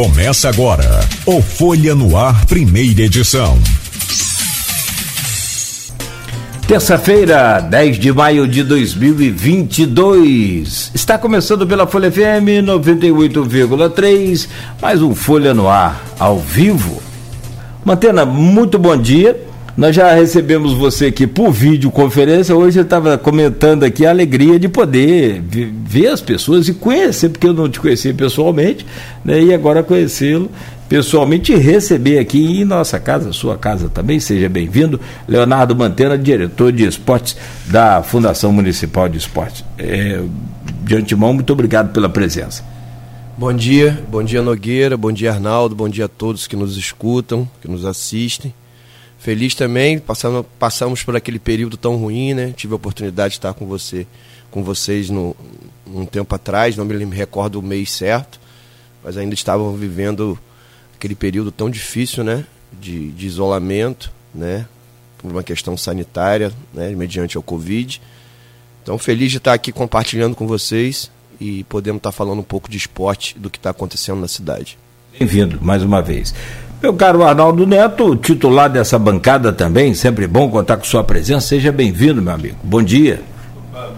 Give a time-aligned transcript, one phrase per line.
[0.00, 3.58] Começa agora o Folha no Ar, primeira edição.
[6.66, 10.90] Terça-feira, 10 de maio de 2022.
[10.94, 14.48] Está começando pela Folha FM 98,3,
[14.80, 17.02] mais um Folha no Ar, ao vivo.
[17.84, 19.49] Mantena, muito bom dia.
[19.80, 22.54] Nós já recebemos você aqui por videoconferência.
[22.54, 27.46] Hoje eu estava comentando aqui a alegria de poder ver as pessoas e conhecer, porque
[27.46, 28.84] eu não te conhecia pessoalmente,
[29.24, 29.42] né?
[29.42, 30.50] e agora conhecê-lo
[30.86, 34.20] pessoalmente e receber aqui em nossa casa, sua casa também.
[34.20, 37.34] Seja bem-vindo, Leonardo Mantena, diretor de esportes
[37.68, 39.64] da Fundação Municipal de Esportes.
[39.78, 40.22] É,
[40.84, 42.62] de antemão, muito obrigado pela presença.
[43.38, 47.48] Bom dia, bom dia Nogueira, bom dia Arnaldo, bom dia a todos que nos escutam,
[47.62, 48.52] que nos assistem.
[49.20, 52.54] Feliz também, passamos, passamos por aquele período tão ruim, né?
[52.56, 54.06] Tive a oportunidade de estar com você,
[54.50, 55.36] com vocês no,
[55.86, 58.40] um tempo atrás, não me recordo o mês certo,
[59.04, 60.38] mas ainda estavam vivendo
[60.94, 62.46] aquele período tão difícil, né?
[62.72, 64.66] De, de isolamento, né?
[65.18, 66.88] Por uma questão sanitária, né?
[66.96, 68.00] Mediante o Covid.
[68.82, 72.78] Então, feliz de estar aqui compartilhando com vocês e podemos estar falando um pouco de
[72.78, 74.78] esporte do que está acontecendo na cidade.
[75.18, 76.32] Bem-vindo mais uma vez.
[76.82, 81.46] Meu caro Arnaldo Neto, titular dessa bancada também, sempre bom contar com sua presença.
[81.46, 82.56] Seja bem-vindo, meu amigo.
[82.64, 83.20] Bom dia.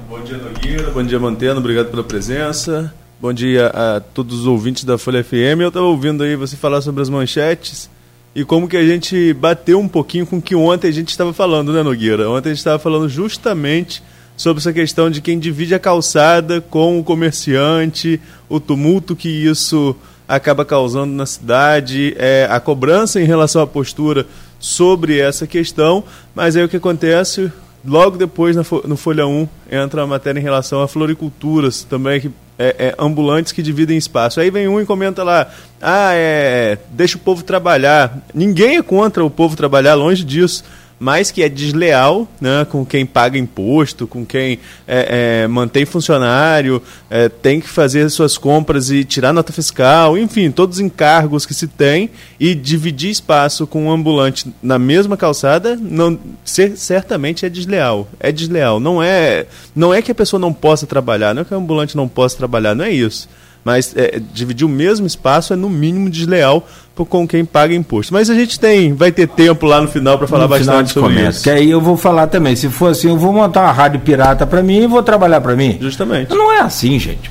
[0.09, 0.91] Bom dia, Nogueira.
[0.91, 1.61] Bom dia, Manteno.
[1.61, 2.93] Obrigado pela presença.
[3.21, 5.61] Bom dia a todos os ouvintes da Folha FM.
[5.61, 7.89] Eu estava ouvindo aí você falar sobre as manchetes
[8.35, 11.33] e como que a gente bateu um pouquinho com o que ontem a gente estava
[11.33, 12.29] falando, né, Nogueira?
[12.29, 14.03] Ontem a gente estava falando justamente
[14.37, 19.95] sobre essa questão de quem divide a calçada com o comerciante, o tumulto que isso
[20.27, 24.27] acaba causando na cidade, é, a cobrança em relação à postura
[24.59, 27.51] sobre essa questão, mas aí o que acontece,
[27.85, 32.77] logo depois no Folha 1 entra a matéria em relação a floriculturas também, que é,
[32.79, 34.39] é, ambulantes que dividem espaço.
[34.39, 38.19] Aí vem um e comenta lá, ah, é, deixa o povo trabalhar.
[38.33, 40.63] Ninguém é contra o povo trabalhar, longe disso
[41.03, 46.81] mas que é desleal né, com quem paga imposto, com quem é, é, mantém funcionário,
[47.11, 51.55] é, tem que fazer suas compras e tirar nota fiscal, enfim, todos os encargos que
[51.55, 52.09] se tem
[52.39, 58.09] e dividir espaço com um ambulante na mesma calçada, não, ser, certamente é desleal.
[58.21, 58.79] É desleal.
[58.79, 61.97] Não é, não é que a pessoa não possa trabalhar, não é que o ambulante
[61.97, 63.29] não possa trabalhar, não é isso
[63.65, 66.67] mas é, dividir o mesmo espaço é no mínimo desleal
[67.09, 68.13] com quem paga imposto.
[68.13, 71.15] Mas a gente tem, vai ter tempo lá no final para falar no bastante sobre
[71.15, 71.43] começa, isso.
[71.45, 72.55] Que aí eu vou falar também.
[72.55, 75.57] Se for assim, eu vou montar uma rádio pirata para mim e vou trabalhar para
[75.57, 75.79] mim.
[75.81, 76.31] Justamente.
[76.31, 77.31] Não é assim, gente.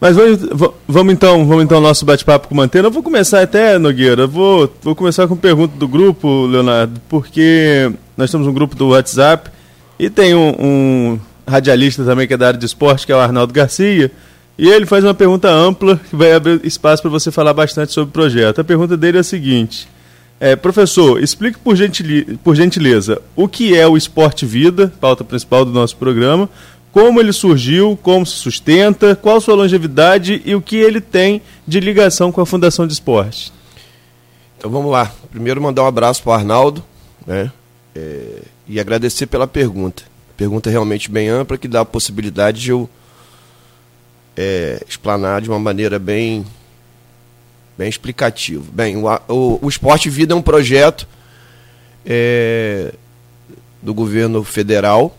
[0.00, 0.40] Mas vamos,
[0.88, 2.88] vamos então, vamos então ao nosso bate-papo com o Mantena.
[2.88, 8.28] Eu vou começar até, Nogueira, vou, vou começar com pergunta do grupo, Leonardo, porque nós
[8.28, 9.48] temos um grupo do WhatsApp
[10.00, 11.20] e tem um, um
[11.52, 14.10] radialista também que é da área de esporte, que é o Arnaldo Garcia,
[14.58, 18.10] e ele faz uma pergunta ampla que vai abrir espaço para você falar bastante sobre
[18.10, 18.60] o projeto.
[18.60, 19.88] A pergunta dele é a seguinte:
[20.40, 21.76] é, professor, explique por,
[22.42, 26.48] por gentileza o que é o Esporte Vida, pauta principal do nosso programa,
[26.90, 31.80] como ele surgiu, como se sustenta, qual sua longevidade e o que ele tem de
[31.80, 33.52] ligação com a Fundação de Esporte.
[34.58, 35.10] Então vamos lá.
[35.30, 36.84] Primeiro mandar um abraço para o Arnaldo
[37.26, 37.50] né?
[37.94, 40.02] É, e agradecer pela pergunta.
[40.36, 42.88] Pergunta realmente bem ampla que dá a possibilidade de eu
[44.36, 46.44] é, explanar de uma maneira bem,
[47.76, 48.64] bem explicativa.
[48.72, 51.06] Bem, o, o, o Esporte Vida é um projeto
[52.04, 52.92] é,
[53.80, 55.16] do governo federal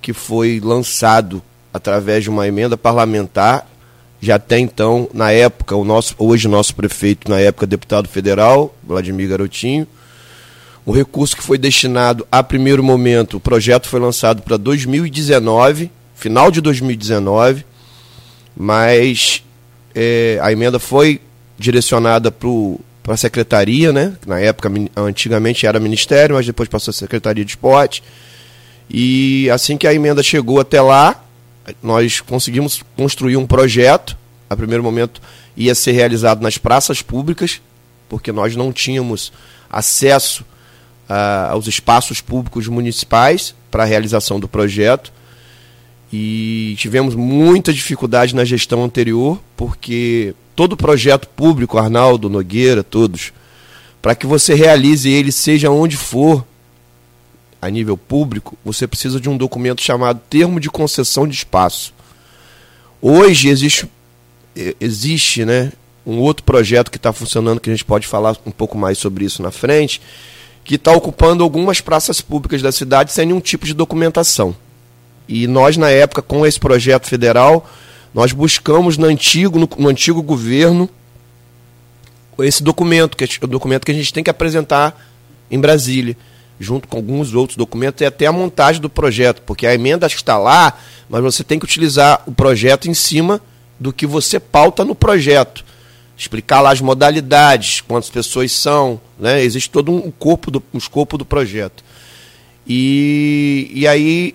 [0.00, 1.42] que foi lançado
[1.72, 3.68] através de uma emenda parlamentar.
[4.20, 9.28] Já até então, na época, o nosso, hoje nosso prefeito, na época deputado federal, Vladimir
[9.28, 9.86] Garotinho,
[10.84, 16.50] o recurso que foi destinado a primeiro momento, o projeto foi lançado para 2019, final
[16.50, 17.64] de 2019,
[18.56, 19.44] mas
[19.94, 21.20] é, a emenda foi
[21.56, 24.14] direcionada para a secretaria, né?
[24.26, 28.02] Na época, antigamente era ministério, mas depois passou a secretaria de esporte.
[28.90, 31.24] E assim que a emenda chegou até lá,
[31.82, 34.16] nós conseguimos construir um projeto.
[34.50, 35.22] A primeiro momento
[35.56, 37.60] ia ser realizado nas praças públicas,
[38.08, 39.32] porque nós não tínhamos
[39.70, 40.44] acesso
[41.50, 45.12] aos espaços públicos municipais para a realização do projeto.
[46.12, 53.32] E tivemos muita dificuldade na gestão anterior, porque todo projeto público, Arnaldo, Nogueira, todos,
[54.02, 56.44] para que você realize ele, seja onde for,
[57.62, 61.94] a nível público, você precisa de um documento chamado Termo de Concessão de Espaço.
[63.00, 63.86] Hoje existe,
[64.80, 65.72] existe né,
[66.04, 69.24] um outro projeto que está funcionando, que a gente pode falar um pouco mais sobre
[69.24, 70.00] isso na frente,
[70.64, 74.54] que está ocupando algumas praças públicas da cidade sem nenhum tipo de documentação.
[75.28, 77.68] E nós, na época, com esse projeto federal,
[78.14, 80.88] nós buscamos no antigo, no, no antigo governo
[82.44, 84.98] esse documento, que é o documento que a gente tem que apresentar
[85.50, 86.16] em Brasília,
[86.58, 90.38] junto com alguns outros documentos, e até a montagem do projeto, porque a emenda está
[90.38, 90.78] lá,
[91.08, 93.40] mas você tem que utilizar o projeto em cima
[93.78, 95.64] do que você pauta no projeto.
[96.22, 99.42] Explicar lá as modalidades, quantas pessoas são, né?
[99.42, 101.82] existe todo um corpo do, um escopo do projeto.
[102.64, 104.32] E, e aí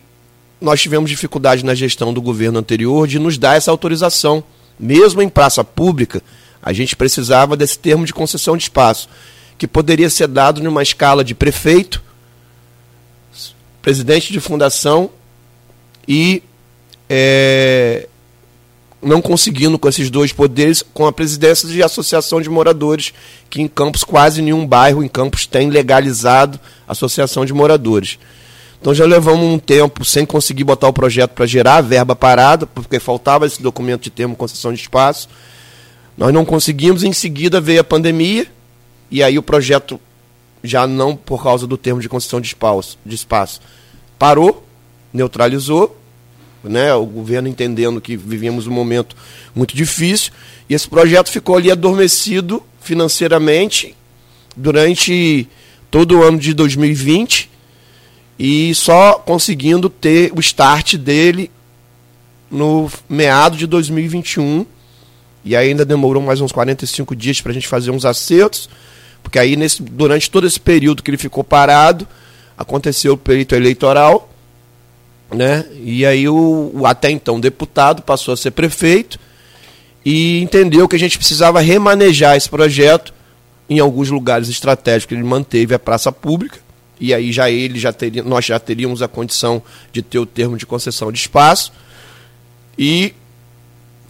[0.60, 4.44] nós tivemos dificuldade na gestão do governo anterior de nos dar essa autorização.
[4.78, 6.22] Mesmo em praça pública,
[6.62, 9.08] a gente precisava desse termo de concessão de espaço,
[9.58, 12.04] que poderia ser dado numa escala de prefeito,
[13.82, 15.10] presidente de fundação
[16.06, 16.44] e
[17.10, 18.10] é,
[19.02, 23.14] não conseguindo com esses dois poderes, com a presidência de associação de moradores,
[23.50, 28.18] que em Campos quase nenhum bairro em Campos tem legalizado associação de moradores.
[28.80, 33.00] Então já levamos um tempo sem conseguir botar o projeto para gerar verba parada, porque
[33.00, 35.30] faltava esse documento de termo concessão de espaço.
[36.18, 38.48] Nós não conseguimos, em seguida veio a pandemia,
[39.10, 40.00] e aí o projeto,
[40.64, 43.62] já não por causa do termo de concessão de espaço, de espaço
[44.18, 44.66] parou,
[45.14, 45.96] neutralizou,
[46.64, 46.94] né?
[46.94, 49.16] o governo entendendo que vivíamos um momento
[49.56, 50.32] muito difícil,
[50.70, 53.96] e esse projeto ficou ali adormecido financeiramente
[54.56, 55.48] durante
[55.90, 57.50] todo o ano de 2020
[58.40, 61.50] e só conseguindo ter o start dele
[62.52, 64.66] no meado de 2021.
[65.44, 68.70] E ainda demorou mais uns 45 dias para a gente fazer uns acertos,
[69.24, 72.08] porque aí nesse, durante todo esse período que ele ficou parado,
[72.58, 74.30] aconteceu o pleito eleitoral,
[75.32, 75.66] né?
[75.84, 79.20] E aí o, o até então deputado passou a ser prefeito
[80.06, 83.14] e entendeu que a gente precisava remanejar esse projeto
[83.70, 85.16] em alguns lugares estratégicos.
[85.16, 86.60] Ele manteve a praça pública
[87.00, 90.58] e aí já ele já teria, nós já teríamos a condição de ter o termo
[90.58, 91.72] de concessão de espaço
[92.78, 93.14] e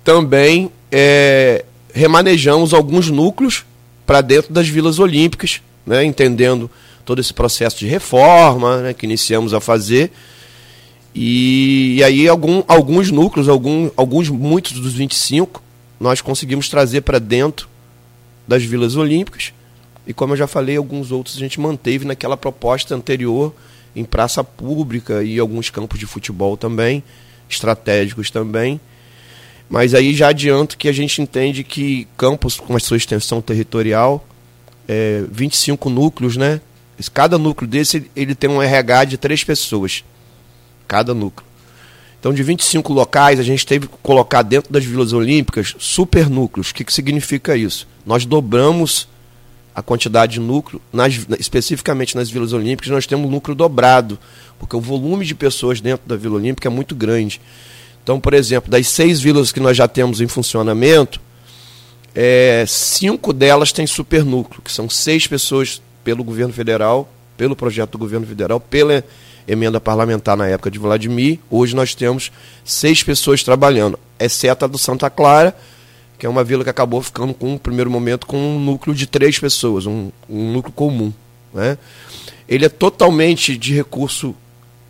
[0.03, 3.65] também é, remanejamos alguns núcleos
[4.05, 6.69] para dentro das vilas olímpicas, né, entendendo
[7.03, 10.11] todo esse processo de reforma né, que iniciamos a fazer.
[11.19, 15.63] E, e aí algum, alguns núcleos, algum, alguns, muitos dos 25,
[15.99, 17.67] nós conseguimos trazer para dentro
[18.47, 19.51] das vilas olímpicas
[20.07, 23.53] e como eu já falei, alguns outros a gente manteve naquela proposta anterior
[23.93, 27.03] em praça pública e alguns campos de futebol também,
[27.49, 28.79] estratégicos também.
[29.69, 34.25] Mas aí já adianto que a gente entende que campos com a sua extensão territorial,
[34.87, 36.61] é, 25 núcleos, né?
[37.13, 40.05] Cada núcleo desse ele tem um RH de três pessoas.
[40.87, 41.45] Cada núcleo.
[42.19, 46.71] Então, de 25 locais, a gente teve que colocar dentro das vilas olímpicas super núcleos.
[46.71, 47.87] O que, que significa isso?
[48.05, 49.07] Nós dobramos
[49.77, 54.17] a quantidade de núcleo, nas, especificamente nas vilas olímpicas, nós temos um núcleo dobrado,
[54.57, 57.39] porque o volume de pessoas dentro da Vila Olímpica é muito grande.
[58.03, 61.21] Então, por exemplo, das seis vilas que nós já temos em funcionamento,
[62.15, 67.07] é, cinco delas têm supernúcleo, que são seis pessoas pelo governo federal,
[67.37, 69.03] pelo projeto do governo federal, pela
[69.47, 71.39] emenda parlamentar na época de Vladimir.
[71.49, 72.31] Hoje nós temos
[72.65, 75.55] seis pessoas trabalhando, exceto a do Santa Clara,
[76.17, 79.05] que é uma vila que acabou ficando com, no primeiro momento, com um núcleo de
[79.05, 81.13] três pessoas, um, um núcleo comum.
[81.53, 81.77] Né?
[82.49, 84.35] Ele é totalmente de recurso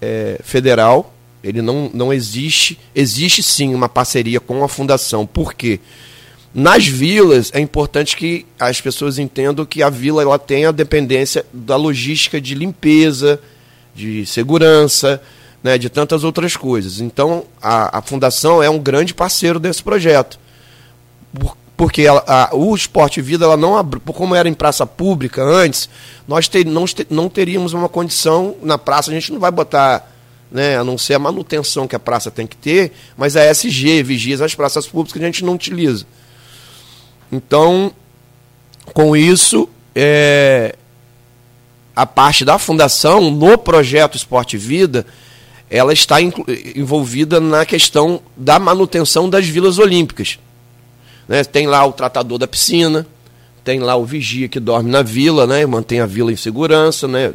[0.02, 1.14] é, federal,
[1.44, 5.80] ele não, não existe, existe sim uma parceria com a fundação, por quê?
[6.54, 11.46] Nas vilas é importante que as pessoas entendam que a vila ela tem a dependência
[11.54, 13.40] da logística de limpeza,
[13.98, 15.22] de segurança,
[15.62, 17.02] né, de tantas outras coisas.
[17.02, 20.40] Então a, a fundação é um grande parceiro desse projeto
[21.78, 25.88] porque ela, a, o esporte vida ela não abriu, como era em praça pública antes,
[26.28, 30.12] nós ter, não, não teríamos uma condição na praça, a gente não vai botar,
[30.52, 34.02] né, a não ser a manutenção que a praça tem que ter, mas a SG,
[34.02, 36.06] vigias as praças públicas a gente não utiliza.
[37.32, 37.94] Então,
[38.92, 40.76] com isso, é,
[41.98, 45.04] a parte da fundação no projeto Esporte Vida,
[45.68, 50.38] ela está envolvida na questão da manutenção das vilas olímpicas.
[51.28, 51.44] Né?
[51.44, 53.04] Tem lá o tratador da piscina,
[53.64, 55.66] tem lá o vigia que dorme na vila, né?
[55.66, 57.34] mantém a vila em segurança, né?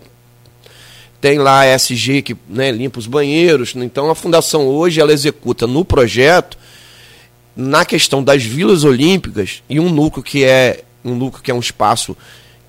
[1.21, 3.75] tem lá a SG que né, limpa os banheiros.
[3.75, 6.57] Então a fundação hoje ela executa no projeto,
[7.57, 11.59] na questão das vilas olímpicas, e um núcleo que é um núcleo que é um
[11.59, 12.17] espaço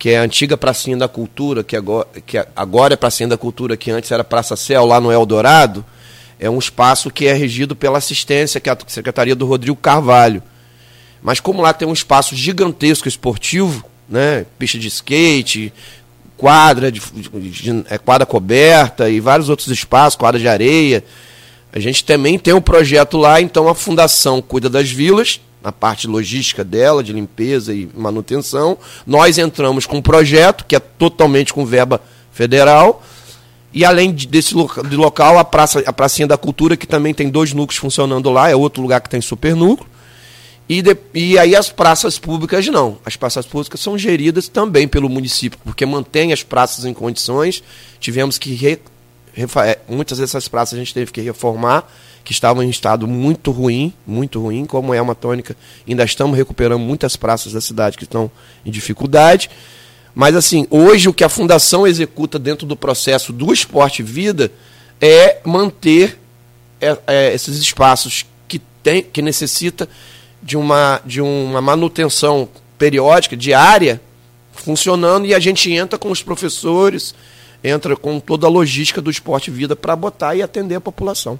[0.04, 3.78] que é a antiga Pracinha da Cultura, que agora, que agora é Pracinha da Cultura,
[3.78, 5.86] que antes era Praça Céu, lá no Eldorado,
[6.38, 10.44] é um espaço que é regido pela assistência, que é a Secretaria do Rodrigo Carvalho.
[11.22, 15.72] Mas como lá tem um espaço gigantesco esportivo, né, pista de skate,
[16.36, 21.02] quadra, de, de, é, quadra coberta e vários outros espaços, quadra de areia,
[21.72, 26.08] A gente também tem um projeto lá, então a fundação cuida das vilas, na parte
[26.08, 28.78] logística dela, de limpeza e manutenção.
[29.08, 32.02] Nós entramos com um projeto que é totalmente com verba
[32.32, 33.02] federal.
[33.74, 37.30] E além desse local, de local, a, praça, a Pracinha da Cultura, que também tem
[37.30, 39.90] dois núcleos funcionando lá, é outro lugar que tem super núcleo.
[40.68, 42.98] E, de, e aí as praças públicas não.
[43.06, 47.64] As praças públicas são geridas também pelo município, porque mantém as praças em condições.
[48.00, 48.80] Tivemos que re,
[49.36, 51.90] é, muitas dessas praças a gente teve que reformar,
[52.24, 55.56] que estavam em estado muito ruim, muito ruim, como é uma tônica.
[55.88, 58.32] Ainda estamos recuperando muitas praças da cidade que estão
[58.66, 59.50] em dificuldade.
[60.16, 64.52] Mas assim, hoje o que a fundação executa dentro do processo do esporte vida
[65.02, 66.20] é manter
[66.80, 69.90] é, é, esses espaços que tem, que necessita
[70.42, 74.00] de uma, de uma manutenção periódica, diária,
[74.52, 77.14] funcionando e a gente entra com os professores,
[77.64, 81.40] entra com toda a logística do esporte vida para botar e atender a população.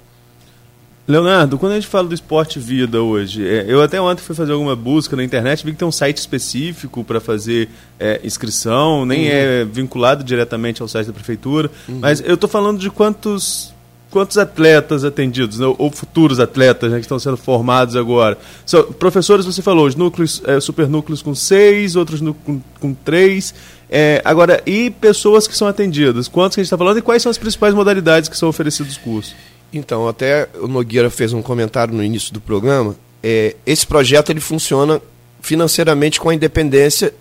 [1.06, 4.52] Leonardo, quando a gente fala do esporte vida hoje, é, eu até ontem fui fazer
[4.52, 7.68] alguma busca na internet, vi que tem um site específico para fazer
[8.00, 9.30] é, inscrição, nem uhum.
[9.30, 11.98] é vinculado diretamente ao site da prefeitura, uhum.
[12.00, 13.74] mas eu estou falando de quantos
[14.10, 18.38] quantos atletas atendidos, né, ou futuros atletas né, que estão sendo formados agora.
[18.64, 23.52] So, professores, você falou, os núcleos, é, supernúcleos com seis, outros com, com três.
[23.90, 26.28] É, agora, e pessoas que são atendidas?
[26.28, 28.96] Quantos que a gente está falando e quais são as principais modalidades que são oferecidos
[28.96, 29.34] cursos?
[29.78, 32.96] Então, até o Nogueira fez um comentário no início do programa.
[33.22, 35.00] É, esse projeto ele funciona
[35.40, 37.12] financeiramente com a independência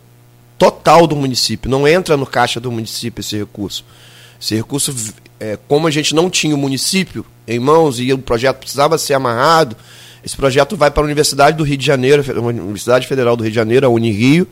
[0.58, 1.70] total do município.
[1.70, 3.84] Não entra no caixa do município esse recurso.
[4.40, 4.94] Esse recurso,
[5.40, 9.14] é, como a gente não tinha o município em mãos e o projeto precisava ser
[9.14, 9.76] amarrado,
[10.24, 13.52] esse projeto vai para a Universidade do Rio de Janeiro, a Universidade Federal do Rio
[13.52, 14.48] de Janeiro, a Unirio.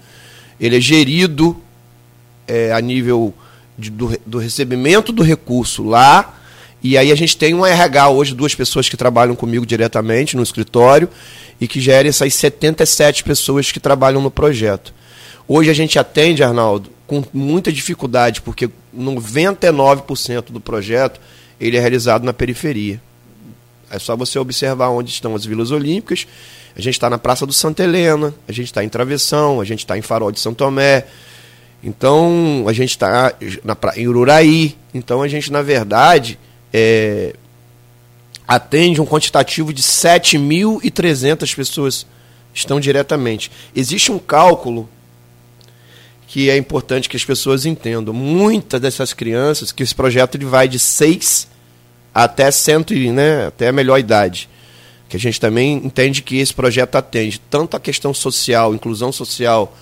[0.60, 1.55] Ele é gerido
[2.48, 3.34] é, a nível
[3.77, 6.40] de, do, do recebimento do recurso lá
[6.83, 10.41] e aí a gente tem um RH hoje, duas pessoas que trabalham comigo diretamente no
[10.41, 11.07] escritório
[11.59, 14.93] e que gerem essas 77 pessoas que trabalham no projeto.
[15.47, 21.19] Hoje a gente atende, Arnaldo, com muita dificuldade, porque 99% do projeto
[21.59, 23.00] ele é realizado na periferia.
[23.91, 26.25] É só você observar onde estão as vilas olímpicas.
[26.75, 29.79] A gente está na Praça do Santa Helena, a gente está em Travessão, a gente
[29.79, 31.05] está em Farol de São Tomé.
[31.83, 33.33] Então, a gente está
[33.95, 34.75] em Ururaí.
[34.93, 36.39] Então, a gente, na verdade,
[36.74, 37.36] é,
[38.48, 42.06] atende um quantitativo de 7.300 pessoas
[42.54, 43.51] estão diretamente.
[43.75, 44.90] Existe um cálculo
[46.28, 48.13] que é importante que as pessoas entendam.
[48.13, 51.48] Muitas dessas crianças, que esse projeto ele vai de 6
[52.13, 54.50] até 100, né, até a melhor idade.
[55.10, 59.75] Que a gente também entende que esse projeto atende tanto a questão social, inclusão social,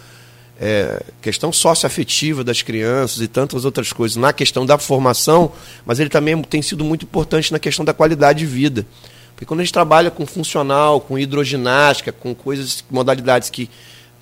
[0.60, 5.54] é, questão socioafetiva das crianças e tantas outras coisas na questão da formação,
[5.86, 8.86] mas ele também tem sido muito importante na questão da qualidade de vida.
[9.32, 13.70] Porque quando a gente trabalha com funcional, com hidroginástica, com coisas, modalidades que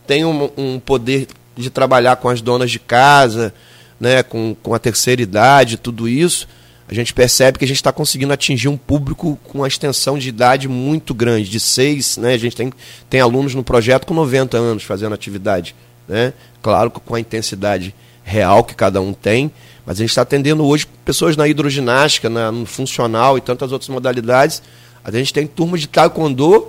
[0.06, 3.51] têm um, um poder de trabalhar com as donas de casa,
[4.00, 6.48] né, com, com a terceira idade, tudo isso,
[6.88, 10.29] a gente percebe que a gente está conseguindo atingir um público com uma extensão de
[10.29, 12.72] idade muito grande, de seis, né, a gente tem,
[13.10, 15.75] tem alunos no projeto com 90 anos fazendo atividade
[16.08, 16.34] né?
[16.62, 19.52] Claro com a intensidade real que cada um tem,
[19.86, 23.90] mas a gente está atendendo hoje pessoas na hidroginástica, na, no funcional e tantas outras
[23.90, 24.62] modalidades.
[25.04, 26.68] A gente tem turma de taekwondo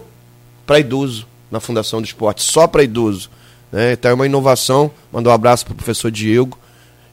[0.64, 3.30] para idoso na Fundação do Esporte, só para idoso.
[3.73, 3.92] Né?
[3.92, 4.90] Então é uma inovação.
[5.12, 6.57] Mandar um abraço para o professor Diego,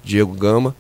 [0.03, 0.75] Diego Gama.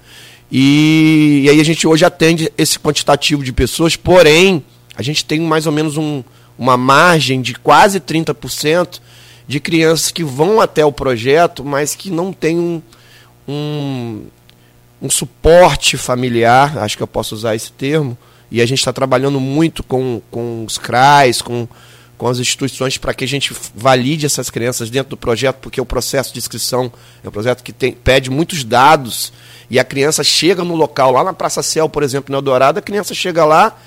[0.51, 4.63] E, e, aí a gente hoje atende esse quantitativo de pessoas, porém,
[4.95, 6.23] a gente tem mais ou menos um,
[6.57, 8.99] uma margem de quase 30%
[9.47, 12.81] de crianças que vão até o projeto, mas que não têm um,
[13.47, 14.23] um,
[15.01, 18.17] um suporte familiar, acho que eu posso usar esse termo,
[18.49, 21.67] e a gente está trabalhando muito com, com os CRAs, com,
[22.17, 25.85] com as instituições para que a gente valide essas crianças dentro do projeto, porque o
[25.85, 26.91] processo de inscrição
[27.23, 29.33] é um projeto que tem, pede muitos dados
[29.69, 32.81] e a criança chega no local, lá na Praça Céu, por exemplo, no Eldorado, a
[32.81, 33.77] criança chega lá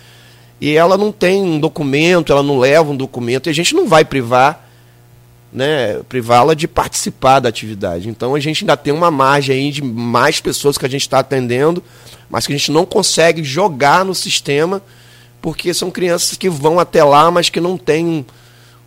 [0.61, 3.87] e ela não tem um documento, ela não leva um documento, e a gente não
[3.87, 4.68] vai privar
[5.53, 8.09] né, privá-la de participar da atividade.
[8.09, 11.21] Então a gente ainda tem uma margem aí de mais pessoas que a gente está
[11.21, 11.83] atendendo,
[12.29, 14.83] mas que a gente não consegue jogar no sistema,
[15.41, 18.27] porque são crianças que vão até lá, mas que não tem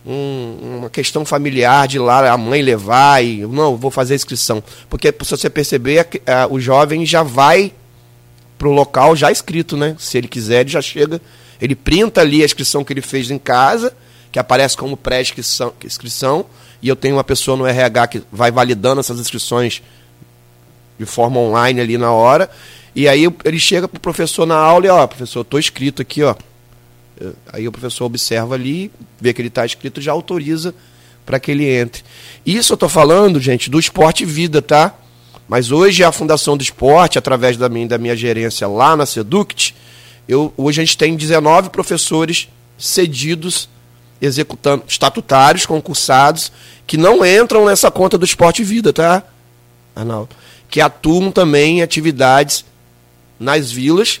[0.06, 4.62] um, uma questão familiar de lá a mãe levar e não, vou fazer a inscrição.
[4.88, 7.72] Porque se você perceber, a, a, o jovem já vai
[8.56, 9.96] para o local já escrito, né?
[9.98, 11.20] Se ele quiser, ele já chega,
[11.60, 13.92] ele printa ali a inscrição que ele fez em casa
[14.32, 16.46] que aparece como pré-inscrição, inscrição,
[16.80, 19.82] e eu tenho uma pessoa no RH que vai validando essas inscrições
[20.98, 22.50] de forma online ali na hora.
[22.96, 26.22] E aí ele chega pro professor na aula e, ó, professor, eu tô inscrito aqui,
[26.22, 26.34] ó.
[27.52, 30.74] Aí o professor observa ali, vê que ele está escrito, já autoriza
[31.24, 32.02] para que ele entre.
[32.44, 34.94] Isso eu estou falando, gente, do esporte vida, tá?
[35.48, 39.74] Mas hoje a Fundação do Esporte, através da minha, da minha gerência lá na Seduct,
[40.26, 42.48] eu, hoje a gente tem 19 professores
[42.78, 43.68] cedidos,
[44.22, 46.52] executando, estatutários, concursados,
[46.86, 49.24] que não entram nessa conta do esporte vida, tá,
[49.94, 50.30] Arnaldo?
[50.70, 52.64] Que atuam também em atividades
[53.38, 54.20] nas vilas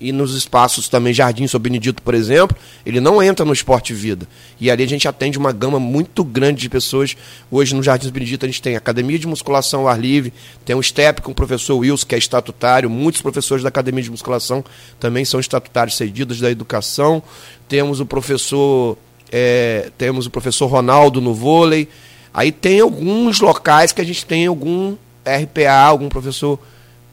[0.00, 4.26] e nos espaços também Jardim São Benedito, por exemplo, ele não entra no esporte vida.
[4.58, 7.14] E ali a gente atende uma gama muito grande de pessoas.
[7.50, 10.32] Hoje no Jardim São Benedito a gente tem academia de musculação ao ar livre,
[10.64, 14.10] tem um STEP com o professor Wilson, que é estatutário, muitos professores da academia de
[14.10, 14.64] musculação
[14.98, 17.22] também são estatutários cedidos da educação.
[17.68, 18.96] Temos o professor
[19.30, 21.88] é, temos o professor Ronaldo no vôlei.
[22.32, 26.58] Aí tem alguns locais que a gente tem algum RPA, algum professor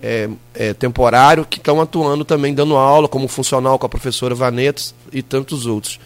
[0.01, 4.93] é, é, temporário que estão atuando também dando aula como funcional com a professora Vanetas
[5.11, 5.99] e tantos outros.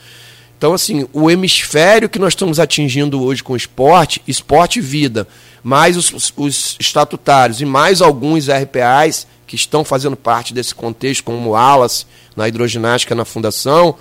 [0.58, 5.28] Então, assim, o hemisfério que nós estamos atingindo hoje com esporte, esporte e vida,
[5.64, 11.50] mais os, os estatutários e mais alguns RPAs que estão fazendo parte desse contexto, como
[11.50, 13.96] o Alas, na hidroginástica, na fundação,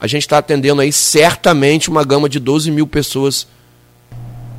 [0.00, 3.46] a gente está atendendo aí certamente uma gama de 12 mil pessoas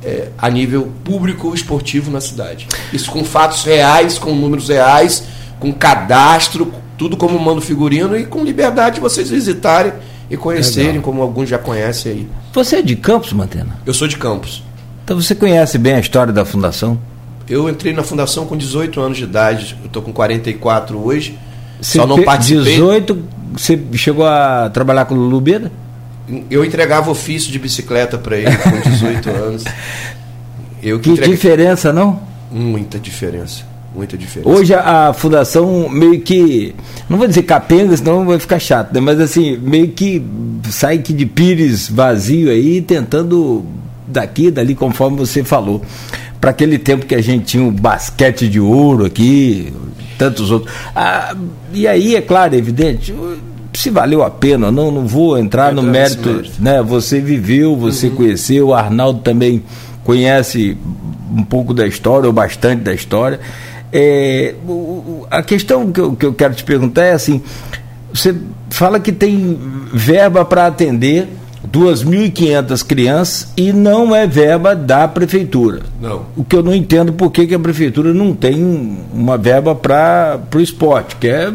[0.02, 2.66] é, a nível público esportivo na cidade.
[2.92, 5.24] Isso com fatos reais, com números reais,
[5.58, 9.92] com cadastro, tudo como mando figurino e com liberdade de vocês visitarem
[10.30, 11.02] e conhecerem, Legal.
[11.02, 12.28] como alguns já conhecem aí.
[12.52, 13.78] Você é de Campos, Mantena?
[13.86, 14.62] Eu sou de Campos.
[15.04, 17.00] Então você conhece bem a história da fundação?
[17.48, 21.38] Eu entrei na fundação com 18 anos de idade, eu estou com 44 hoje.
[21.80, 22.74] Só não participei.
[22.74, 23.24] 18,
[23.58, 25.72] você chegou a trabalhar com o Lulu Beda?
[26.50, 29.64] Eu entregava ofício de bicicleta para ele com 18 anos.
[30.82, 32.20] Eu que, que diferença, não?
[32.50, 33.64] Muita diferença.
[33.94, 34.48] Muita diferença.
[34.48, 36.74] Hoje a, a, fundação meio que.
[37.08, 39.00] Não vou dizer capenga, senão vai ficar chato, né?
[39.00, 40.22] mas assim, meio que
[40.70, 43.64] sai aqui de pires vazio aí, tentando
[44.08, 45.82] daqui, dali, conforme você falou.
[46.40, 49.72] Para aquele tempo que a gente tinha um basquete de ouro aqui,
[50.16, 50.72] tantos outros.
[50.94, 51.34] Ah,
[51.72, 53.14] e aí, é claro, é evidente,
[53.74, 56.82] se valeu a pena, não, não vou entrar no mérito, mérito, né?
[56.82, 58.14] Você viveu, você uhum.
[58.16, 59.62] conheceu, o Arnaldo também
[60.04, 60.76] conhece
[61.32, 63.38] um pouco da história, ou bastante da história.
[63.92, 64.54] É,
[65.30, 67.42] a questão que eu, que eu quero te perguntar é assim:
[68.12, 68.34] você
[68.70, 69.58] fala que tem
[69.92, 71.28] verba para atender
[71.66, 75.82] 2.500 crianças e não é verba da prefeitura.
[76.00, 76.26] Não.
[76.36, 78.62] O que eu não entendo por que, que a prefeitura não tem
[79.12, 81.16] uma verba para o esporte.
[81.16, 81.52] Que é,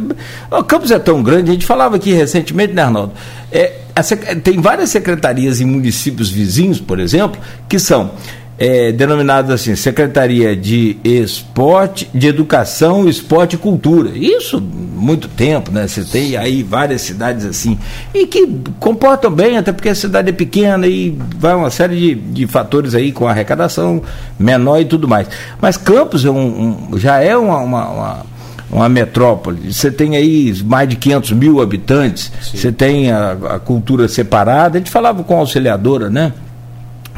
[0.51, 3.13] o campus é tão grande, a gente falava aqui recentemente, né, Arnaldo?
[3.51, 4.03] É, a,
[4.35, 7.39] tem várias secretarias em municípios vizinhos, por exemplo,
[7.69, 8.11] que são
[8.57, 14.11] é, denominadas assim, Secretaria de Esporte, de Educação, Esporte e Cultura.
[14.15, 14.61] Isso
[15.03, 15.87] muito tempo, né?
[15.87, 17.77] Você tem aí várias cidades assim,
[18.13, 18.47] e que
[18.79, 22.95] comportam bem, até porque a cidade é pequena e vai uma série de, de fatores
[22.95, 24.01] aí com arrecadação
[24.39, 25.27] menor e tudo mais.
[25.61, 28.33] Mas Campos é um, um já é uma, uma, uma
[28.73, 29.71] uma metrópole.
[29.71, 32.57] Você tem aí mais de 500 mil habitantes, Sim.
[32.57, 34.77] você tem a, a, cultura separada.
[34.77, 36.33] A gente falava com a auxiliadora, né?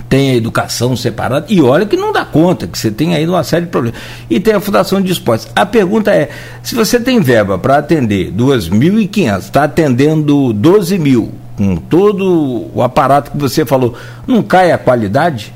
[0.07, 3.43] Tem a educação separada, e olha que não dá conta, que você tem aí uma
[3.43, 3.99] série de problemas.
[4.29, 5.47] E tem a Fundação de Esportes.
[5.55, 6.29] A pergunta é:
[6.63, 13.31] se você tem verba para atender 2.500, está atendendo 12 mil, com todo o aparato
[13.31, 13.95] que você falou,
[14.27, 15.53] não cai a qualidade?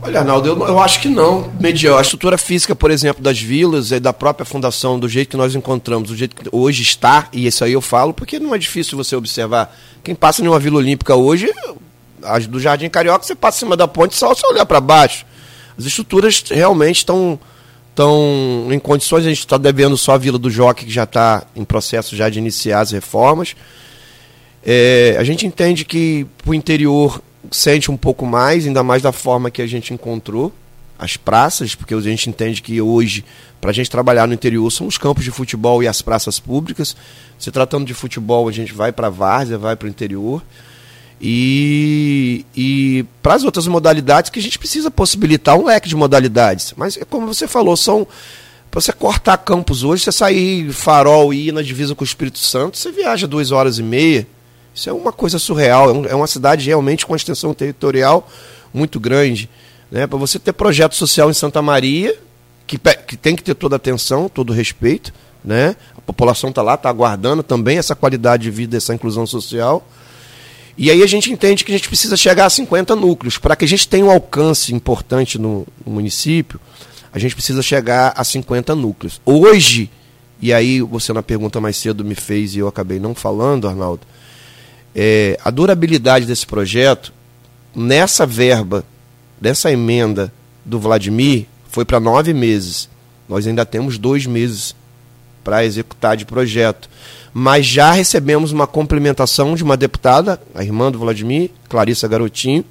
[0.00, 1.50] Olha, Arnaldo, eu, eu acho que não.
[1.98, 5.54] A estrutura física, por exemplo, das vilas e da própria fundação, do jeito que nós
[5.54, 8.96] encontramos, do jeito que hoje está, e isso aí eu falo porque não é difícil
[8.96, 9.76] você observar.
[10.02, 11.52] Quem passa em uma Vila Olímpica hoje
[12.22, 15.24] as do Jardim Carioca, você passa em cima da ponte só se olhar para baixo.
[15.76, 17.38] As estruturas realmente estão
[17.90, 21.42] estão em condições, a gente está devendo só a Vila do Joque, que já está
[21.56, 23.56] em processo já de iniciar as reformas.
[24.64, 29.50] É, a gente entende que o interior sente um pouco mais, ainda mais da forma
[29.50, 30.52] que a gente encontrou
[30.98, 33.24] as praças, porque a gente entende que hoje,
[33.60, 36.96] para a gente trabalhar no interior, são os campos de futebol e as praças públicas.
[37.38, 40.42] Se tratando de futebol, a gente vai para a várzea, vai para o interior.
[41.20, 46.74] E, e para as outras modalidades que a gente precisa possibilitar um leque de modalidades.
[46.76, 48.06] Mas é como você falou, são
[48.70, 52.38] para você cortar campos hoje, você sair farol e ir na divisa com o Espírito
[52.38, 54.26] Santo, você viaja duas horas e meia.
[54.74, 56.04] Isso é uma coisa surreal.
[56.04, 58.28] É, é uma cidade realmente com extensão territorial
[58.72, 59.48] muito grande.
[59.90, 60.06] Né?
[60.06, 62.16] Para você ter projeto social em Santa Maria,
[62.66, 65.12] que, que tem que ter toda atenção, todo respeito.
[65.42, 65.74] Né?
[65.96, 69.84] A população está lá, está aguardando também essa qualidade de vida, essa inclusão social.
[70.78, 73.36] E aí a gente entende que a gente precisa chegar a 50 núcleos.
[73.36, 76.60] Para que a gente tenha um alcance importante no, no município,
[77.12, 79.20] a gente precisa chegar a 50 núcleos.
[79.26, 79.90] Hoje,
[80.40, 84.06] e aí você na pergunta mais cedo me fez e eu acabei não falando, Arnaldo,
[84.94, 87.12] É, a durabilidade desse projeto,
[87.74, 88.84] nessa verba,
[89.40, 90.32] dessa emenda
[90.64, 92.88] do Vladimir, foi para nove meses.
[93.28, 94.76] Nós ainda temos dois meses
[95.42, 96.88] para executar de projeto.
[97.40, 102.64] Mas já recebemos uma complementação de uma deputada, a irmã do Vladimir, Clarissa Garotinho,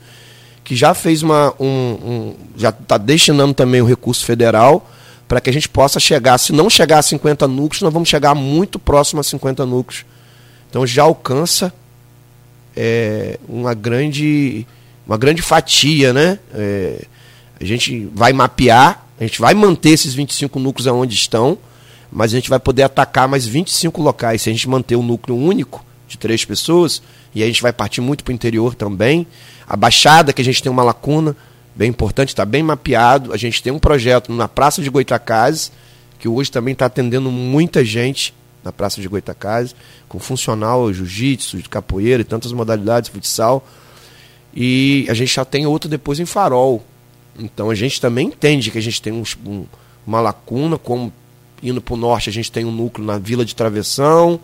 [0.61, 1.53] que já fez uma.
[1.57, 4.85] Um, um já está destinando também o recurso federal
[5.25, 6.37] para que a gente possa chegar.
[6.37, 10.03] Se não chegar a 50 núcleos, nós vamos chegar muito próximo a 50 núcleos.
[10.69, 11.73] Então já alcança
[12.75, 14.67] é, uma grande
[15.07, 16.39] uma grande fatia, né?
[16.53, 17.05] É,
[17.57, 21.57] a gente vai mapear, a gente vai manter esses 25 núcleos aonde estão,
[22.11, 24.41] mas a gente vai poder atacar mais 25 locais.
[24.41, 27.01] Se a gente manter um núcleo único de três pessoas,
[27.35, 29.27] e a gente vai partir muito para o interior também.
[29.67, 31.35] A Baixada, que a gente tem uma lacuna
[31.75, 33.33] bem importante, está bem mapeado.
[33.33, 35.71] A gente tem um projeto na Praça de Goitacazes,
[36.17, 39.75] que hoje também está atendendo muita gente na Praça de Goitacazes,
[40.09, 43.65] com funcional, jiu-jitsu, capoeira e tantas modalidades, futsal.
[44.53, 46.83] E a gente já tem outro depois em Farol.
[47.37, 49.65] Então a gente também entende que a gente tem um, um,
[50.05, 51.13] uma lacuna, como
[51.61, 54.39] indo para o norte a gente tem um núcleo na Vila de Travessão,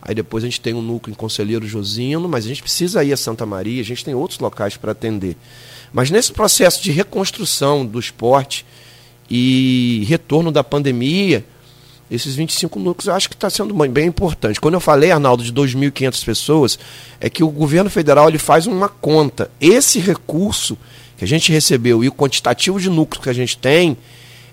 [0.00, 3.12] aí depois a gente tem um núcleo em Conselheiro Josino, mas a gente precisa ir
[3.12, 5.36] a Santa Maria, a gente tem outros locais para atender.
[5.92, 8.64] Mas nesse processo de reconstrução do esporte
[9.28, 11.44] e retorno da pandemia,
[12.10, 14.60] esses 25 núcleos eu acho que está sendo bem importante.
[14.60, 16.78] Quando eu falei, Arnaldo, de 2.500 pessoas,
[17.18, 19.50] é que o governo federal ele faz uma conta.
[19.58, 20.76] Esse recurso
[21.16, 23.96] que a gente recebeu e o quantitativo de núcleos que a gente tem,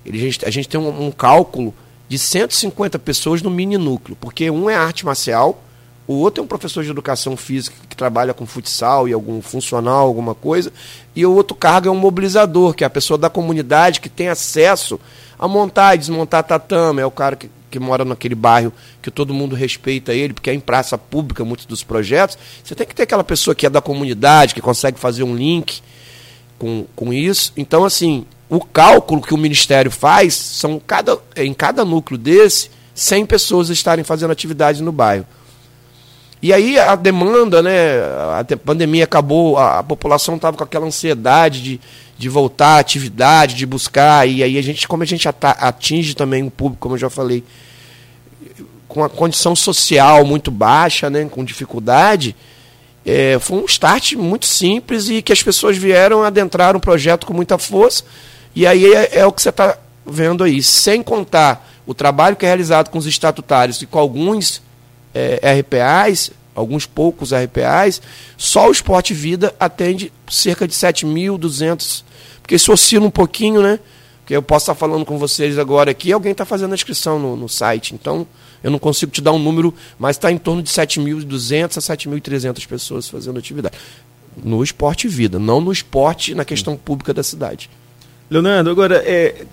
[0.06, 1.74] ele, a, gente, tem um, um cálculo
[2.10, 5.64] de 150 pessoas no mini núcleo, porque um é arte marcial,
[6.08, 10.08] o outro é um professor de educação física que trabalha com futsal e algum funcional,
[10.08, 10.74] alguma coisa,
[11.16, 14.28] e o outro cargo é um mobilizador, que é a pessoa da comunidade que tem
[14.28, 15.00] acesso
[15.38, 19.36] a montar e desmontar tatame, é o cara que, que mora naquele bairro que todo
[19.36, 22.40] mundo respeita ele, porque é em praça pública muitos dos projetos.
[22.64, 25.80] Você tem que ter aquela pessoa que é da comunidade, que consegue fazer um link
[26.58, 27.54] com, com isso.
[27.56, 33.26] Então, assim, o cálculo que o Ministério faz são cada, em cada núcleo desse 100
[33.28, 35.26] pessoas estarem fazendo atividade no bairro.
[36.42, 38.00] E aí a demanda, né?
[38.40, 41.82] A pandemia acabou, a, a população estava com aquela ansiedade de,
[42.18, 46.44] de voltar à atividade, de buscar, e aí a gente, como a gente atinge também
[46.44, 47.44] o público, como eu já falei,
[48.88, 52.36] com a condição social muito baixa, né, com dificuldade,
[53.06, 57.34] é, foi um start muito simples e que as pessoas vieram adentrar um projeto com
[57.34, 58.04] muita força,
[58.56, 62.46] e aí é, é o que você está vendo aí, sem contar o trabalho que
[62.46, 64.62] é realizado com os estatutários e com alguns
[65.14, 68.02] é, RPAs, alguns poucos RPAs,
[68.38, 72.04] só o Esporte Vida atende cerca de 7.200,
[72.42, 73.80] porque isso oscila um pouquinho, né?
[74.20, 77.36] Porque eu posso estar falando com vocês agora aqui, alguém está fazendo a inscrição no,
[77.36, 78.28] no, site, então
[78.64, 82.68] eu não consigo te dar um número, mas está em torno de 7.200 a 7.300
[82.68, 83.76] pessoas fazendo atividade.
[84.44, 87.70] No Esporte Vida, não no esporte, na questão pública da cidade.
[88.30, 89.46] Leonardo, agora, é,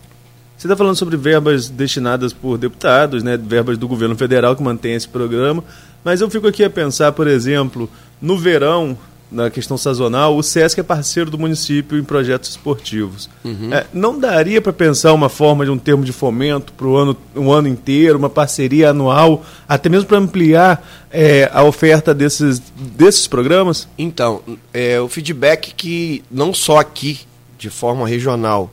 [0.57, 4.95] você está falando sobre verbas destinadas por deputados, né, verbas do governo federal que mantém
[4.95, 5.63] esse programa,
[6.05, 8.97] mas eu fico aqui a pensar, por exemplo, no verão,
[9.31, 13.29] na questão sazonal, o SESC é parceiro do município em projetos esportivos.
[13.45, 13.73] Uhum.
[13.73, 17.17] É, não daria para pensar uma forma de um termo de fomento para o ano,
[17.35, 23.27] um ano inteiro, uma parceria anual, até mesmo para ampliar é, a oferta desses, desses
[23.27, 23.89] programas?
[23.99, 27.21] Então, é, o feedback que não só aqui,
[27.59, 28.71] de forma regional,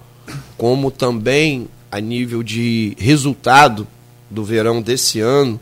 [0.58, 3.88] como também a nível de resultado
[4.30, 5.60] do verão desse ano.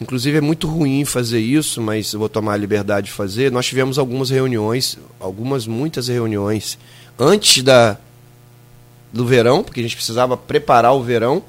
[0.00, 3.52] Inclusive é muito ruim fazer isso, mas eu vou tomar a liberdade de fazer.
[3.52, 6.76] Nós tivemos algumas reuniões, algumas, muitas reuniões
[7.18, 7.96] antes da,
[9.12, 11.42] do verão, porque a gente precisava preparar o verão,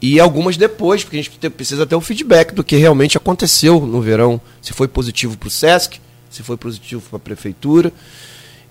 [0.00, 4.02] e algumas depois, porque a gente precisa ter o feedback do que realmente aconteceu no
[4.02, 4.40] verão.
[4.60, 5.98] Se foi positivo para o SESC,
[6.30, 7.90] se foi positivo para a prefeitura.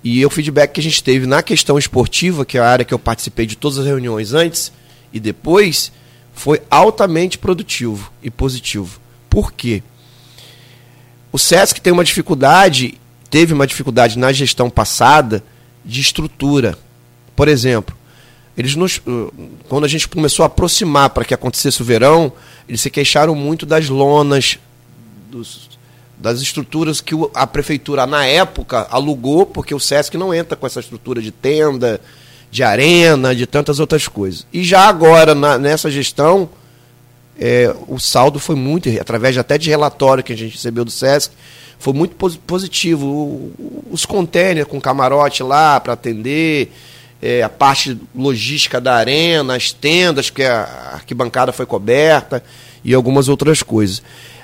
[0.04, 2.94] E o feedback que a gente teve na questão esportiva, que é a área que
[2.94, 4.72] eu participei de todas as reuniões antes
[5.14, 5.92] e depois,
[6.34, 9.00] foi altamente produtivo e positivo.
[9.30, 9.82] Por quê?
[11.32, 15.44] O SESC tem uma dificuldade, teve uma dificuldade na gestão passada
[15.86, 16.78] de estrutura.
[17.36, 17.96] Por exemplo,
[18.58, 19.34] eles nos, uh,
[19.68, 22.32] quando a gente começou a aproximar para que acontecesse o verão,
[22.68, 24.60] eles se queixaram muito das lonas,
[25.32, 25.73] dos,
[26.24, 30.80] das estruturas que a prefeitura, na época, alugou, porque o SESC não entra com essa
[30.80, 32.00] estrutura de tenda,
[32.50, 34.48] de arena, de tantas outras coisas.
[34.54, 36.50] E já agora, na, nessa gestão,
[37.38, 41.34] é, o saldo foi muito, através até de relatório que a gente recebeu do SESC,
[41.78, 42.16] foi muito
[42.48, 43.52] positivo.
[43.92, 46.72] Os containers com camarote lá para atender,
[47.22, 52.42] é, a parte logística da arena, as tendas, que a arquibancada foi coberta
[52.82, 54.02] e algumas outras coisas.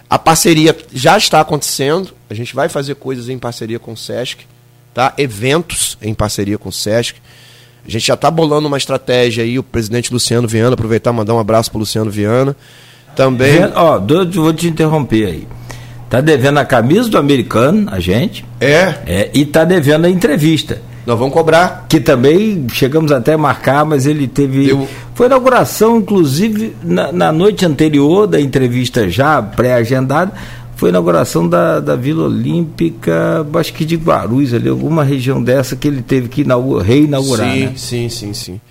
[0.09, 2.09] A parceria já está acontecendo.
[2.29, 4.45] A gente vai fazer coisas em parceria com o SESC,
[4.93, 5.13] tá?
[5.17, 7.17] Eventos em parceria com o SESC.
[7.87, 11.33] A gente já está bolando uma estratégia aí, o presidente Luciano Viana, aproveitar e mandar
[11.33, 12.55] um abraço para o Luciano Viana.
[13.15, 13.59] Também.
[13.75, 13.99] Ó,
[14.33, 15.47] vou te interromper aí.
[16.09, 18.43] Tá devendo a camisa do americano, a gente.
[18.59, 18.95] É.
[19.05, 20.81] é e tá devendo a entrevista.
[21.05, 21.85] Nós vamos cobrar.
[21.89, 24.69] Que também chegamos até a marcar, mas ele teve.
[24.69, 24.87] Eu...
[25.15, 30.31] Foi inauguração, inclusive, na, na noite anterior da entrevista já pré-agendada.
[30.75, 35.85] Foi inauguração da, da Vila Olímpica, acho que de Guarulhos, ali, alguma região dessa que
[35.85, 37.51] ele teve que inaugurar, reinaugurar.
[37.51, 37.73] Sim, né?
[37.75, 38.61] sim, sim, sim.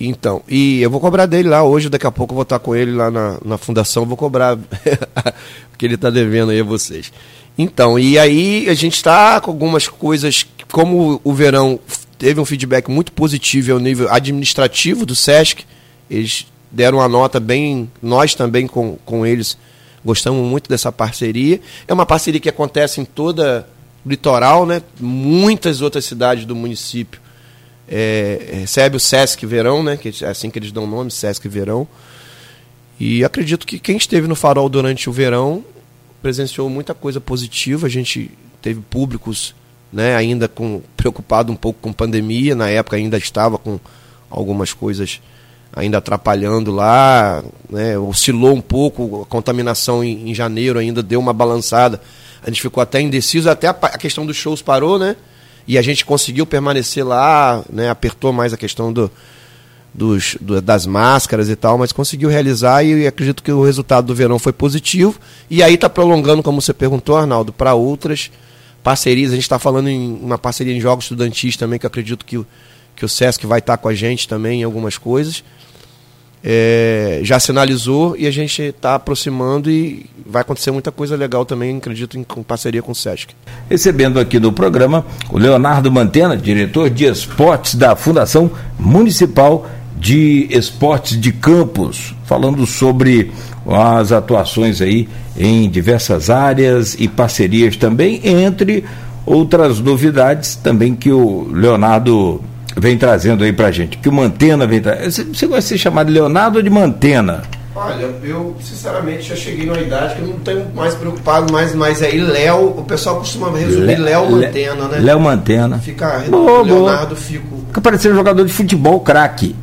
[0.00, 2.76] Então, e eu vou cobrar dele lá hoje, daqui a pouco eu vou estar com
[2.76, 4.56] ele lá na, na fundação, vou cobrar,
[5.70, 7.10] porque ele está devendo aí a vocês.
[7.56, 11.78] Então, e aí a gente está com algumas coisas, como o verão
[12.18, 15.64] teve um feedback muito positivo ao nível administrativo do SESC,
[16.10, 19.56] eles deram uma nota bem, nós também com, com eles
[20.04, 21.60] gostamos muito dessa parceria.
[21.86, 23.68] É uma parceria que acontece em toda
[24.04, 24.82] o litoral, né?
[25.00, 27.20] muitas outras cidades do município
[27.88, 29.96] é, recebe o Sesc Verão, né?
[29.96, 31.88] Que é assim que eles dão o nome, Sesc Verão.
[33.00, 35.64] E acredito que quem esteve no Farol durante o verão
[36.20, 37.86] presenciou muita coisa positiva.
[37.86, 39.54] A gente teve públicos,
[39.92, 43.78] né, ainda com preocupado um pouco com pandemia, na época ainda estava com
[44.30, 45.20] algumas coisas
[45.74, 51.32] ainda atrapalhando lá, né, oscilou um pouco, a contaminação em, em janeiro ainda deu uma
[51.32, 52.00] balançada.
[52.42, 55.16] A gente ficou até indeciso, até a, a questão dos shows parou, né?
[55.66, 59.10] E a gente conseguiu permanecer lá, né, apertou mais a questão do,
[59.92, 64.14] dos, do, das máscaras e tal, mas conseguiu realizar e acredito que o resultado do
[64.14, 65.20] verão foi positivo.
[65.50, 68.30] E aí está prolongando, como você perguntou, Arnaldo, para outras
[68.82, 69.32] parcerias.
[69.32, 72.44] A gente está falando em uma parceria em jogos estudantis também, que acredito que,
[72.96, 75.42] que o Sesc vai estar tá com a gente também em algumas coisas
[76.42, 81.76] é, já sinalizou e a gente está aproximando e vai acontecer muita coisa legal também,
[81.76, 83.34] acredito, em, parceria com o SESC.
[83.68, 91.20] Recebendo aqui no programa o Leonardo Mantena, diretor de esportes da Fundação Municipal de Esportes
[91.20, 93.32] de Campos, falando sobre
[93.66, 98.84] as atuações aí em diversas áreas e parcerias também, entre
[99.26, 102.42] outras novidades também que o Leonardo
[102.76, 105.34] vem trazendo aí pra gente, que o Mantena vem trazendo.
[105.34, 107.42] Você gosta de ser chamado de Leonardo ou de Mantena?
[107.74, 112.02] Olha, eu sinceramente já cheguei numa idade que eu não tenho mais preocupado, mais, mais
[112.02, 114.98] aí Léo, o pessoal costuma resumir Léo Mantena, né?
[114.98, 115.78] Léo Mantena.
[115.78, 117.16] Fica boa, Leonardo, boa.
[117.16, 117.58] fico.
[117.68, 119.54] Fica parecendo um jogador de futebol craque.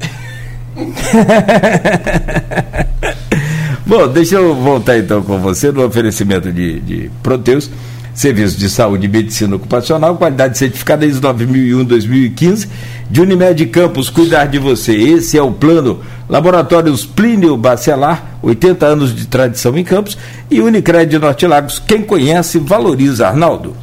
[3.86, 7.70] Bom, deixa eu voltar então com você no oferecimento de, de Proteus.
[8.14, 12.70] Serviço de Saúde e Medicina Ocupacional, qualidade certificada desde 2001-2015,
[13.12, 14.94] de Unimed Campos, cuidar de você.
[14.94, 16.00] Esse é o plano.
[16.30, 20.18] Laboratórios Plínio Bacelar, 80 anos de tradição em Campos,
[20.50, 21.78] e Unicred Norte Lagos.
[21.78, 23.28] Quem conhece, valoriza.
[23.28, 23.76] Arnaldo.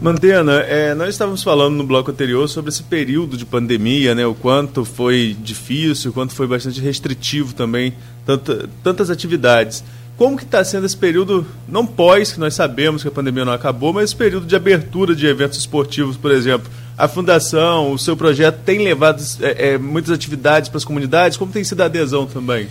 [0.00, 4.34] Mantena, é, nós estávamos falando no bloco anterior sobre esse período de pandemia, né, o
[4.34, 7.92] quanto foi difícil, o quanto foi bastante restritivo também,
[8.24, 9.84] tanta, tantas atividades.
[10.16, 13.52] Como que está sendo esse período, não pós, que nós sabemos que a pandemia não
[13.52, 16.70] acabou, mas esse período de abertura de eventos esportivos, por exemplo?
[16.96, 21.36] A Fundação, o seu projeto tem levado é, é, muitas atividades para as comunidades?
[21.36, 22.68] Como tem sido a adesão também?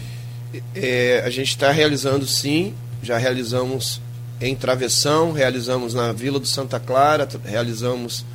[0.73, 4.01] É, a gente está realizando sim, já realizamos
[4.41, 8.25] em Travessão, realizamos na Vila do Santa Clara, realizamos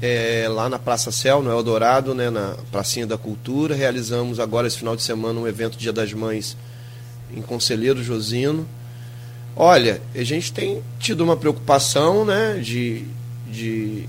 [0.00, 4.78] é, lá na Praça Céu, no Eldorado, né, na Pracinha da Cultura, realizamos agora esse
[4.78, 6.56] final de semana um evento Dia das Mães
[7.34, 8.66] em Conselheiro Josino.
[9.56, 13.04] Olha, a gente tem tido uma preocupação né, de,
[13.46, 14.08] de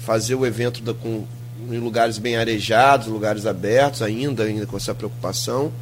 [0.00, 1.24] fazer o evento da, com,
[1.70, 5.72] em lugares bem arejados, lugares abertos, ainda, ainda com essa preocupação.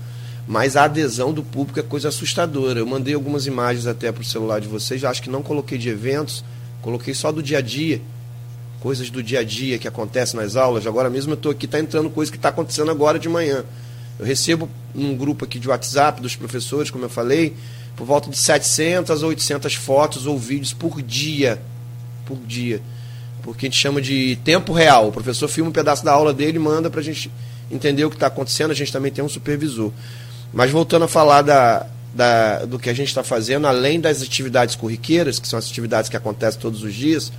[0.46, 2.78] Mas a adesão do público é coisa assustadora.
[2.78, 5.88] Eu mandei algumas imagens até para o celular de vocês, acho que não coloquei de
[5.88, 6.44] eventos,
[6.80, 8.00] coloquei só do dia a dia.
[8.80, 10.86] Coisas do dia a dia que acontecem nas aulas.
[10.86, 13.64] Agora mesmo eu estou aqui, está entrando coisa que está acontecendo agora de manhã.
[14.18, 17.54] Eu recebo num grupo aqui de WhatsApp dos professores, como eu falei,
[17.96, 21.60] por volta de 700 a 800 fotos ou vídeos por dia.
[22.24, 22.80] Por dia.
[23.42, 25.08] Porque a gente chama de tempo real.
[25.08, 27.30] O professor filma um pedaço da aula dele e manda para a gente
[27.70, 28.70] entender o que está acontecendo.
[28.70, 29.92] A gente também tem um supervisor.
[30.52, 34.74] Mas voltando a falar da, da, do que a gente está fazendo, além das atividades
[34.74, 37.30] corriqueiras, que são as atividades que acontecem todos os dias,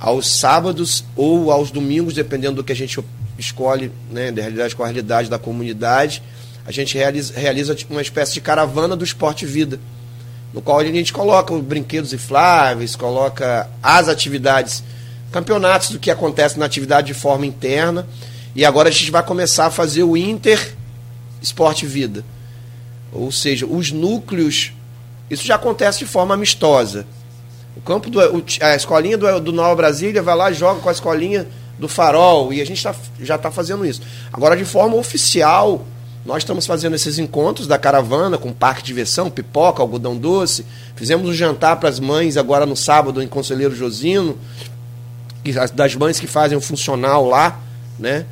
[0.00, 2.98] aos sábados ou aos domingos, dependendo do que a gente
[3.38, 6.22] escolhe, né, de realidade com a realidade da comunidade,
[6.64, 9.78] a gente realiza, realiza uma espécie de caravana do esporte vida,
[10.52, 14.82] no qual a gente coloca os brinquedos infláveis, coloca as atividades,
[15.30, 18.06] campeonatos do que acontece na atividade de forma interna,
[18.54, 20.77] e agora a gente vai começar a fazer o Inter
[21.40, 22.24] Esporte Vida.
[23.12, 24.72] Ou seja, os núcleos
[25.30, 27.06] Isso já acontece de forma amistosa.
[27.76, 28.20] O campo do,
[28.60, 31.46] a escolinha do, do Nova Brasília vai lá joga com a escolinha
[31.78, 34.02] do Farol e a gente tá, já está fazendo isso.
[34.32, 35.86] Agora de forma oficial,
[36.26, 40.66] nós estamos fazendo esses encontros da caravana com parque de diversão, pipoca, algodão doce.
[40.96, 44.36] Fizemos um jantar para as mães agora no sábado em Conselheiro Josino,
[45.74, 47.60] das mães que fazem o funcional lá,
[47.98, 48.26] né?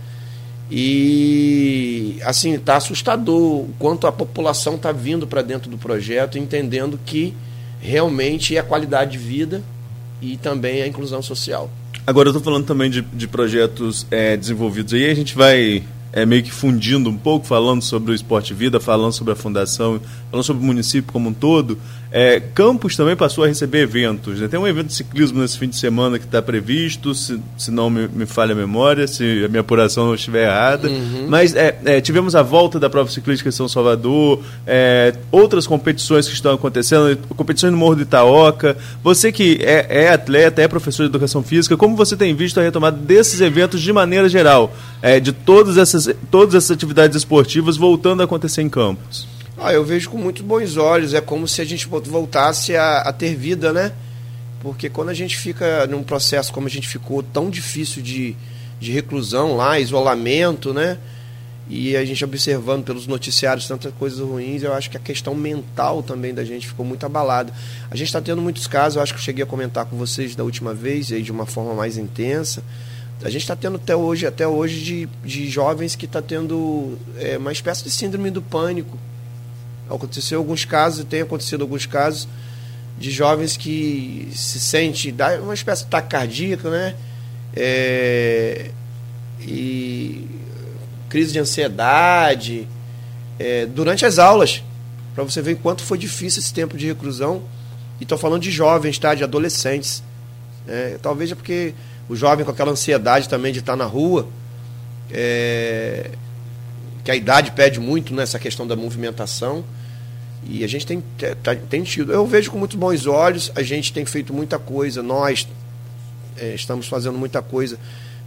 [0.70, 6.98] E assim, está assustador o quanto a população está vindo para dentro do projeto, entendendo
[7.05, 7.35] que
[7.81, 9.62] realmente é a qualidade de vida
[10.20, 11.70] e também a inclusão social.
[12.07, 16.24] Agora eu estou falando também de, de projetos é, desenvolvidos aí, a gente vai é,
[16.24, 20.00] meio que fundindo um pouco, falando sobre o Esporte Vida, falando sobre a fundação,
[20.31, 21.79] falando sobre o município como um todo.
[22.11, 24.40] É, Campos também passou a receber eventos.
[24.40, 24.49] Né?
[24.49, 27.90] Tem um evento de ciclismo nesse fim de semana que está previsto, se, se não
[27.90, 30.88] me, me, falha a memória, se a minha apuração não estiver errada.
[30.88, 31.27] Uhum.
[31.29, 36.27] Mas é, é, tivemos a volta da prova ciclística em São Salvador, é, outras competições
[36.27, 38.77] que estão acontecendo, competições no Morro do Itaoca.
[39.03, 42.62] Você que é, é, atleta, é professor de educação física, como você tem visto a
[42.62, 44.75] retomada desses eventos de maneira geral?
[45.03, 49.36] É, de todas essas, todas essas atividades esportivas voltando a acontecer em Campos?
[49.59, 51.14] Ah, eu vejo com muito bons olhos.
[51.14, 53.92] É como se a gente voltasse a, a, ter vida, né?
[54.61, 58.37] Porque quando a gente fica num processo como a gente ficou, tão difícil de,
[58.79, 60.99] de reclusão lá, isolamento, né?
[61.69, 66.03] E a gente observando pelos noticiários tantas coisas ruins, eu acho que a questão mental
[66.03, 67.53] também da gente ficou muito abalada.
[67.90, 70.37] A gente está tendo muitos casos, eu acho que eu cheguei a comentar com vocês
[70.37, 72.62] da última vez, aí de uma forma mais intensa.
[73.25, 77.38] A gente está tendo até hoje, até hoje de, de jovens que está tendo é,
[77.38, 78.97] uma espécie de síndrome do pânico
[79.88, 82.29] Aconteceu alguns casos, tem acontecido alguns casos
[82.99, 86.94] de jovens que se sente, dá uma espécie de ataque cardíaco, né?
[87.55, 88.70] É,
[89.40, 90.27] e
[91.09, 92.66] crise de ansiedade
[93.38, 94.62] é, durante as aulas,
[95.14, 97.42] para você ver quanto foi difícil esse tempo de reclusão.
[98.01, 99.14] E estou falando de jovens, tá?
[99.14, 100.03] De adolescentes.
[100.68, 101.75] É, talvez é porque
[102.09, 104.29] o jovem com aquela ansiedade também de estar na rua,
[105.11, 106.11] é,
[107.07, 109.64] que a idade pede muito nessa questão da movimentação.
[110.45, 111.01] E a gente tem,
[111.40, 112.12] tá, tem tido.
[112.12, 115.47] Eu vejo com muito bons olhos, a gente tem feito muita coisa, nós
[116.37, 117.79] é, estamos fazendo muita coisa,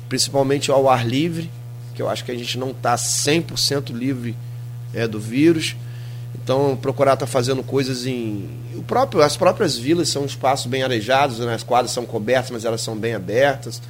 [0.08, 1.52] principalmente ao ar livre,
[1.94, 4.34] que eu acho que a gente não está 100% livre
[4.94, 5.76] é, do vírus.
[6.42, 8.48] Então, procurar estar tá fazendo coisas em.
[8.76, 11.54] O próprio, as próprias vilas são espaços bem arejados, né?
[11.54, 13.82] as quadras são cobertas, mas elas são bem abertas.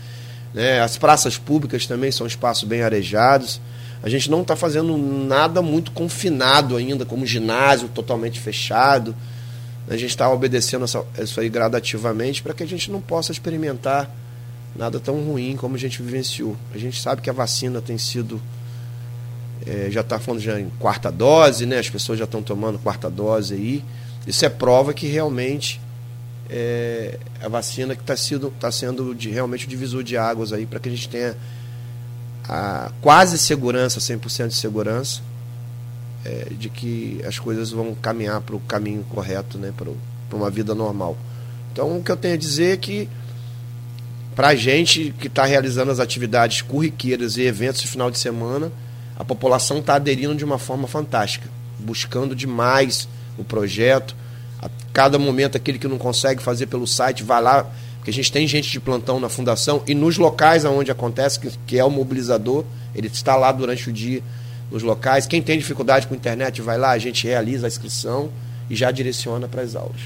[0.52, 0.82] Né?
[0.82, 3.62] As praças públicas também são espaços bem arejados.
[4.02, 9.16] A gente não está fazendo nada muito confinado ainda, como ginásio totalmente fechado.
[9.90, 14.10] A gente está obedecendo essa, isso aí gradativamente para que a gente não possa experimentar
[14.76, 16.56] nada tão ruim como a gente vivenciou.
[16.74, 18.42] A gente sabe que a vacina tem sido.
[19.66, 21.80] É, já está falando já em quarta dose, né?
[21.80, 23.84] As pessoas já estão tomando quarta dose aí.
[24.26, 25.82] Isso é prova que realmente
[26.50, 28.16] é, a vacina que está
[28.60, 31.36] tá sendo de, realmente o divisor de águas aí para que a gente tenha
[32.50, 35.22] a quase segurança, 100% de segurança,
[36.26, 40.74] é, de que as coisas vão caminhar para o caminho correto, né, para uma vida
[40.74, 41.16] normal.
[41.72, 43.08] Então, o que eu tenho a dizer é que,
[44.36, 48.72] para a gente que está realizando as atividades corriqueiras e eventos de final de semana,
[49.16, 53.08] a população está aderindo de uma forma fantástica, buscando demais
[53.38, 54.16] o projeto.
[54.60, 58.32] A cada momento, aquele que não consegue fazer pelo site, vai lá, porque a gente
[58.32, 61.90] tem gente de plantão na fundação e nos locais onde acontece, que, que é o
[61.92, 62.64] mobilizador,
[62.96, 64.24] ele está lá durante o dia
[64.72, 65.28] nos locais.
[65.28, 68.30] Quem tem dificuldade com a internet vai lá, a gente realiza a inscrição
[68.70, 70.00] e já direciona para as aulas.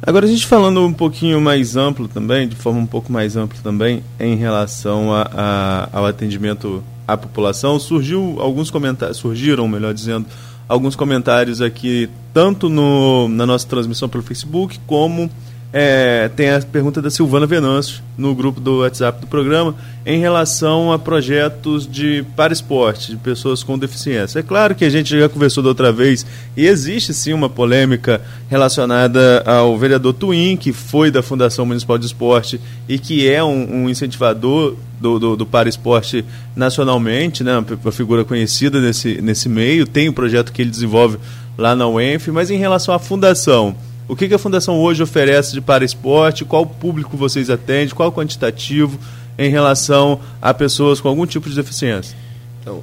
[0.00, 3.58] Agora a gente falando um pouquinho mais amplo também, de forma um pouco mais ampla
[3.62, 10.26] também, em relação a, a, ao atendimento à população, surgiu alguns comentários, surgiram, melhor dizendo,
[10.68, 15.28] alguns comentários aqui, tanto no, na nossa transmissão pelo Facebook, como
[15.72, 20.90] é, tem a pergunta da Silvana Venâncio no grupo do WhatsApp do programa em relação
[20.90, 24.38] a projetos de para esporte, de pessoas com deficiência.
[24.38, 26.24] É claro que a gente já conversou da outra vez
[26.56, 32.06] e existe sim uma polêmica relacionada ao vereador Twin, que foi da Fundação Municipal de
[32.06, 32.58] Esporte
[32.88, 36.24] e que é um, um incentivador do, do, do para esporte
[36.56, 41.18] nacionalmente, né, uma figura conhecida nesse, nesse meio, tem o um projeto que ele desenvolve
[41.58, 43.76] lá na UENF, mas em relação à fundação
[44.08, 46.44] o que, que a Fundação hoje oferece de para esporte?
[46.44, 47.94] Qual público vocês atendem?
[47.94, 48.98] Qual o quantitativo
[49.36, 52.16] em relação a pessoas com algum tipo de deficiência?
[52.62, 52.82] Então,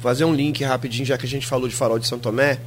[0.00, 2.58] fazer um link rapidinho, já que a gente falou de Farol de São Tomé.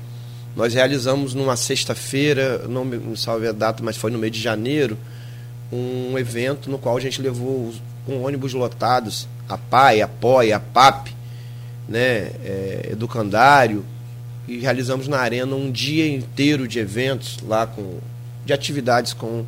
[0.56, 4.98] Nós realizamos numa sexta-feira, não me salve a data, mas foi no mês de janeiro,
[5.72, 7.74] um evento no qual a gente levou
[8.06, 11.08] com ônibus lotados, a PAI, a POI, a PAP,
[11.90, 13.84] né, é, Educandário,
[14.48, 18.00] e realizamos na arena um dia inteiro de eventos lá com
[18.46, 19.46] de atividades com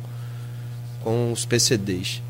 [1.02, 2.22] com os PCDs.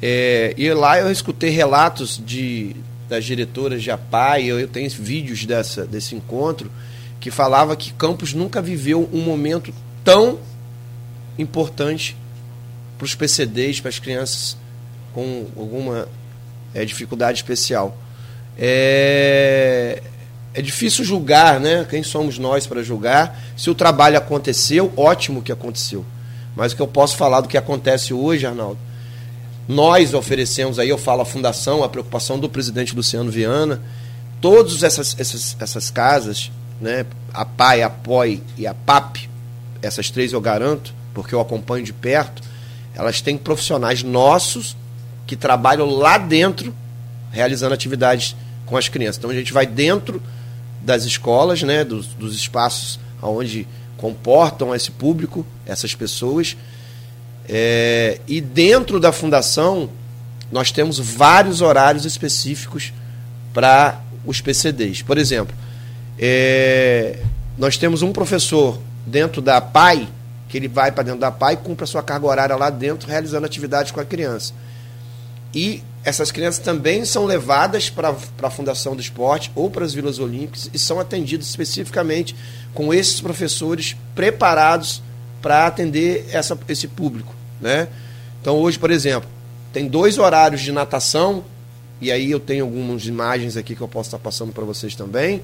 [0.00, 2.76] É, e lá eu escutei relatos de
[3.08, 6.70] das diretoras de APAI, eu, eu tenho vídeos dessa desse encontro
[7.20, 9.72] que falava que Campos nunca viveu um momento
[10.04, 10.38] tão
[11.38, 12.16] importante
[12.96, 14.56] para os PCDs, para as crianças
[15.12, 16.08] com alguma
[16.74, 17.96] é, dificuldade especial.
[18.58, 20.02] É,
[20.56, 21.86] é difícil julgar, né?
[21.88, 23.38] Quem somos nós para julgar?
[23.58, 26.02] Se o trabalho aconteceu, ótimo que aconteceu.
[26.56, 28.78] Mas o que eu posso falar do que acontece hoje, Arnaldo?
[29.68, 33.82] Nós oferecemos aí, eu falo a fundação, a preocupação do presidente Luciano Viana,
[34.40, 36.50] todas essas, essas, essas casas,
[36.80, 37.04] né?
[37.34, 39.28] A PAI, a POI e a PAP,
[39.82, 42.42] essas três eu garanto, porque eu acompanho de perto,
[42.94, 44.74] elas têm profissionais nossos
[45.26, 46.74] que trabalham lá dentro,
[47.30, 48.34] realizando atividades
[48.64, 49.18] com as crianças.
[49.18, 50.22] Então a gente vai dentro
[50.86, 53.66] das escolas, né, dos, dos espaços onde
[53.96, 56.56] comportam esse público, essas pessoas.
[57.48, 59.90] É, e dentro da fundação,
[60.50, 62.92] nós temos vários horários específicos
[63.52, 65.02] para os PCDs.
[65.02, 65.54] Por exemplo,
[66.18, 67.18] é,
[67.58, 70.08] nós temos um professor dentro da PAI
[70.48, 73.08] que ele vai para dentro da PAI e cumpre a sua carga horária lá dentro,
[73.08, 74.54] realizando atividades com a criança.
[75.54, 80.18] E essas crianças também são levadas para a Fundação do Esporte ou para as Vilas
[80.18, 82.36] Olímpicas e são atendidas especificamente
[82.72, 85.02] com esses professores preparados
[85.42, 87.34] para atender essa, esse público.
[87.60, 87.88] Né?
[88.40, 89.28] Então, hoje, por exemplo,
[89.72, 91.44] tem dois horários de natação,
[92.00, 95.42] e aí eu tenho algumas imagens aqui que eu posso estar passando para vocês também,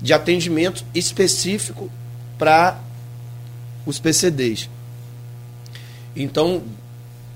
[0.00, 1.90] de atendimento específico
[2.38, 2.78] para
[3.84, 4.68] os PCDs.
[6.14, 6.62] Então,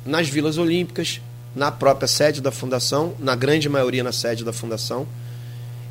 [0.04, 1.20] nas vilas olímpicas,
[1.54, 5.06] na própria sede da fundação, na grande maioria na sede da fundação,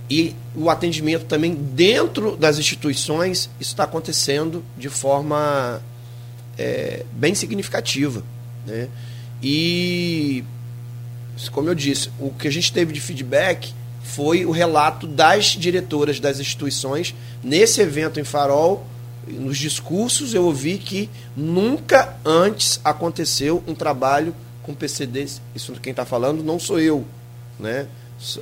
[0.10, 5.82] e o atendimento também dentro das instituições, está acontecendo de forma
[6.58, 8.24] é, bem significativa.
[8.66, 8.88] Né?
[9.44, 10.44] E,
[11.52, 16.20] como eu disse, o que a gente teve de feedback foi o relato das diretoras
[16.20, 18.86] das instituições nesse evento em Farol
[19.28, 24.34] nos discursos eu ouvi que nunca antes aconteceu um trabalho
[24.64, 25.42] com PCDs.
[25.56, 27.06] Isso quem está falando não sou eu,
[27.60, 27.88] né?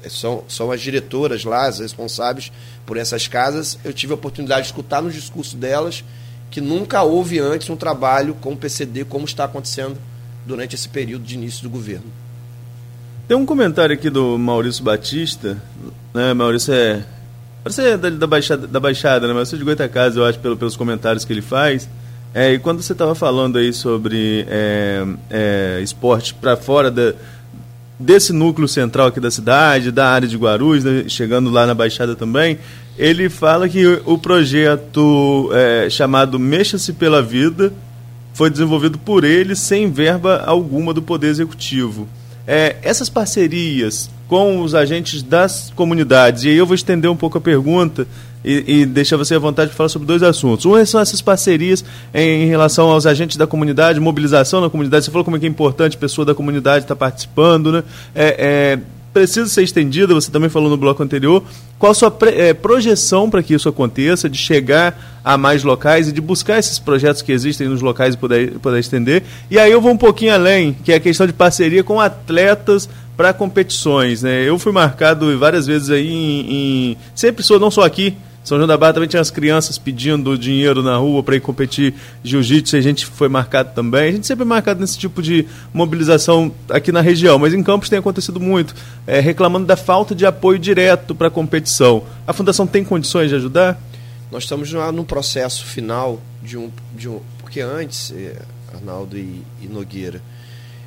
[0.09, 2.51] São, são as diretoras lá, as responsáveis
[2.85, 3.77] por essas casas.
[3.83, 6.03] Eu tive a oportunidade de escutar no discurso delas
[6.49, 9.97] que nunca houve antes um trabalho com o PCD como está acontecendo
[10.45, 12.05] durante esse período de início do governo.
[13.27, 15.61] Tem um comentário aqui do Maurício Batista,
[16.13, 16.33] né?
[16.33, 17.05] Maurício é
[17.67, 19.33] Parece é da, da, Baixada, da Baixada, né?
[19.33, 21.89] Mas você de Goitacazes, eu acho, pelo, pelos comentários que ele faz.
[22.37, 27.15] É, e quando você estava falando aí sobre é, é, esporte para fora da,
[27.99, 32.15] desse núcleo central aqui da cidade, da área de Guarulhos, né, chegando lá na Baixada
[32.15, 32.59] também,
[32.95, 37.73] ele fala que o projeto é, chamado Mexa-se pela Vida
[38.35, 42.07] foi desenvolvido por ele sem verba alguma do Poder Executivo.
[42.45, 46.43] É, essas parcerias com os agentes das comunidades.
[46.43, 48.05] E aí eu vou estender um pouco a pergunta
[48.47, 50.65] e, e deixar você à vontade de falar sobre dois assuntos.
[50.65, 51.83] Um são essas parcerias
[52.13, 55.03] em, em relação aos agentes da comunidade, mobilização na comunidade.
[55.03, 57.83] Você falou como é que é importante a pessoa da comunidade estar participando, né?
[58.15, 58.79] É, é,
[59.13, 61.43] precisa ser estendida, você também falou no bloco anterior.
[61.77, 66.11] Qual a sua é, projeção para que isso aconteça, de chegar a mais locais e
[66.11, 69.23] de buscar esses projetos que existem nos locais e poder, poder estender?
[69.51, 72.87] E aí eu vou um pouquinho além, que é a questão de parceria com atletas
[73.17, 74.21] para competições.
[74.21, 74.47] Né?
[74.47, 78.15] Eu fui marcado várias vezes aí em, em, Sempre sou, não só aqui.
[78.47, 81.93] São João da Barra também tinha as crianças pedindo dinheiro na rua para ir competir
[82.23, 84.07] jiu-jitsu a gente foi marcado também.
[84.07, 87.89] A gente sempre é marcado nesse tipo de mobilização aqui na região, mas em Campos
[87.89, 88.73] tem acontecido muito,
[89.05, 92.05] é, reclamando da falta de apoio direto para a competição.
[92.25, 93.77] A Fundação tem condições de ajudar?
[94.31, 96.71] Nós estamos no processo final de um.
[96.95, 98.41] De um porque antes, eh,
[98.73, 100.21] Arnaldo e, e Nogueira,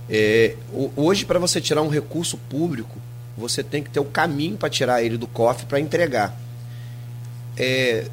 [0.09, 0.57] é,
[0.97, 2.97] hoje, para você tirar um recurso público,
[3.37, 6.35] você tem que ter o caminho para tirar ele do cofre para entregar.
[7.63, 8.07] É,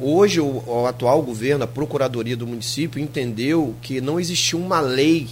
[0.00, 5.28] hoje, o, o, atual governo, a Procuradoria do município, entendeu que não existia uma lei,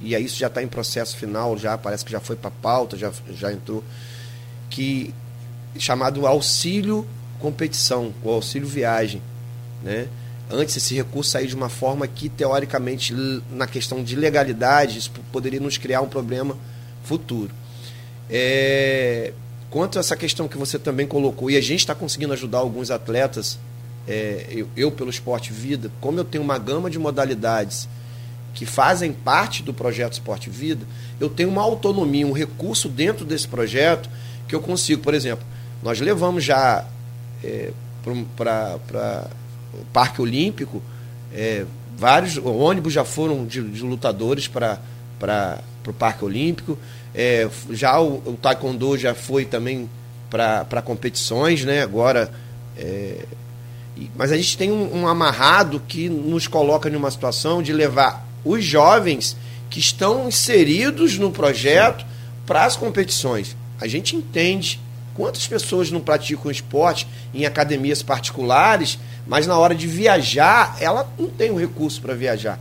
[0.00, 2.96] e aí isso já está em processo final, já parece que já foi para pauta,
[2.96, 3.84] já, já entrou,
[4.70, 5.12] que
[5.78, 7.06] chamado auxílio
[7.38, 9.20] competição, o auxílio viagem.
[9.82, 10.08] Né?
[10.50, 13.14] antes esse recurso sair de uma forma que, teoricamente,
[13.50, 16.56] na questão de legalidade, isso poderia nos criar um problema
[17.02, 17.50] futuro.
[18.30, 19.32] É,
[19.72, 23.58] quanto essa questão que você também colocou, e a gente está conseguindo ajudar alguns atletas,
[24.06, 27.88] é, eu, eu, pelo Esporte Vida, como eu tenho uma gama de modalidades
[28.52, 30.86] que fazem parte do projeto Esporte Vida,
[31.18, 34.10] eu tenho uma autonomia, um recurso dentro desse projeto
[34.46, 35.44] que eu consigo, por exemplo,
[35.82, 36.84] nós levamos já
[37.42, 37.72] é,
[38.36, 38.76] para
[39.72, 40.82] o Parque Olímpico,
[41.32, 41.64] é,
[41.96, 44.78] vários ônibus já foram de, de lutadores para
[45.86, 46.76] o Parque Olímpico.
[47.14, 49.88] É, já o, o, Taekwondo já foi também
[50.30, 51.82] para competições, né?
[51.82, 52.30] Agora.
[52.76, 53.24] É,
[54.16, 58.64] mas a gente tem um, um amarrado que nos coloca numa situação de levar os
[58.64, 59.36] jovens
[59.68, 62.04] que estão inseridos no projeto
[62.46, 63.54] para as competições.
[63.80, 64.80] A gente entende
[65.14, 71.28] quantas pessoas não praticam esporte em academias particulares, mas na hora de viajar, ela não
[71.28, 72.58] tem o recurso para viajar.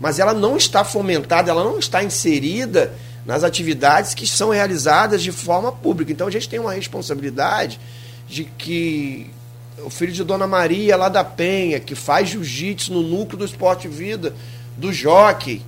[0.00, 2.92] Mas ela não está fomentada, ela não está inserida
[3.24, 6.12] nas atividades que são realizadas de forma pública.
[6.12, 7.80] Então a gente tem uma responsabilidade
[8.28, 9.30] de que
[9.84, 13.88] o filho de Dona Maria lá da Penha, que faz jiu-jitsu no núcleo do esporte
[13.88, 14.34] vida,
[14.76, 15.62] do jockey,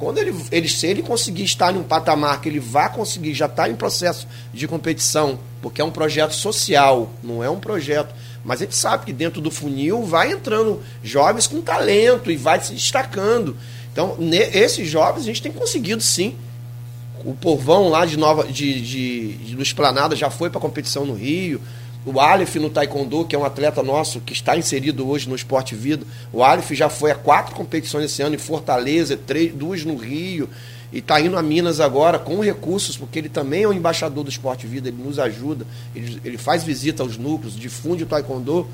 [0.00, 3.44] quando ele, ele, se ele conseguir estar em um patamar que ele vai conseguir, já
[3.44, 8.14] está em processo de competição, porque é um projeto social, não é um projeto.
[8.42, 12.58] Mas a gente sabe que dentro do funil vai entrando jovens com talento e vai
[12.62, 13.54] se destacando.
[13.92, 16.34] Então, ne, esses jovens a gente tem conseguido sim.
[17.24, 21.14] O povão lá de Nova de, de, de do Esplanada já foi para competição no
[21.14, 21.60] Rio.
[22.04, 25.74] O Aleph no Taekwondo, que é um atleta nosso que está inserido hoje no Esporte
[25.74, 26.06] Vida.
[26.32, 30.48] O Aleph já foi a quatro competições esse ano em Fortaleza, três, duas no Rio.
[30.90, 34.30] E está indo a Minas agora com recursos, porque ele também é o embaixador do
[34.30, 35.64] Esporte Vida, ele nos ajuda,
[35.94, 38.66] ele, ele faz visita aos núcleos, difunde o Taekwondo.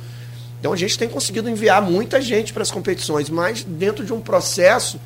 [0.61, 4.21] Então a gente tem conseguido enviar muita gente para as competições, mas dentro de um
[4.21, 4.99] processo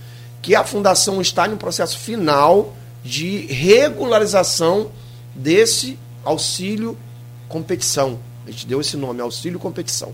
[0.42, 4.88] que a fundação está em um processo final de regularização
[5.34, 6.96] desse auxílio
[7.48, 8.18] competição.
[8.46, 10.12] A gente deu esse nome, auxílio competição.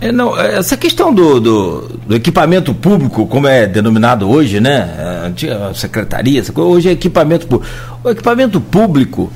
[0.00, 5.22] É, não, é, essa questão do, do, do, equipamento público, como é denominado hoje, né?
[5.24, 7.72] Antiga secretaria, hoje é equipamento público.
[8.02, 9.32] O equipamento público,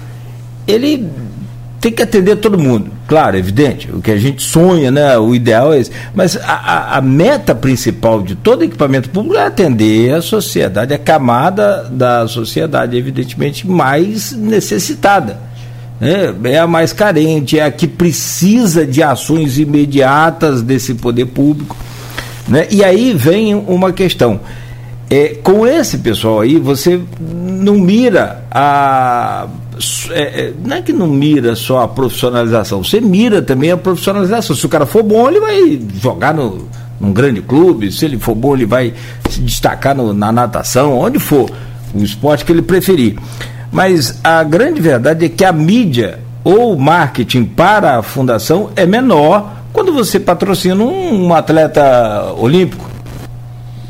[0.67, 1.09] ele
[1.81, 2.91] tem que atender todo mundo.
[3.07, 5.17] Claro, é evidente, o que a gente sonha, né?
[5.19, 5.91] O ideal é esse.
[6.15, 11.85] Mas a, a, meta principal de todo equipamento público é atender a sociedade, a camada
[11.91, 15.49] da sociedade, evidentemente, mais necessitada
[16.01, 21.77] é, é a mais carente, é a que precisa de ações imediatas desse poder público.
[22.47, 22.67] Né?
[22.71, 24.41] E aí vem uma questão.
[25.11, 29.47] É, com esse pessoal aí, você não mira a.
[30.11, 34.55] É, é, não é que não mira só a profissionalização, você mira também a profissionalização.
[34.57, 36.69] Se o cara for bom, ele vai jogar no,
[37.01, 38.93] num grande clube, se ele for bom, ele vai
[39.31, 41.51] se destacar no, na natação, onde for,
[41.95, 43.17] o esporte que ele preferir.
[43.71, 49.53] Mas a grande verdade é que a mídia ou marketing para a fundação é menor
[49.73, 52.89] quando você patrocina um, um atleta olímpico.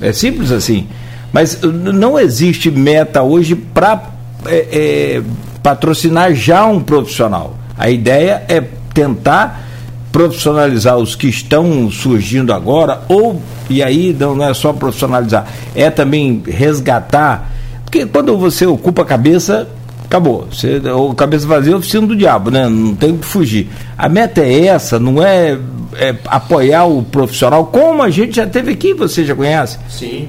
[0.01, 0.87] É simples assim.
[1.33, 4.03] Mas não existe meta hoje para
[4.47, 5.23] é, é,
[5.63, 7.57] patrocinar já um profissional.
[7.77, 8.61] A ideia é
[8.93, 9.65] tentar
[10.11, 16.43] profissionalizar os que estão surgindo agora, ou, e aí não, é só profissionalizar, é também
[16.47, 17.53] resgatar
[17.89, 19.67] porque quando você ocupa a cabeça,
[20.05, 20.47] acabou.
[20.53, 22.69] Você, o cabeça vazia é oficina do diabo, né?
[22.69, 23.71] Não tem o que fugir.
[23.97, 25.59] A meta é essa, não é,
[25.95, 29.79] é, apoiar o profissional, como a gente já teve aqui, você já conhece?
[29.89, 30.29] Sim.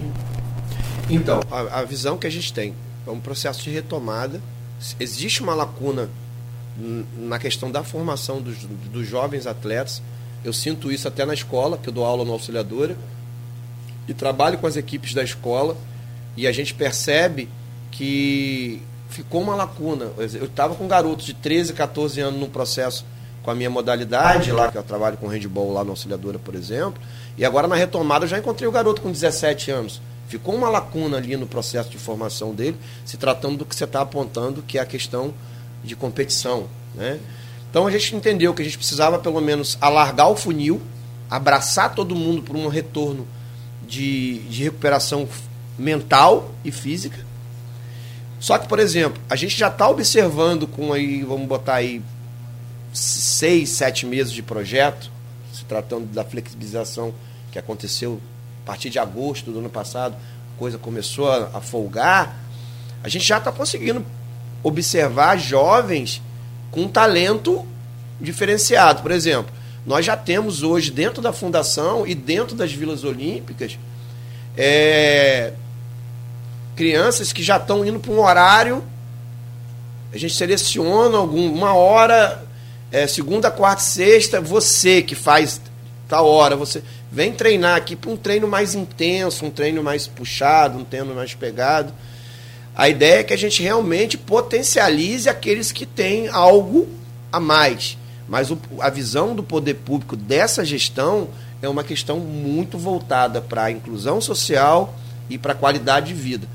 [1.09, 2.73] Então, a, a visão que a gente tem
[3.05, 4.39] é um processo de retomada.
[4.99, 6.09] Existe uma lacuna
[7.17, 8.57] na questão da formação dos,
[8.91, 10.01] dos jovens atletas.
[10.43, 12.95] Eu sinto isso até na escola, que eu dou aula no Auxiliadora,
[14.07, 15.77] e trabalho com as equipes da escola
[16.36, 17.49] e a gente percebe
[17.91, 20.11] que ficou uma lacuna.
[20.17, 23.05] Eu estava com garotos de 13, 14 anos no processo
[23.43, 27.01] com a minha modalidade, lá que eu trabalho com handball lá na Auxiliadora, por exemplo,
[27.38, 30.01] e agora na retomada eu já encontrei o garoto com 17 anos.
[30.30, 34.01] Ficou uma lacuna ali no processo de formação dele, se tratando do que você está
[34.01, 35.34] apontando, que é a questão
[35.84, 36.67] de competição.
[36.93, 37.19] Né?
[37.71, 40.80] Então a gente entendeu que a gente precisava pelo menos alargar o funil,
[41.32, 43.27] abraçar todo mundo por um retorno
[43.88, 45.27] de, de recuperação
[45.80, 47.25] mental e física.
[48.39, 52.03] Só que, por exemplo, a gente já está observando com aí, vamos botar aí,
[52.93, 55.11] seis, sete meses de projeto,
[55.51, 57.15] se tratando da flexibilização
[57.51, 58.21] que aconteceu
[58.70, 60.15] partir de agosto do ano passado,
[60.55, 62.38] a coisa começou a, a folgar,
[63.03, 64.05] a gente já está conseguindo
[64.61, 66.22] observar jovens
[66.70, 67.65] com talento
[68.22, 69.01] diferenciado.
[69.01, 69.51] Por exemplo,
[69.88, 73.80] nós já temos hoje dentro da fundação e dentro das vilas olímpicas
[74.55, 75.53] é,
[76.76, 78.84] crianças que já estão indo para um horário.
[80.13, 82.45] A gente seleciona alguma hora,
[82.91, 85.59] é, segunda, quarta, sexta, você que faz
[86.07, 90.78] tal hora, você vem treinar aqui para um treino mais intenso, um treino mais puxado,
[90.78, 91.93] um treino mais pegado.
[92.76, 96.88] A ideia é que a gente realmente potencialize aqueles que têm algo
[97.32, 97.97] a mais.
[98.28, 101.30] Mas o, a visão do poder público dessa gestão
[101.62, 104.95] é uma questão muito voltada para a inclusão social
[105.30, 106.47] e para a qualidade de vida.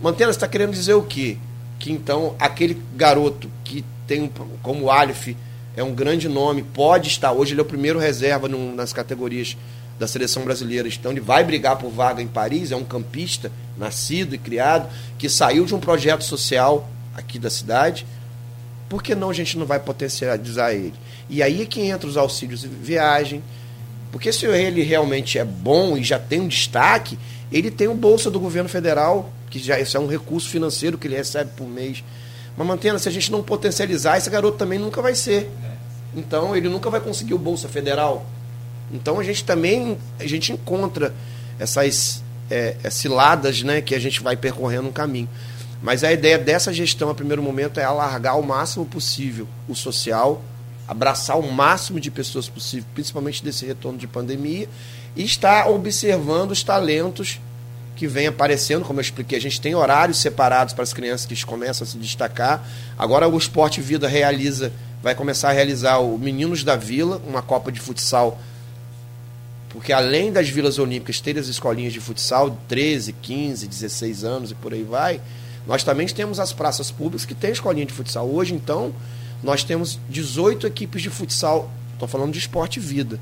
[0.00, 1.36] Mantena, você está querendo dizer o quê?
[1.78, 4.30] Que então aquele garoto que tem
[4.62, 5.28] como Aleph
[5.78, 9.56] é um grande nome, pode estar, hoje ele é o primeiro reserva no, nas categorias
[9.96, 14.34] da seleção brasileira, então ele vai brigar por vaga em Paris, é um campista nascido
[14.34, 18.04] e criado, que saiu de um projeto social aqui da cidade,
[18.88, 20.94] por que não a gente não vai potencializar ele?
[21.30, 23.40] E aí é que entra os auxílios de viagem,
[24.10, 27.16] porque se ele realmente é bom e já tem um destaque,
[27.52, 31.06] ele tem o bolsa do governo federal, que já isso é um recurso financeiro que
[31.06, 32.02] ele recebe por mês.
[32.56, 35.48] Mas mantendo, se a gente não potencializar, esse garoto também nunca vai ser.
[36.14, 38.24] Então ele nunca vai conseguir o bolsa federal.
[38.92, 41.14] Então a gente também a gente encontra
[41.58, 45.28] essas é, ciladas, né, que a gente vai percorrendo um caminho.
[45.82, 50.42] Mas a ideia dessa gestão, a primeiro momento, é alargar o máximo possível o social,
[50.88, 54.68] abraçar o máximo de pessoas possível, principalmente desse retorno de pandemia,
[55.14, 57.40] e estar observando os talentos
[57.94, 61.44] que vem aparecendo, como eu expliquei, a gente tem horários separados para as crianças que
[61.44, 62.64] começam a se destacar.
[62.96, 64.72] Agora o Esporte Vida realiza,
[65.02, 68.38] vai começar a realizar o Meninos da Vila, uma Copa de Futsal
[69.68, 74.50] porque além das vilas olímpicas terem as escolinhas de futsal de 13, 15, 16 anos
[74.50, 75.20] e por aí vai,
[75.66, 78.28] nós também temos as praças públicas que têm escolinha de futsal.
[78.28, 78.92] Hoje, então,
[79.42, 81.70] nós temos 18 equipes de futsal.
[81.92, 83.20] Estou falando de esporte vida.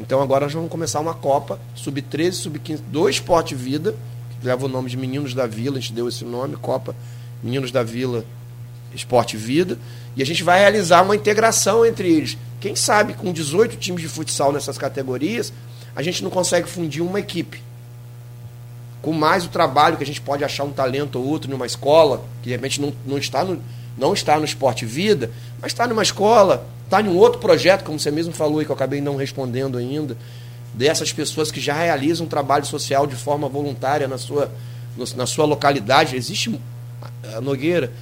[0.00, 3.94] Então agora nós vamos começar uma Copa, sub-13, sub-15, do Esporte Vida,
[4.30, 6.94] que leva o nome de Meninos da Vila, a gente deu esse nome, Copa
[7.42, 8.24] Meninos da Vila
[8.94, 9.76] Esporte Vida,
[10.16, 12.36] e a gente vai realizar uma integração entre eles.
[12.60, 15.52] Quem sabe com 18 times de futsal nessas categorias,
[15.94, 17.62] a gente não consegue fundir uma equipe.
[19.00, 22.24] Com mais o trabalho que a gente pode achar um talento ou outro numa escola,
[22.42, 23.62] que de repente não, não, está, no,
[23.96, 25.30] não está no esporte vida,
[25.60, 28.70] mas está numa escola, está em um outro projeto, como você mesmo falou e que
[28.70, 30.16] eu acabei não respondendo ainda,
[30.74, 34.50] dessas pessoas que já realizam um trabalho social de forma voluntária na sua,
[35.16, 36.16] na sua localidade.
[36.16, 36.58] Existe,
[37.40, 37.92] Nogueira,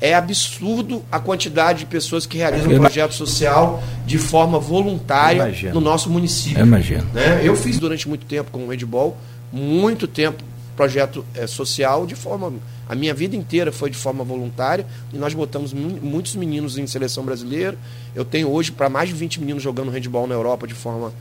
[0.00, 6.10] é absurdo a quantidade de pessoas que realizam projeto social de forma voluntária no nosso
[6.10, 6.58] município.
[6.58, 7.06] Eu imagino.
[7.14, 7.40] Né?
[7.42, 9.16] Eu fiz durante muito tempo com o handball,
[9.52, 10.42] muito tempo
[10.76, 12.52] projeto é, social de forma
[12.88, 17.24] a minha vida inteira foi de forma voluntária e nós botamos muitos meninos em seleção
[17.24, 17.76] brasileira.
[18.14, 21.12] Eu tenho hoje para mais de 20 meninos jogando handball na Europa de forma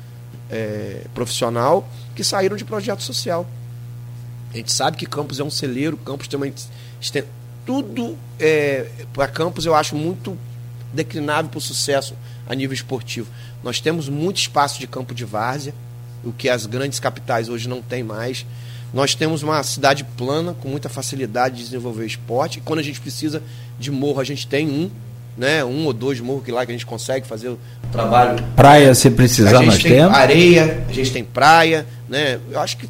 [0.51, 3.47] é, profissional que saíram de projeto social.
[4.53, 6.47] A gente sabe que Campos é um celeiro, Campos tem uma
[7.65, 10.37] tudo é, para Campos eu acho muito
[10.93, 12.15] declinável para o sucesso
[12.47, 13.27] a nível esportivo.
[13.63, 15.73] Nós temos muito espaço de campo de várzea,
[16.23, 18.45] o que as grandes capitais hoje não têm mais.
[18.93, 22.59] Nós temos uma cidade plana com muita facilidade de desenvolver esporte.
[22.59, 23.43] E quando a gente precisa
[23.77, 24.89] de morro, a gente tem um,
[25.37, 25.65] né?
[25.65, 27.59] Um ou dois morros que lá que a gente consegue fazer o
[27.91, 28.41] trabalho.
[28.55, 30.15] Praia, se precisar, nós temos.
[30.15, 32.39] Areia, a gente tem praia, né?
[32.49, 32.87] Eu acho que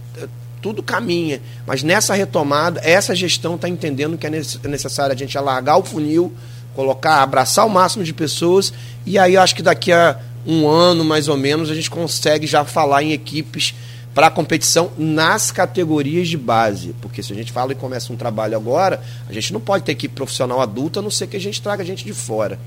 [0.65, 1.39] tudo caminha.
[1.67, 5.83] Mas nessa retomada, essa gestão está entendendo que é, é necessário a gente alargar o
[5.83, 6.33] funil,
[6.73, 8.73] colocar, abraçar o máximo de pessoas,
[9.05, 12.65] e aí acho que daqui a um ano, mais ou menos, a gente consegue já
[12.65, 13.75] falar em equipes
[14.11, 16.95] para a competição nas categorias de base.
[16.99, 18.99] Porque se a gente fala e começa um trabalho agora,
[19.29, 21.85] a gente não pode ter equipe profissional adulta, a não ser que a gente traga
[21.85, 22.59] gente de fora.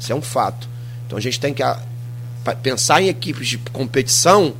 [0.00, 0.66] Isso é um fato.
[1.06, 1.62] Então a gente tem que
[2.62, 4.54] pensar em equipes de competição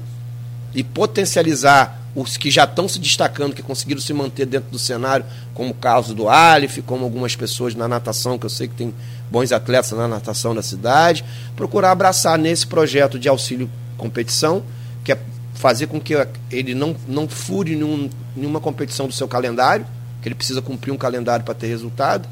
[0.74, 5.26] e potencializar os que já estão se destacando, que conseguiram se manter dentro do cenário,
[5.52, 8.94] como o caso do Aleph, como algumas pessoas na natação, que eu sei que tem
[9.30, 11.22] bons atletas na natação da cidade,
[11.54, 14.62] procurar abraçar nesse projeto de auxílio competição,
[15.04, 15.18] que é
[15.54, 16.14] fazer com que
[16.50, 19.86] ele não, não fure nenhum, nenhuma competição do seu calendário,
[20.22, 22.26] que ele precisa cumprir um calendário para ter resultado.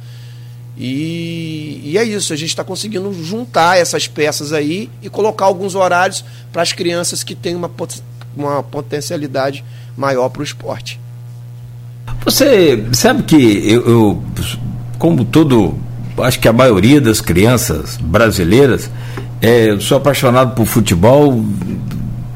[0.79, 5.75] E, e, é isso, a gente está conseguindo juntar essas peças aí e colocar alguns
[5.75, 7.69] horários para as crianças que têm uma
[8.37, 9.65] uma potencialidade
[9.97, 11.01] maior para o esporte.
[12.25, 14.23] Você sabe que eu, eu,
[14.99, 15.75] como todo,
[16.19, 18.91] acho que a maioria das crianças brasileiras,
[19.41, 21.45] é, eu sou apaixonado por futebol.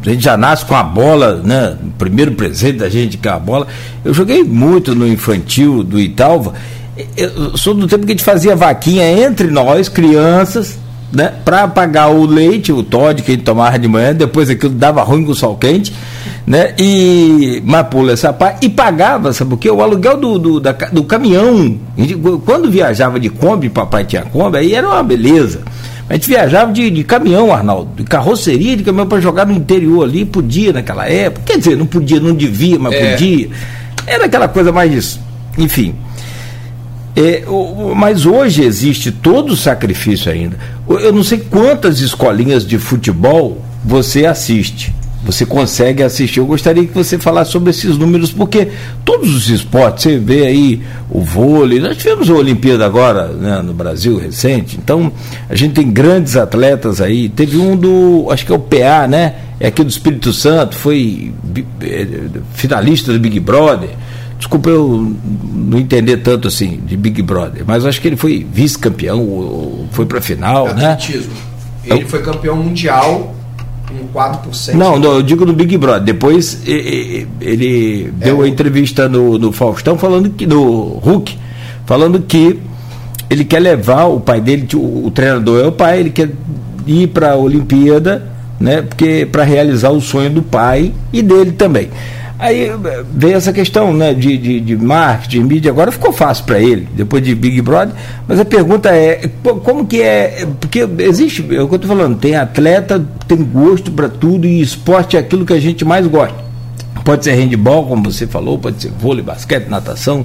[0.05, 1.77] A gente já nasce com a bola, né?
[1.83, 3.67] O primeiro presente da gente com a bola.
[4.05, 6.55] Eu joguei muito no infantil do Italva.
[7.17, 10.79] Eu sou do tempo que a gente fazia vaquinha entre nós, crianças,
[11.13, 14.75] né, para pagar o leite, o Todd que a gente tomava de manhã, depois aquilo
[14.75, 15.93] dava ruim com o sol quente,
[16.47, 16.75] né?
[16.79, 19.71] E mas pula essa parte e pagava, sabe o que?
[19.71, 21.79] O aluguel do, do, da, do caminhão.
[22.45, 25.61] Quando viajava de Kombi, papai tinha Kombi, aí era uma beleza.
[26.09, 30.05] A gente viajava de, de caminhão, Arnaldo, de carroceria de caminhão para jogar no interior
[30.05, 31.43] ali, podia naquela época.
[31.45, 33.11] Quer dizer, não podia, não devia, mas é.
[33.13, 33.51] podia.
[34.07, 35.21] Era aquela coisa mais disso.
[35.59, 35.95] Enfim.
[37.15, 40.57] É, o, mas hoje existe todo o sacrifício ainda.
[40.89, 46.39] Eu não sei quantas escolinhas de futebol você assiste você consegue assistir.
[46.41, 48.69] Eu gostaria que você falasse sobre esses números, porque
[49.05, 53.75] todos os esportes, você vê aí o vôlei, nós tivemos a Olimpíada agora né, no
[53.75, 55.13] Brasil recente, então
[55.49, 57.29] a gente tem grandes atletas aí.
[57.29, 59.35] Teve um do, acho que é o PA, né?
[59.61, 61.33] É aqui do Espírito Santo, foi
[61.83, 62.07] é,
[62.55, 63.91] finalista do Big Brother.
[64.39, 65.15] Desculpa eu
[65.53, 70.19] não entender tanto assim de Big Brother, mas acho que ele foi vice-campeão, foi para
[70.19, 70.97] a final, né?
[71.85, 73.35] Ele foi campeão mundial
[73.91, 74.75] um 4%.
[74.75, 76.03] Não, não, eu digo no Big Brother.
[76.03, 81.37] Depois ele é, deu a entrevista no, no Faustão falando que no Hulk,
[81.87, 82.59] falando que
[83.31, 86.31] ele quer levar o pai dele, o, o treinador é o pai, ele quer
[86.87, 88.27] ir para a Olimpíada,
[88.61, 88.83] né?
[88.83, 91.89] Porque para realizar o sonho do pai e dele também.
[92.39, 92.71] Aí
[93.13, 97.21] veio essa questão né, de, de, de marketing, mídia, agora ficou fácil para ele, depois
[97.21, 97.93] de Big Brother,
[98.29, 99.29] mas a pergunta é,
[99.65, 103.91] como que é, porque existe, é o que eu estou falando, tem atleta, tem gosto
[103.91, 106.47] para tudo e esporte é aquilo que a gente mais gosta.
[107.05, 110.25] Pode ser handball, como você falou, pode ser vôlei, basquete, natação,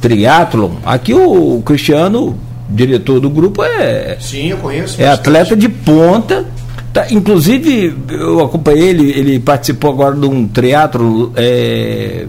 [0.00, 0.72] triatlon.
[0.84, 2.36] Aqui o Cristiano,
[2.68, 4.16] diretor do grupo, é.
[4.18, 5.00] Sim, eu conheço.
[5.00, 6.44] É atleta de ponta
[6.94, 12.24] Tá, inclusive, eu acompanhei ele, ele participou agora de um teatro é,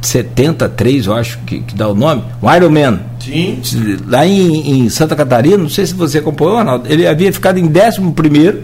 [0.00, 3.00] 73, eu acho que, que dá o nome, o Iron Man.
[3.18, 3.60] Sim.
[4.06, 7.64] Lá em, em, Santa Catarina, não sei se você acompanhou, Arnaldo, ele havia ficado em
[7.64, 8.62] 11 primeiro,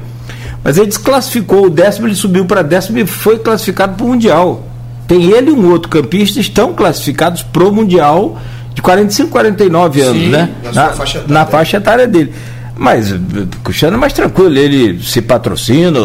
[0.62, 4.64] mas ele desclassificou o décimo, ele subiu para décimo e foi classificado para o Mundial.
[5.09, 8.38] Tem ele e um outro campista estão classificados para o Mundial
[8.72, 10.48] de 45, 49 anos, Sim, né?
[10.72, 10.94] Na,
[11.26, 12.32] na faixa etária dele.
[12.76, 13.18] Mas o
[13.62, 16.00] Cristiano é mais tranquilo, ele se patrocina,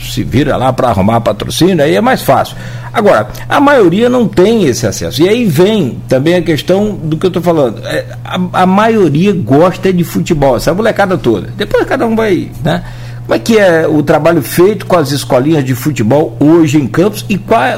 [0.00, 2.56] se vira lá para arrumar patrocínio, aí é mais fácil.
[2.92, 5.22] Agora, a maioria não tem esse acesso.
[5.22, 7.80] E aí vem também a questão do que eu estou falando.
[7.86, 11.52] É, a, a, maioria gosta de futebol, essa molecada toda.
[11.56, 12.82] Depois cada um vai, né?
[13.30, 17.24] Como é que é o trabalho feito com as escolinhas de futebol hoje em Campos
[17.28, 17.76] e qual, é,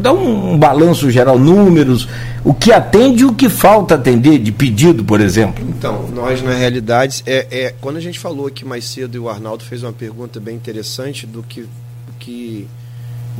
[0.00, 2.08] dá um, balanço geral, números,
[2.42, 5.64] o que atende e o que falta atender de pedido, por exemplo?
[5.68, 9.28] Então, nós na realidade, é, é, quando a gente falou aqui mais cedo e o
[9.28, 11.64] Arnaldo fez uma pergunta bem interessante do que,
[12.18, 12.66] que,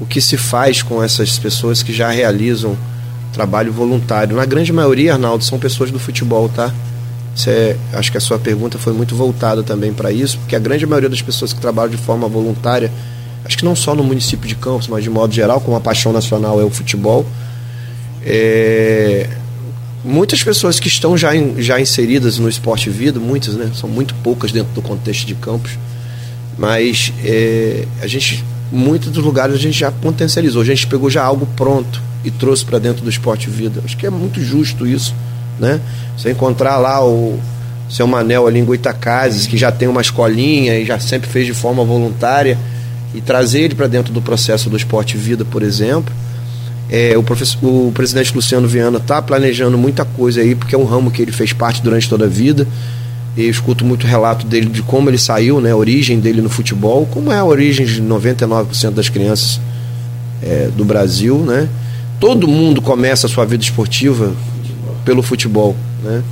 [0.01, 2.79] o que se faz com essas pessoas que já realizam
[3.33, 4.37] trabalho voluntário.
[4.37, 6.73] Na grande maioria, Arnaldo, são pessoas do futebol, tá?
[7.93, 11.09] Acho que a sua pergunta foi muito voltada também para isso, porque a grande maioria
[11.09, 12.91] das pessoas que trabalham de forma voluntária,
[13.45, 16.13] acho que não só no município de Campos, mas de modo geral, como a paixão
[16.13, 17.25] nacional é o futebol,
[18.25, 19.29] é,
[20.05, 23.71] muitas pessoas que estão já, in, já inseridas no esporte vida, muitas, né?
[23.75, 25.79] São muito poucas dentro do contexto de Campos,
[26.57, 31.23] mas é, a gente, muitos dos lugares a gente já potencializou, a gente pegou já
[31.23, 33.81] algo pronto e trouxe para dentro do esporte vida.
[33.85, 35.15] Acho que é muito justo isso
[35.59, 35.81] né?
[36.17, 37.39] Você encontrar lá o
[37.89, 41.55] seu Manel ali em Goitacazes, que já tem uma escolinha e já sempre fez de
[41.55, 42.59] forma voluntária,
[43.15, 46.13] e trazer ele para dentro do processo do esporte vida, por exemplo.
[46.91, 50.85] É, o, professor, o presidente Luciano Viana está planejando muita coisa aí, porque é um
[50.85, 52.67] ramo que ele fez parte durante toda a vida.
[53.37, 57.07] Eu escuto muito relato dele de como ele saiu, né, a origem dele no futebol,
[57.07, 59.61] como é a origem de 99% das crianças
[60.43, 61.39] é, do Brasil.
[61.39, 61.69] Né?
[62.19, 64.33] Todo mundo começa a sua vida esportiva
[65.09, 66.23] pelo futebol, né?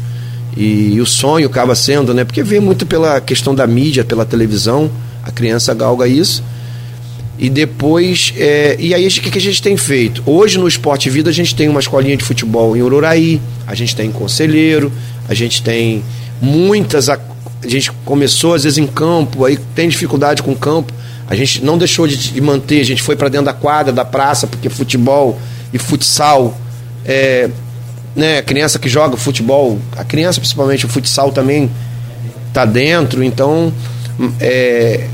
[0.55, 2.25] E, o sonho acaba sendo, né?
[2.25, 4.91] Porque vem muito pela questão da mídia, pela televisão,
[5.23, 6.45] a criança galga isso.
[7.39, 10.23] E depois, é, e aí o que, que a gente tem feito?
[10.27, 13.97] Hoje no Esporte Vida a gente tem uma escolinha de futebol em Ururaí, a gente
[13.97, 14.93] tem Conselheiro,
[15.27, 16.03] a gente tem
[16.39, 17.09] muitas.
[17.09, 17.19] A,
[17.63, 20.93] a gente começou às vezes em campo, aí tem dificuldade com o campo,
[21.27, 24.05] a gente não deixou de, de manter, a gente foi para dentro da quadra, da
[24.05, 25.39] praça, porque futebol
[25.73, 26.55] e futsal
[27.07, 27.49] é,
[28.17, 31.71] né, criança que joga futebol, a criança principalmente o futsal também
[32.53, 33.71] tá dentro, então
[34.41, 35.07] é,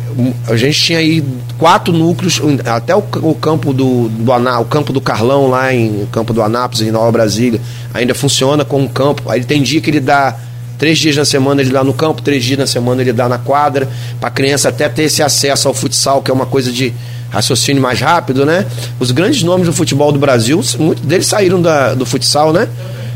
[0.47, 1.25] a gente tinha aí
[1.59, 6.07] quatro núcleos, até o, o campo do, do Aná, o campo do Carlão lá em
[6.13, 7.61] campo do Anápolis, em Nova Brasília,
[7.93, 9.29] ainda funciona como campo.
[9.29, 10.37] Aí tem dia que ele dá
[10.79, 13.39] três dias na semana ele dá no campo, três dias na semana ele dá na
[13.39, 13.89] quadra,
[14.21, 16.93] para a criança até ter esse acesso ao futsal, que é uma coisa de
[17.33, 18.67] raciocínio mais rápido, né?
[19.01, 22.69] Os grandes nomes do futebol do Brasil, muitos deles saíram da, do futsal, né?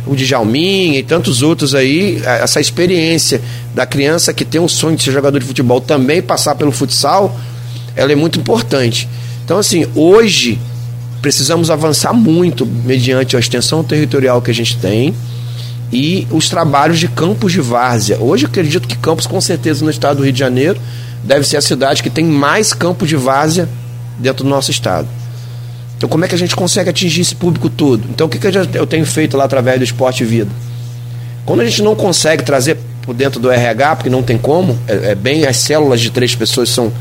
[0.06, 3.42] O Djalminha e tantos outros aí, essa experiência
[3.74, 7.36] da criança que tem um sonho de ser jogador de futebol também passar pelo futsal,
[7.94, 9.06] ela é muito importante.
[9.44, 10.58] Então, assim, hoje
[11.20, 15.14] precisamos avançar muito mediante a extensão territorial que a gente tem
[15.92, 18.18] e os trabalhos de campos de várzea.
[18.18, 20.80] Hoje eu acredito que Campos, com certeza, no estado do Rio de Janeiro,
[21.22, 23.68] deve ser a cidade que tem mais campos de várzea
[24.18, 25.08] dentro do nosso estado.
[25.96, 28.04] Então, como é que a gente consegue atingir esse público todo?
[28.10, 30.50] Então, o que, que eu tenho feito lá através do Esporte Vida?
[31.44, 35.12] Quando a gente não consegue trazer por dentro do RH, porque não tem como, é,
[35.12, 36.92] é, bem as células de três pessoas são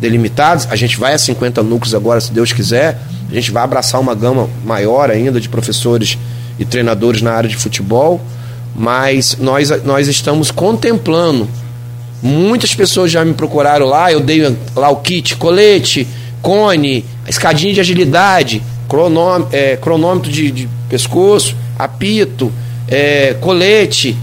[0.00, 0.66] delimitadas.
[0.70, 2.98] A gente vai a 50 núcleos agora, se Deus quiser.
[3.30, 6.18] A gente vai abraçar uma gama maior ainda de professores
[6.58, 8.20] e treinadores na área de futebol,
[8.74, 11.48] mas nós, nós estamos contemplando.
[12.22, 16.06] Muitas pessoas já me procuraram lá, eu dei lá o kit, colete,
[16.42, 22.52] cone, escadinha de agilidade, cronômetro, é, cronômetro de, de pescoço, apito,
[22.88, 24.16] é, colete.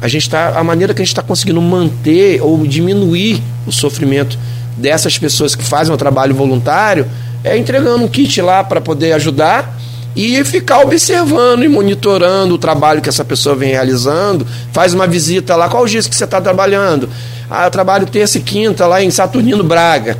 [0.00, 4.38] A gente tá, a maneira que a gente está conseguindo manter ou diminuir o sofrimento
[4.76, 7.06] dessas pessoas que fazem o trabalho voluntário
[7.44, 9.78] é entregando um kit lá para poder ajudar
[10.14, 14.46] e ficar observando e monitorando o trabalho que essa pessoa vem realizando.
[14.72, 17.08] Faz uma visita lá, qual o dias que você está trabalhando?
[17.50, 20.18] Ah, eu trabalho terça e quinta lá em Saturnino Braga.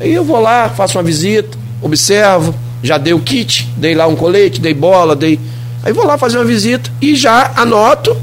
[0.00, 4.16] Aí eu vou lá, faço uma visita, observo, já dei o kit, dei lá um
[4.16, 5.38] colete, dei bola, dei.
[5.82, 8.16] Aí vou lá fazer uma visita e já anoto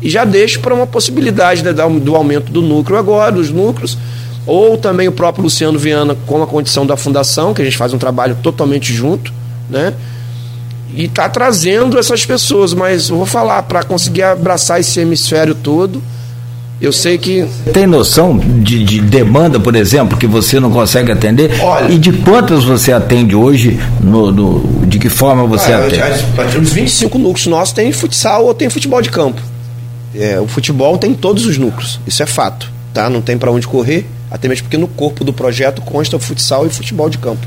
[0.00, 3.96] e já deixo para uma possibilidade né, do aumento do núcleo agora, dos núcleos,
[4.46, 7.92] ou também o próprio Luciano Viana com a condição da fundação, que a gente faz
[7.92, 9.32] um trabalho totalmente junto,
[9.70, 9.94] né?
[10.94, 16.02] E está trazendo essas pessoas, mas eu vou falar, para conseguir abraçar esse hemisfério todo,
[16.80, 17.46] eu sei que.
[17.72, 21.60] Tem noção de, de, demanda, por exemplo, que você não consegue atender?
[21.60, 23.78] Olha, e de quantas você atende hoje?
[24.00, 26.58] No, no de que forma você ah, atende?
[26.58, 29.40] Os 25 núcleos nossos tem futsal ou tem futebol de campo.
[30.14, 32.70] É, o futebol tem todos os núcleos, isso é fato.
[32.92, 33.10] Tá?
[33.10, 36.70] Não tem para onde correr, até mesmo porque no corpo do projeto consta futsal e
[36.70, 37.46] futebol de campo.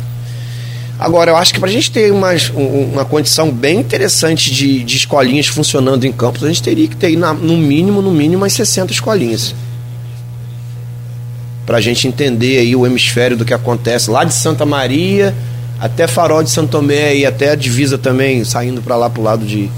[1.00, 4.98] Agora, eu acho que para a gente ter uma, uma condição bem interessante de, de
[4.98, 8.54] escolinhas funcionando em campos, a gente teria que ter, na, no mínimo, no mínimo, umas
[8.54, 9.54] 60 escolinhas.
[11.66, 15.36] Para a gente entender aí o hemisfério do que acontece lá de Santa Maria
[15.80, 19.24] até Farol de Santo Tomé e até a divisa também, saindo para lá para o
[19.24, 19.70] lado de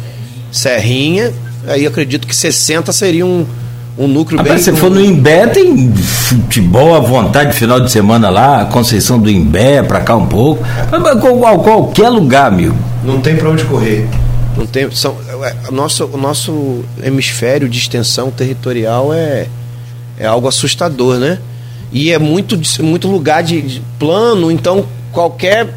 [0.51, 1.33] Serrinha.
[1.67, 3.45] Aí acredito que 60 seria um,
[3.99, 4.73] um núcleo Rapaz, bem.
[4.73, 9.83] Se for no Imbé, tem futebol à vontade final de semana lá, Conceição do Imbé,
[9.83, 10.63] pra cá um pouco.
[11.19, 12.75] Qual, qualquer lugar, amigo.
[13.03, 14.07] Não tem pra onde correr.
[14.55, 14.89] Não tem.
[14.91, 19.47] São, é, o, nosso, o nosso hemisfério de extensão territorial é,
[20.17, 21.37] é algo assustador, né?
[21.91, 25.67] E é muito, muito lugar de, de plano, então qualquer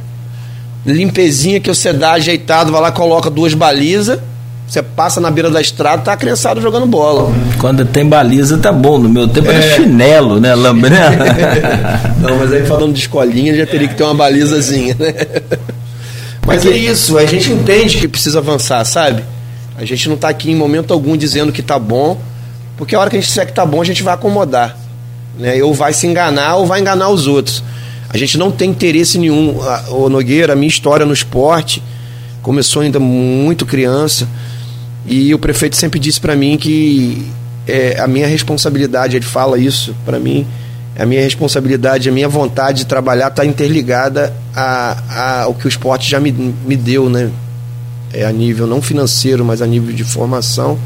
[0.86, 4.20] limpezinha que você dá ajeitado, vai lá, coloca duas balizas
[4.72, 7.30] você passa na beira da estrada, tá a criançada jogando bola.
[7.58, 8.98] Quando tem baliza, tá bom.
[8.98, 9.54] No meu tempo é.
[9.54, 10.94] era chinelo, né, Lambre?
[12.18, 15.12] Não, mas aí falando de escolinha, já teria que ter uma balizazinha, né?
[16.44, 19.22] Mas é isso, a gente entende que precisa avançar, sabe?
[19.76, 22.18] A gente não está aqui em momento algum dizendo que tá bom,
[22.76, 24.76] porque a hora que a gente disser que tá bom, a gente vai acomodar.
[25.38, 25.62] Né?
[25.62, 27.62] Ou vai se enganar ou vai enganar os outros.
[28.08, 29.56] A gente não tem interesse nenhum.
[29.90, 31.80] O Nogueira, a minha história no esporte
[32.42, 34.26] começou ainda muito criança.
[35.06, 37.26] E o prefeito sempre disse para mim que
[37.66, 40.46] é, a minha responsabilidade, ele fala isso para mim,
[40.98, 45.68] a minha responsabilidade, a minha vontade de trabalhar está interligada a, a, ao que o
[45.68, 47.30] esporte já me, me deu, né?
[48.12, 50.78] É a nível não financeiro, mas a nível de formação.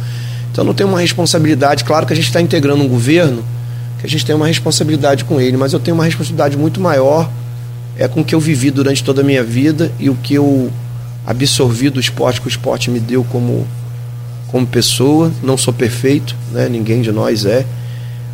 [0.53, 1.85] Então não tenho uma responsabilidade.
[1.85, 3.45] Claro que a gente está integrando um governo,
[3.99, 7.29] que a gente tem uma responsabilidade com ele, mas eu tenho uma responsabilidade muito maior
[7.99, 10.71] é com o que eu vivi durante toda a minha vida e o que eu
[11.27, 13.67] absorvi do esporte que o esporte me deu como
[14.49, 16.69] como pessoa, não sou perfeito, né?
[16.69, 17.65] ninguém de nós é,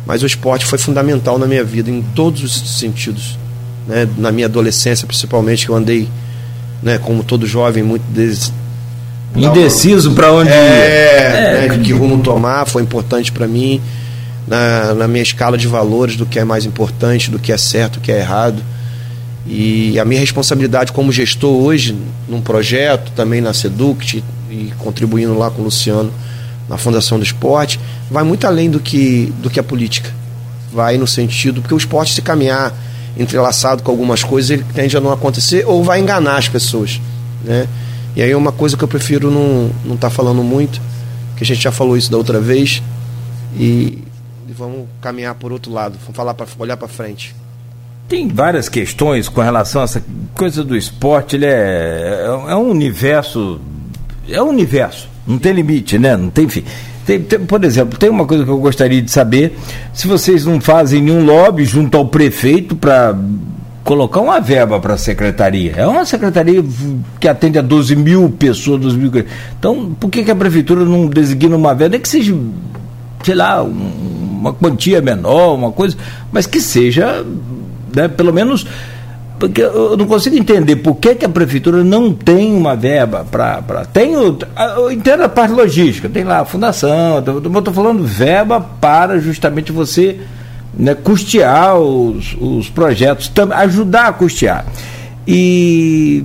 [0.05, 3.37] mas o esporte foi fundamental na minha vida em todos os sentidos.
[3.87, 4.07] Né?
[4.17, 6.09] Na minha adolescência, principalmente, que eu andei,
[6.81, 8.51] né, como todo jovem, muito des...
[9.35, 10.59] indeciso para onde é, ir.
[10.59, 13.81] É, né, de que rumo tomar, foi importante para mim.
[14.45, 17.93] Na, na minha escala de valores do que é mais importante, do que é certo,
[17.93, 18.61] do que é errado.
[19.47, 21.95] E a minha responsabilidade como gestor hoje,
[22.27, 24.21] num projeto, também na Seduct,
[24.53, 26.13] e contribuindo lá com o Luciano
[26.69, 27.79] na Fundação do Esporte,
[28.09, 30.13] vai muito além do que, do que a política.
[30.71, 32.73] Vai no sentido, porque o esporte se caminhar
[33.17, 36.99] entrelaçado com algumas coisas, ele tende a não acontecer ou vai enganar as pessoas.
[37.43, 37.67] Né?
[38.15, 40.81] E aí é uma coisa que eu prefiro não estar não tá falando muito,
[41.35, 42.81] que a gente já falou isso da outra vez,
[43.55, 44.03] e,
[44.47, 47.35] e vamos caminhar por outro lado, vamos falar para olhar para frente.
[48.07, 52.69] Tem várias questões com relação a essa coisa do esporte, ele é, é, é um
[52.69, 53.59] universo
[54.29, 56.15] é o universo, não tem limite, né?
[56.15, 56.63] Não tem fim.
[57.05, 59.57] Tem, tem, por exemplo, tem uma coisa que eu gostaria de saber:
[59.93, 63.15] se vocês não fazem nenhum lobby junto ao prefeito para
[63.83, 65.73] colocar uma verba para a secretaria.
[65.75, 66.63] É uma secretaria
[67.19, 69.11] que atende a 12 mil pessoas, 12 mil.
[69.59, 71.91] Então, por que, que a prefeitura não designa uma verba?
[71.91, 72.35] Nem que seja,
[73.23, 75.97] sei lá, um, uma quantia menor, uma coisa,
[76.31, 77.25] mas que seja,
[77.93, 78.65] né, pelo menos
[79.43, 83.83] porque eu não consigo entender por que, que a prefeitura não tem uma verba para.
[83.91, 84.37] Tem o,
[84.77, 89.69] eu entendo a parte logística, tem lá a fundação, eu estou falando verba para justamente
[89.69, 90.21] você
[90.73, 94.65] né, custear os, os projetos, ajudar a custear.
[95.27, 96.23] E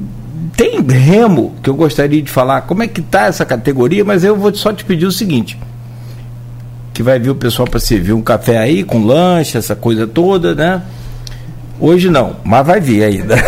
[0.56, 4.36] tem remo que eu gostaria de falar, como é que está essa categoria, mas eu
[4.36, 5.58] vou só te pedir o seguinte.
[6.94, 10.54] Que vai vir o pessoal para servir um café aí, com lanche, essa coisa toda,
[10.54, 10.82] né?
[11.80, 13.36] Hoje não, mas vai vir ainda.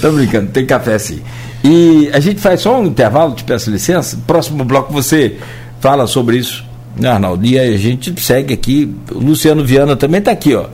[0.00, 1.20] Tô brincando, tem café sim.
[1.62, 4.18] E a gente faz só um intervalo, te peço licença.
[4.26, 5.36] Próximo bloco você
[5.80, 6.64] fala sobre isso,
[7.04, 7.44] Arnaldo?
[7.44, 8.94] E a gente segue aqui.
[9.10, 10.66] O Luciano Viana também está aqui, ó.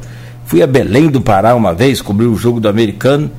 [0.45, 3.31] Fui a Belém do Pará uma vez, cobri o jogo do americano.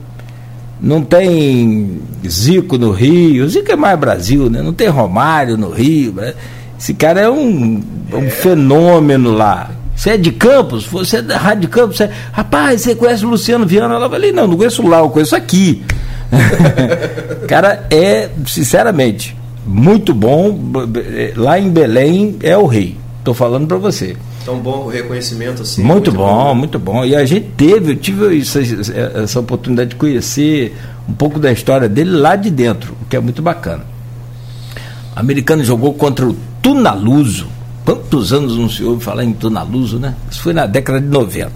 [0.80, 4.62] Não tem Zico no Rio, Zico é mais Brasil, né?
[4.62, 6.14] Não tem Romário no Rio.
[6.14, 6.34] Né?
[6.78, 7.82] Esse cara é um,
[8.14, 9.72] um fenômeno lá.
[9.98, 10.86] Você é de Campos?
[10.86, 11.98] Você é da Rádio de Campos?
[11.98, 12.08] Você...
[12.32, 13.96] Rapaz, você conhece o Luciano Viana?
[13.96, 15.84] Ela falei, não, não conheço lá, eu conheço aqui.
[17.50, 19.36] Cara, é, sinceramente,
[19.66, 20.56] muito bom.
[21.36, 22.96] Lá em Belém é o rei.
[23.18, 24.16] Estou falando para você.
[24.46, 25.82] Tão bom o reconhecimento assim.
[25.82, 27.04] Muito, muito bom, bom, muito bom.
[27.04, 30.78] E a gente teve, eu tive essa, essa oportunidade de conhecer
[31.10, 33.84] um pouco da história dele lá de dentro, o que é muito bacana.
[35.16, 37.57] O americano jogou contra o Tunaluso
[37.88, 40.14] Quantos anos não se ouve falar em Tunaluso, né?
[40.30, 41.54] Isso foi na década de 90.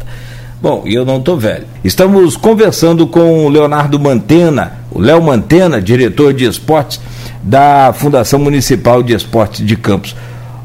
[0.62, 1.66] Bom, e eu não estou velho.
[1.84, 7.02] Estamos conversando com o Leonardo Mantena, o Léo Mantena, diretor de esportes
[7.44, 10.16] da Fundação Municipal de Esportes de Campos.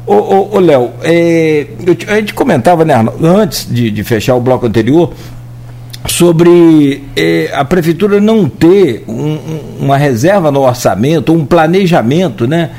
[0.05, 1.67] Ô, ô, ô Léo, é,
[2.07, 5.11] a gente comentava, né, antes de, de fechar o bloco anterior,
[6.07, 9.37] sobre é, a prefeitura não ter um,
[9.81, 12.69] uma reserva no orçamento, um planejamento, né,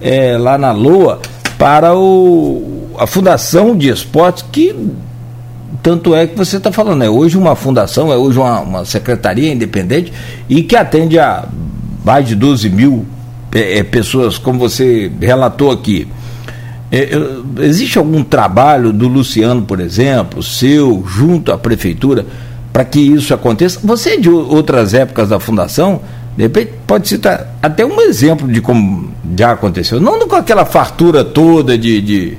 [0.00, 1.20] é, lá na LOA,
[1.60, 4.74] para o, a Fundação de Esportes, que
[5.82, 9.52] tanto é que você está falando, é hoje uma fundação, é hoje uma, uma, secretaria
[9.52, 10.10] independente
[10.48, 11.44] e que atende a
[12.02, 13.04] mais de 12 mil
[13.52, 16.08] é, é, pessoas, como você relatou aqui.
[16.90, 17.10] É,
[17.58, 22.24] existe algum trabalho do Luciano, por exemplo, seu, junto à prefeitura,
[22.72, 23.80] para que isso aconteça?
[23.84, 26.00] Você é de outras épocas da fundação,
[26.38, 30.00] de repente pode citar até um exemplo de como já aconteceu.
[30.00, 32.38] Não com aquela fartura toda de, de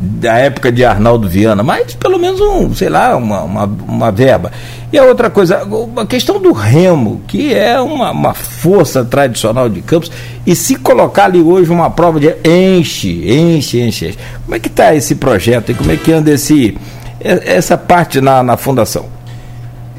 [0.00, 4.52] da época de Arnaldo Viana, mas pelo menos um, sei lá, uma, uma, uma, verba.
[4.92, 5.66] E a outra coisa,
[5.96, 10.10] a questão do remo, que é uma, uma força tradicional de Campos,
[10.46, 14.18] e se colocar ali hoje uma prova de enche, enche, enche, enche.
[14.44, 16.78] Como é que está esse projeto e como é que anda esse,
[17.20, 19.17] essa parte na, na fundação?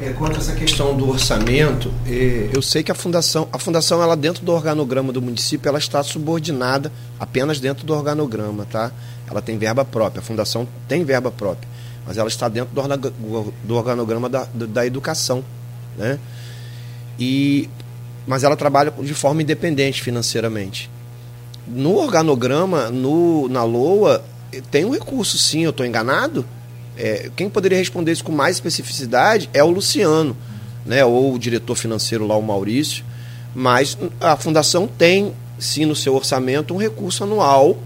[0.02, 4.02] É, quanto a essa questão do orçamento, é, eu sei que a fundação, a fundação
[4.02, 8.90] ela dentro do organograma do município, ela está subordinada apenas dentro do organograma, tá?
[9.30, 11.68] Ela tem verba própria, a fundação tem verba própria,
[12.06, 12.70] mas ela está dentro
[13.62, 15.44] do, organograma da, da educação,
[15.98, 16.18] né?
[17.18, 17.68] E,
[18.26, 20.88] mas ela trabalha de forma independente financeiramente.
[21.68, 24.24] No organograma, no, na LOA,
[24.70, 26.46] tem um recurso sim, eu estou enganado?
[27.02, 30.36] É, quem poderia responder isso com mais especificidade é o Luciano,
[30.84, 33.02] né, ou o diretor financeiro lá, o Maurício.
[33.54, 37.78] Mas a fundação tem, sim, no seu orçamento, um recurso anual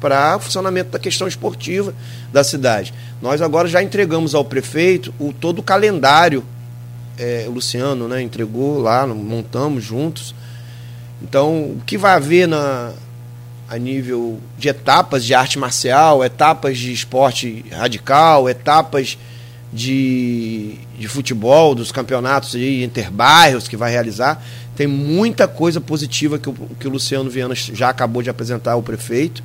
[0.00, 1.94] para funcionamento da questão esportiva
[2.32, 2.94] da cidade.
[3.20, 6.42] Nós agora já entregamos ao prefeito o todo o calendário.
[7.18, 10.34] É, o Luciano né, entregou lá, montamos juntos.
[11.22, 12.92] Então, o que vai haver na,
[13.68, 19.16] a nível de etapas de arte marcial, etapas de esporte radical, etapas
[19.72, 24.42] de, de futebol, dos campeonatos de interbairros que vai realizar.
[24.76, 28.82] Tem muita coisa positiva que o, que o Luciano Viana já acabou de apresentar ao
[28.82, 29.42] prefeito.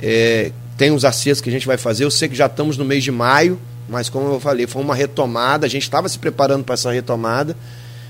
[0.00, 2.04] É, tem os acertos que a gente vai fazer.
[2.04, 4.94] Eu sei que já estamos no mês de maio, mas como eu falei, foi uma
[4.94, 5.66] retomada.
[5.66, 7.56] A gente estava se preparando para essa retomada,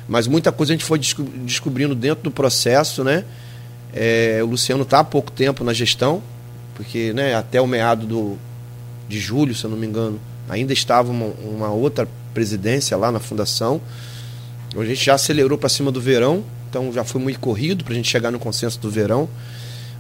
[0.07, 3.25] mas muita coisa a gente foi descobrindo dentro do processo, né?
[3.93, 6.23] É, o Luciano está há pouco tempo na gestão,
[6.75, 8.39] porque né, até o meado do,
[9.09, 13.19] de julho, se eu não me engano, ainda estava uma, uma outra presidência lá na
[13.19, 13.81] fundação.
[14.77, 17.97] A gente já acelerou para cima do verão, então já foi muito corrido para a
[17.97, 19.29] gente chegar no consenso do verão.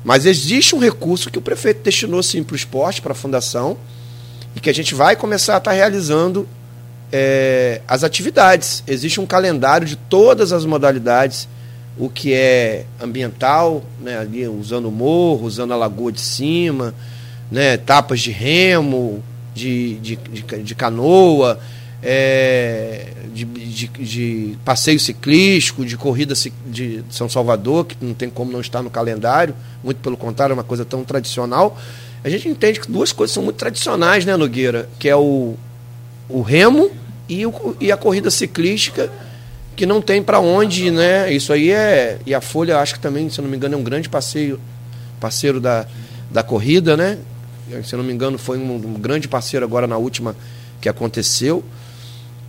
[0.05, 3.77] Mas existe um recurso que o prefeito destinou sim para o esporte, para a fundação,
[4.55, 6.49] e que a gente vai começar a estar tá realizando
[7.13, 8.83] é, as atividades.
[8.87, 11.49] Existe um calendário de todas as modalidades
[11.99, 16.95] o que é ambiental, né, ali usando o morro, usando a lagoa de cima,
[17.51, 19.23] né, etapas de remo,
[19.55, 21.59] de, de, de, de canoa,
[22.03, 26.35] é, de, de, de, passeio ciclístico, de corrida
[26.67, 30.55] de São Salvador, que não tem como não estar no calendário, muito pelo contrário, é
[30.55, 31.79] uma coisa tão tradicional.
[32.23, 34.89] A gente entende que duas coisas são muito tradicionais, né, Nogueira?
[34.99, 35.55] Que é o,
[36.29, 36.91] o remo
[37.29, 39.11] e, o, e a corrida ciclística
[39.77, 41.33] que não tem para onde, né?
[41.33, 43.83] Isso aí é e a Folha acho que também, se não me engano, é um
[43.83, 44.61] grande passeio,
[45.19, 45.87] parceiro da,
[46.31, 47.19] da corrida, né?
[47.85, 50.35] Se não me engano, foi um, um grande parceiro agora na última
[50.81, 51.65] que aconteceu.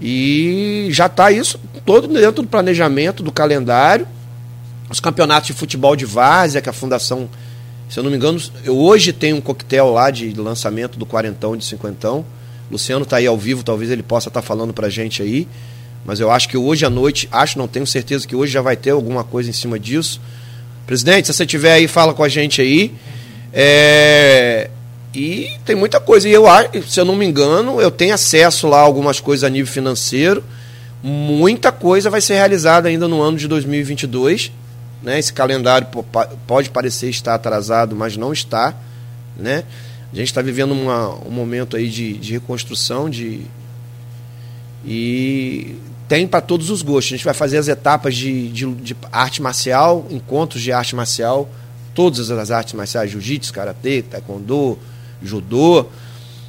[0.01, 4.07] E já está isso todo dentro do planejamento, do calendário.
[4.89, 7.29] Os campeonatos de futebol de várzea, que a Fundação,
[7.87, 11.55] se eu não me engano, eu hoje tenho um coquetel lá de lançamento do quarentão,
[11.55, 12.25] de cinquentão.
[12.69, 15.47] Luciano está aí ao vivo, talvez ele possa estar tá falando para a gente aí.
[16.05, 18.75] Mas eu acho que hoje à noite, acho, não tenho certeza que hoje já vai
[18.75, 20.19] ter alguma coisa em cima disso.
[20.85, 22.93] Presidente, se você tiver aí, fala com a gente aí.
[23.53, 24.69] É,
[25.13, 26.27] e tem muita coisa.
[26.27, 26.45] E eu,
[26.87, 30.43] se eu não me engano, eu tenho acesso lá a algumas coisas a nível financeiro.
[31.03, 34.51] Muita coisa vai ser realizada ainda no ano de 2022.
[35.03, 35.19] Né?
[35.19, 35.87] Esse calendário
[36.47, 38.73] pode parecer estar atrasado, mas não está.
[39.37, 39.63] Né?
[40.11, 43.41] A gente está vivendo uma, um momento aí de, de reconstrução de,
[44.85, 45.75] e
[46.11, 47.13] tem para todos os gostos.
[47.13, 51.49] A gente vai fazer as etapas de, de, de arte marcial, encontros de arte marcial,
[51.95, 54.77] todas as artes marciais, jiu-jitsu, karatê, taekwondo,
[55.23, 55.85] judô.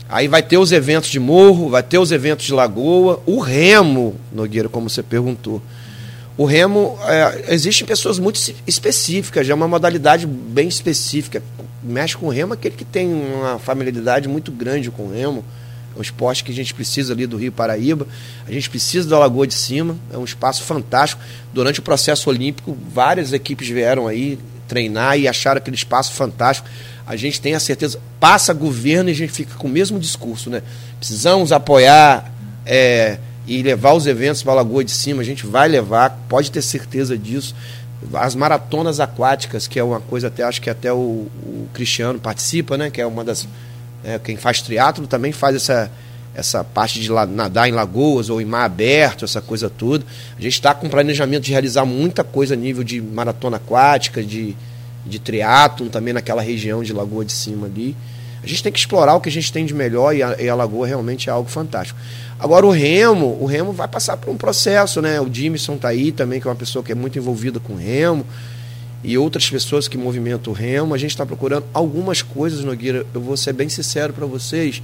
[0.09, 4.17] Aí vai ter os eventos de morro, vai ter os eventos de lagoa, o remo,
[4.33, 5.63] Nogueira, como você perguntou.
[6.37, 11.41] O remo, é, existem pessoas muito específicas, é uma modalidade bem específica.
[11.81, 15.45] Mexe com o remo aquele que tem uma familiaridade muito grande com o remo.
[15.95, 18.07] É um esporte que a gente precisa ali do Rio Paraíba.
[18.47, 19.97] A gente precisa da Lagoa de Cima.
[20.12, 21.22] É um espaço fantástico.
[21.53, 26.68] Durante o processo olímpico, várias equipes vieram aí treinar e acharam aquele espaço fantástico
[27.07, 30.49] a gente tem a certeza, passa governo e a gente fica com o mesmo discurso,
[30.49, 30.62] né?
[30.99, 32.32] Precisamos apoiar
[32.64, 36.51] é, e levar os eventos para a Lagoa de Cima, a gente vai levar, pode
[36.51, 37.55] ter certeza disso.
[38.14, 42.76] As maratonas aquáticas, que é uma coisa até, acho que até o, o Cristiano participa,
[42.76, 42.90] né?
[42.90, 43.47] Que é uma das.
[44.05, 45.90] É, quem faz triatlo também faz essa,
[46.34, 50.05] essa parte de nadar em lagoas ou em mar aberto, essa coisa toda.
[50.36, 54.57] A gente está com planejamento de realizar muita coisa a nível de maratona aquática, de,
[55.07, 57.96] de triatlon também naquela região de Lagoa de Cima ali.
[58.42, 60.48] A gente tem que explorar o que a gente tem de melhor e a, e
[60.48, 61.98] a Lagoa realmente é algo fantástico.
[62.40, 65.20] Agora o remo, o remo vai passar por um processo, né?
[65.20, 68.26] O Jimson tá aí também, que é uma pessoa que é muito envolvida com remo
[69.03, 70.94] e outras pessoas que movimentam o remo.
[70.94, 73.07] A gente está procurando algumas coisas, Nogueira.
[73.12, 74.82] Eu vou ser bem sincero para vocês.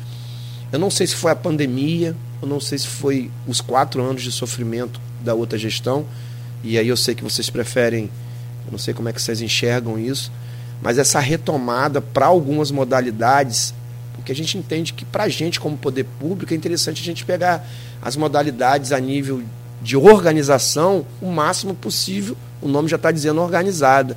[0.72, 4.22] Eu não sei se foi a pandemia, eu não sei se foi os quatro anos
[4.22, 6.04] de sofrimento da outra gestão.
[6.62, 8.10] E aí eu sei que vocês preferem
[8.68, 10.30] eu não sei como é que vocês enxergam isso,
[10.82, 13.74] mas essa retomada para algumas modalidades,
[14.14, 17.24] porque a gente entende que para a gente, como poder público, é interessante a gente
[17.24, 17.66] pegar
[18.02, 19.42] as modalidades a nível
[19.80, 24.16] de organização o máximo possível, o nome já está dizendo organizada.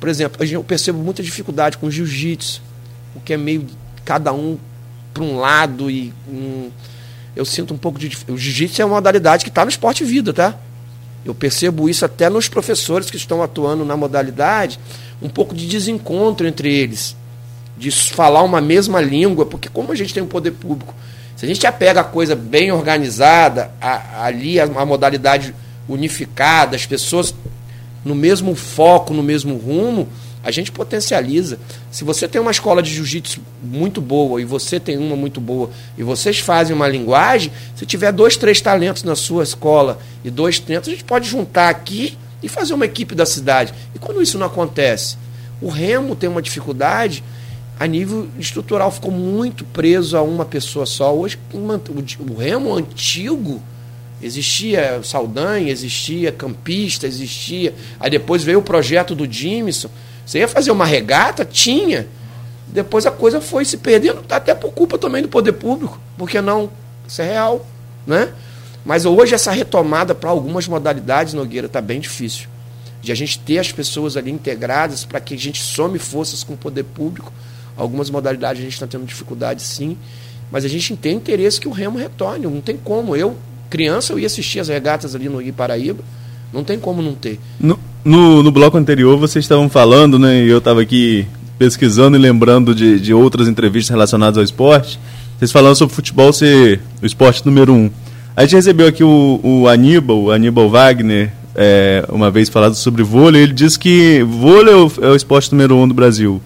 [0.00, 2.60] Por exemplo, eu percebo muita dificuldade com jiu-jitsu,
[3.14, 3.66] o que é meio
[4.04, 4.58] cada um
[5.12, 6.70] para um lado e um,
[7.36, 8.08] eu sinto um pouco de.
[8.28, 10.56] O jiu-jitsu é uma modalidade que está no esporte vida, tá?
[11.24, 14.78] Eu percebo isso até nos professores que estão atuando na modalidade,
[15.20, 17.16] um pouco de desencontro entre eles,
[17.76, 20.94] de falar uma mesma língua, porque como a gente tem um poder público,
[21.36, 25.54] se a gente já pega a coisa bem organizada, a, ali a, a modalidade
[25.88, 27.34] unificada, as pessoas
[28.04, 30.08] no mesmo foco, no mesmo rumo,
[30.42, 31.58] a gente potencializa.
[31.90, 35.70] Se você tem uma escola de jiu-jitsu muito boa e você tem uma muito boa
[35.96, 40.58] e vocês fazem uma linguagem, se tiver dois, três talentos na sua escola e dois
[40.58, 43.72] talentos, a gente pode juntar aqui e fazer uma equipe da cidade.
[43.94, 45.16] E quando isso não acontece?
[45.60, 47.22] O Remo tem uma dificuldade
[47.78, 51.14] a nível estrutural, ficou muito preso a uma pessoa só.
[51.14, 53.62] Hoje, o Remo antigo
[54.22, 57.74] existia Saldanha, existia Campista, existia.
[57.98, 59.90] Aí depois veio o projeto do Jimson
[60.24, 61.44] você ia fazer uma regata?
[61.44, 62.06] Tinha.
[62.68, 66.00] Depois a coisa foi se perdendo, até por culpa também do poder público.
[66.16, 66.70] Porque não?
[67.06, 67.66] Isso é real.
[68.06, 68.32] Né?
[68.84, 72.48] Mas hoje essa retomada para algumas modalidades, Nogueira, está bem difícil.
[73.00, 76.54] De a gente ter as pessoas ali integradas para que a gente some forças com
[76.54, 77.32] o poder público.
[77.76, 79.98] Algumas modalidades a gente está tendo dificuldade sim.
[80.50, 82.46] Mas a gente tem interesse que o remo retorne.
[82.46, 83.16] Não tem como.
[83.16, 83.36] Eu,
[83.72, 86.04] criança, eu ia assistir as regatas ali no Rio Paraíba.
[86.52, 87.40] Não tem como não ter.
[87.58, 90.44] No, no, no bloco anterior vocês estavam falando, né?
[90.44, 91.26] E eu estava aqui
[91.58, 95.00] pesquisando e lembrando de, de outras entrevistas relacionadas ao esporte.
[95.38, 97.90] Vocês falando sobre futebol ser o esporte número um.
[98.36, 103.02] A gente recebeu aqui o, o Aníbal, o Aníbal Wagner, é, uma vez falado sobre
[103.02, 103.42] vôlei.
[103.42, 106.42] Ele disse que vôlei é o, é o esporte número um do Brasil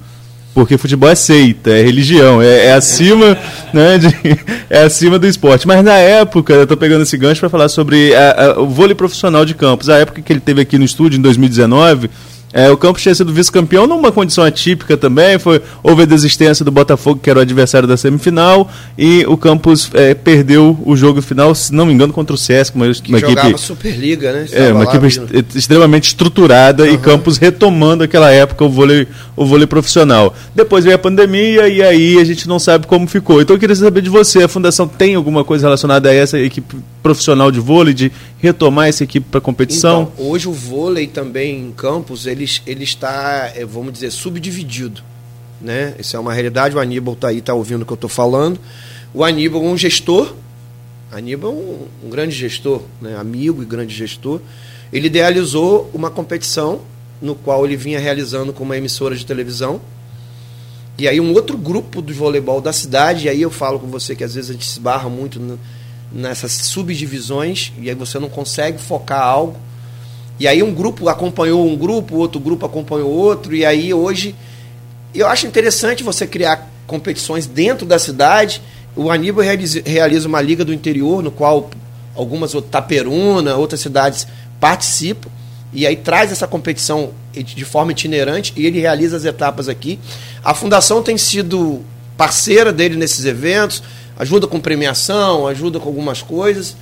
[0.57, 3.37] porque futebol é seita, é religião, é, é acima,
[3.75, 4.07] né, de,
[4.71, 5.69] é acima do esporte.
[5.69, 8.95] Mas na época, eu estou pegando esse gancho para falar sobre a, a, o vôlei
[8.95, 9.91] profissional de campos.
[9.91, 12.09] A época que ele teve aqui no estúdio, em 2019,
[12.57, 16.71] É, o Campos tinha sido vice-campeão numa condição atípica também, foi, houve a desistência do
[16.71, 21.55] Botafogo, que era o adversário da semifinal, e o Campos é, perdeu o jogo final,
[21.55, 23.61] se não me engano, contra o Sesc, uma, que uma equipe.
[23.61, 24.47] Superliga, né?
[24.53, 26.95] É, uma equipe est extremamente estruturada uhum.
[26.95, 29.07] e Campos retomando aquela época o vôlei,
[29.37, 30.35] o vôlei profissional.
[30.55, 33.43] Depois veio a pandemia e aí a gente não sabe como ficou.
[33.43, 36.77] Então eu queria saber de você, a Fundação tem alguma coisa relacionada a essa equipe
[37.07, 38.11] profissional de vôlei, de
[38.41, 40.11] retomar essa equipe para competição?
[40.13, 45.03] Então, hoje o vôlei também em Campos, ele, ele está, é, vamos dizer, subdividido.
[45.61, 45.95] Né?
[46.01, 48.59] Isso é uma realidade, o Aníbal está aí, está ouvindo o que eu estou falando.
[49.15, 50.35] O Aníbal é um gestor,
[51.13, 53.17] Aníbal é um, um grande gestor, né?
[53.17, 54.41] amigo e grande gestor.
[54.93, 56.81] Ele idealizou uma competição
[57.23, 59.81] no qual ele vinha realizando com uma emissora de televisão.
[60.99, 64.17] E aí um outro grupo do voleibol da cidade, e aí eu falo com você
[64.17, 65.39] que às vezes a gente se esbarra muito
[66.17, 69.57] nessas subdivisões, e aí você não consegue focar algo.
[70.39, 74.35] E aí um grupo acompanhou um grupo, outro grupo acompanhou outro, e aí hoje
[75.15, 78.61] eu acho interessante você criar competições dentro da cidade.
[78.95, 81.71] O Aníbal realiza, uma liga do interior, no qual
[82.15, 84.27] algumas, Taperuna, outras cidades
[84.59, 85.31] participam
[85.73, 89.99] e aí traz essa competição de forma itinerante e ele realiza as etapas aqui.
[90.43, 91.85] A fundação tem sido
[92.17, 93.83] parceira dele nesses eventos,
[94.19, 96.77] ajuda com premiação, ajuda com algumas coisas.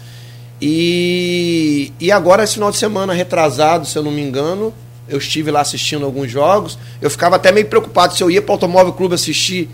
[0.60, 4.72] E, e agora, esse final de semana, retrasado, se eu não me engano,
[5.08, 6.78] eu estive lá assistindo alguns jogos.
[7.00, 9.68] Eu ficava até meio preocupado se eu ia para o Automóvel Clube assistir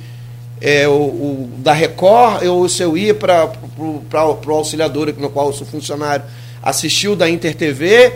[0.60, 5.52] é, o, o, da Record ou se eu ia para o auxiliador, no qual eu
[5.52, 6.24] sou funcionário,
[6.62, 8.12] assistir o da Inter TV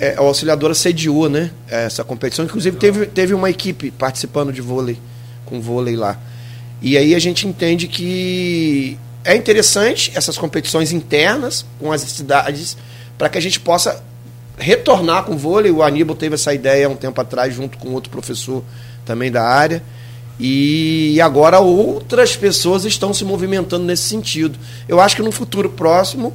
[0.00, 2.44] é, a auxiliadora sediou né, essa competição.
[2.44, 4.98] Inclusive, teve, teve uma equipe participando de vôlei,
[5.44, 6.18] com vôlei lá.
[6.82, 12.76] E aí a gente entende que é interessante essas competições internas com as cidades
[13.18, 14.02] para que a gente possa
[14.56, 15.70] retornar com vôlei.
[15.70, 18.64] O Aníbal teve essa ideia um tempo atrás, junto com outro professor
[19.04, 19.82] também da área.
[20.38, 24.58] E agora outras pessoas estão se movimentando nesse sentido.
[24.88, 26.32] Eu acho que no futuro próximo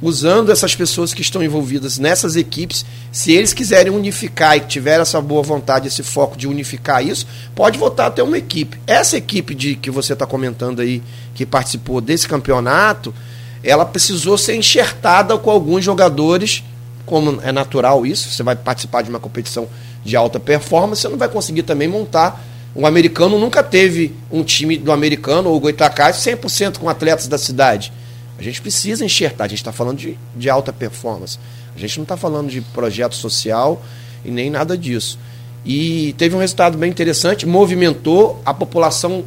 [0.00, 5.20] usando essas pessoas que estão envolvidas nessas equipes, se eles quiserem unificar e tiver essa
[5.20, 8.78] boa vontade, esse foco de unificar isso, pode voltar a ter uma equipe.
[8.86, 11.02] Essa equipe de que você está comentando aí,
[11.34, 13.14] que participou desse campeonato,
[13.62, 16.62] ela precisou ser enxertada com alguns jogadores,
[17.06, 19.66] como é natural isso, você vai participar de uma competição
[20.04, 22.44] de alta performance, você não vai conseguir também montar.
[22.74, 27.92] O americano nunca teve um time do americano ou Goitacás 100% com atletas da cidade
[28.38, 31.38] a gente precisa enxertar, a gente está falando de, de alta performance.
[31.74, 33.82] A gente não está falando de projeto social
[34.24, 35.18] e nem nada disso.
[35.64, 39.24] E teve um resultado bem interessante, movimentou, a população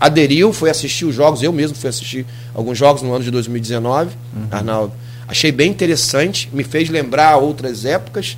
[0.00, 4.10] aderiu, foi assistir os jogos, eu mesmo fui assistir alguns jogos no ano de 2019,
[4.10, 4.46] uhum.
[4.50, 4.92] Arnaldo.
[5.26, 8.36] Achei bem interessante, me fez lembrar outras épocas,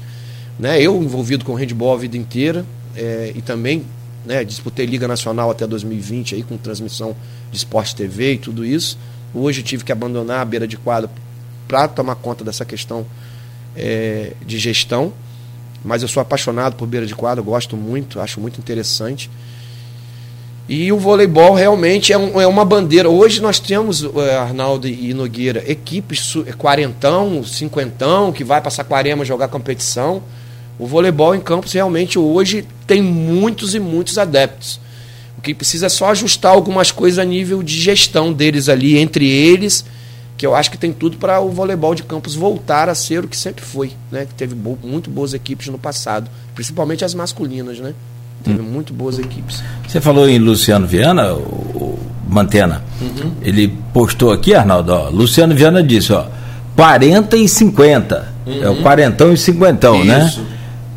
[0.58, 0.80] né?
[0.80, 2.64] Eu envolvido com handball a vida inteira
[2.94, 3.84] é, e também
[4.24, 7.16] né, disputei Liga Nacional até 2020 aí com transmissão
[7.50, 8.98] de Esporte TV e tudo isso.
[9.38, 11.10] Hoje tive que abandonar a beira de quadro
[11.68, 13.04] para tomar conta dessa questão
[13.76, 15.12] é, de gestão.
[15.84, 19.30] Mas eu sou apaixonado por beira de quadro, gosto muito, acho muito interessante.
[20.66, 23.10] E o voleibol realmente é, um, é uma bandeira.
[23.10, 29.22] Hoje nós temos, é, Arnaldo e Nogueira, equipes é, quarentão, cinquentão, que vai para Saquarema
[29.22, 30.22] jogar competição.
[30.78, 34.80] O voleibol em campos realmente hoje tem muitos e muitos adeptos.
[35.46, 39.84] Que precisa é só ajustar algumas coisas a nível de gestão deles ali, entre eles,
[40.36, 43.28] que eu acho que tem tudo para o voleibol de campos voltar a ser o
[43.28, 44.26] que sempre foi, né?
[44.26, 47.94] Que teve bo muito boas equipes no passado, principalmente as masculinas, né?
[48.42, 48.64] Teve hum.
[48.64, 49.62] muito boas equipes.
[49.86, 51.96] Você falou em Luciano Viana, o,
[52.28, 52.82] Mantena.
[53.00, 53.32] Uhum.
[53.40, 56.26] Ele postou aqui, Arnaldo, ó, Luciano Viana disse, ó,
[56.74, 58.34] 40 e 50.
[58.46, 58.64] Uhum.
[58.64, 60.26] É o quarentão e cinquentão, né?
[60.26, 60.40] Isso.
[60.40, 60.46] né?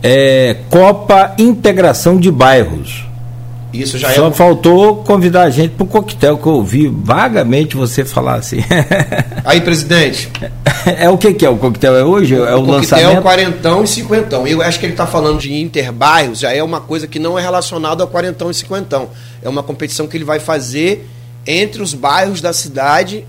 [0.02, 3.09] É Copa Integração de Bairros.
[3.72, 4.32] Isso já Só é...
[4.32, 8.58] faltou convidar a gente para o coquetel, que eu ouvi vagamente você falar assim.
[9.46, 10.32] Aí, presidente.
[10.86, 11.96] É, é o que, que é o coquetel?
[11.96, 12.36] É hoje?
[12.36, 13.06] É o, o lançamento?
[13.06, 14.48] Coquetel quarentão e cinquentão.
[14.48, 17.42] Eu acho que ele está falando de interbairros, já é uma coisa que não é
[17.42, 19.10] relacionada ao quarentão e cinquentão.
[19.42, 21.08] É uma competição que ele vai fazer
[21.46, 23.26] entre os bairros da cidade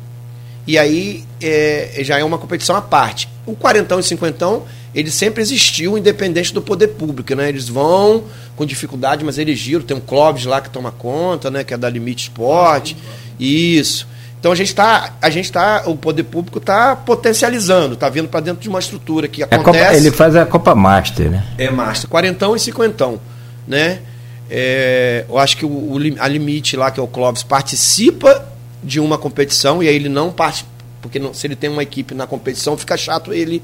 [0.66, 3.28] e aí é, já é uma competição à parte.
[3.46, 4.62] O quarentão e cinquentão
[4.94, 7.48] ele sempre existiu independente do poder público, né?
[7.48, 8.24] Eles vão
[8.56, 9.82] com dificuldade, mas eles giram.
[9.82, 11.62] Tem um Clóvis lá que toma conta, né?
[11.62, 12.96] Que é da Limite Esporte.
[13.38, 14.08] Isso.
[14.40, 18.40] Então a gente está, a gente tá, o poder público está potencializando, está vindo para
[18.40, 19.78] dentro de uma estrutura que acontece.
[19.78, 21.46] É Copa, ele faz a Copa Master, né?
[21.58, 23.20] É Master, quarentão e cinquentão,
[23.68, 24.00] né?
[24.48, 28.48] É, eu acho que o, o, a limite lá que é o Clóvis participa
[28.82, 30.70] de uma competição e aí ele não participa,
[31.02, 33.62] porque não, se ele tem uma equipe na competição fica chato ele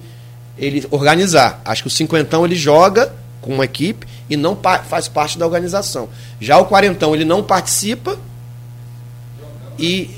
[0.58, 1.60] ele organizar.
[1.64, 4.58] Acho que o cinquentão ele joga com uma equipe e não
[4.88, 6.08] faz parte da organização.
[6.40, 8.18] Já o quarentão, ele não participa
[9.78, 10.10] e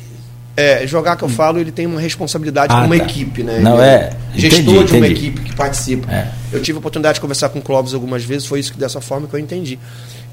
[0.56, 3.04] é, jogar que eu falo, ele tem uma responsabilidade ah, com uma tá.
[3.04, 3.60] equipe, né?
[3.60, 4.16] Não, ele é.
[4.34, 5.26] Gestor entendi, de uma entendi.
[5.26, 6.12] equipe que participa.
[6.12, 6.32] É.
[6.52, 9.00] Eu tive a oportunidade de conversar com o Clóvis algumas vezes, foi isso que dessa
[9.00, 9.78] forma que eu entendi.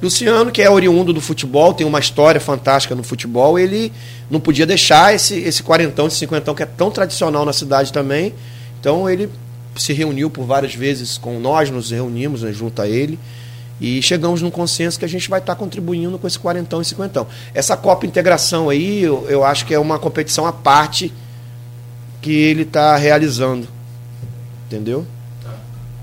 [0.02, 3.94] Luciano, que é oriundo do futebol, tem uma história fantástica no futebol, ele
[4.30, 8.34] não podia deixar esse, esse quarentão, esse cinquentão, que é tão tradicional na cidade também.
[8.80, 9.30] Então ele
[9.76, 13.20] se reuniu por várias vezes com nós, nos reunimos né, junto a ele
[13.80, 17.28] e chegamos num consenso que a gente vai estar contribuindo com esse quarentão e cinquentão.
[17.54, 21.14] Essa Copa Integração aí, eu, eu acho que é uma competição à parte
[22.22, 23.68] que ele está realizando.
[24.68, 25.06] Entendeu?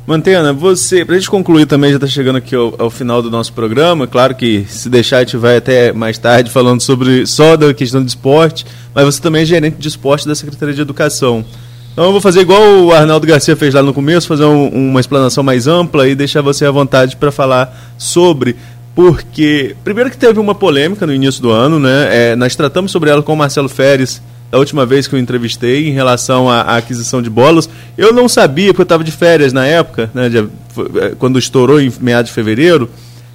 [0.07, 3.53] Mantena, você, pra gente concluir também, já está chegando aqui ao, ao, final do nosso
[3.53, 7.73] programa, claro que se deixar a gente vai até mais tarde falando sobre só da
[7.73, 11.45] questão de esporte, mas você também é gerente de esporte da Secretaria de Educação.
[11.93, 15.01] Então eu vou fazer igual o Arnaldo Garcia fez lá no começo, fazer um, uma
[15.01, 18.57] explanação mais ampla e deixar você à vontade para falar sobre
[18.95, 22.09] porque primeiro que teve uma polêmica no início do ano, né?
[22.33, 25.89] É, nós tratamos sobre ela com o Marcelo Feres da última vez que eu entrevistei
[25.89, 27.69] em relação à, à aquisição de bolas.
[27.97, 30.29] Eu não sabia porque eu estava de férias na época, né?
[30.29, 32.89] De, é, quando estourou em meados de fevereiro.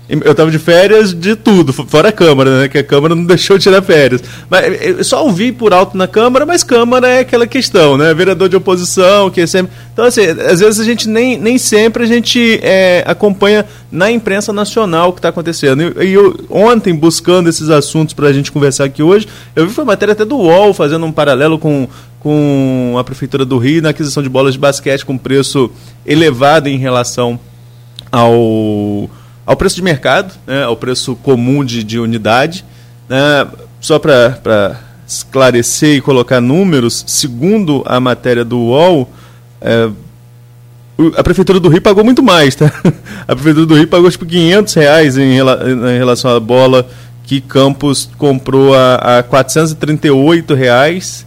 [0.10, 2.68] Eu estava de férias de tudo, fora a Câmara, né?
[2.70, 4.24] Que a Câmara não deixou de tirar férias.
[4.50, 8.14] Mas eu só ouvi por alto na Câmara, mas Câmara é aquela questão, né?
[8.14, 9.74] Vereador de oposição, que é sempre.
[9.92, 14.54] Então, assim, às vezes a gente nem, nem sempre a gente é, acompanha na imprensa
[14.54, 15.82] nacional o que está acontecendo.
[16.02, 19.28] E, e eu, ontem, buscando esses assuntos para a gente conversar aqui hoje,
[19.58, 21.86] eu vi uma matéria até do UOL fazendo um paralelo com,
[22.22, 25.70] com a Prefeitura do Rio na aquisição de bolas de basquete com preço
[26.06, 27.38] elevado em relação
[28.10, 29.10] ao
[29.48, 32.66] ao preço de mercado, né, ao preço comum de, de unidade.
[33.08, 33.48] Né,
[33.80, 39.10] só para esclarecer e colocar números, segundo a matéria do UOL,
[39.62, 39.90] é,
[41.16, 42.56] a Prefeitura do Rio pagou muito mais.
[42.56, 42.70] Tá?
[43.28, 46.88] A Prefeitura do Rio pagou tipo 500 reais em, em relação à bola
[47.24, 51.26] que Campos comprou a, a 438 reais,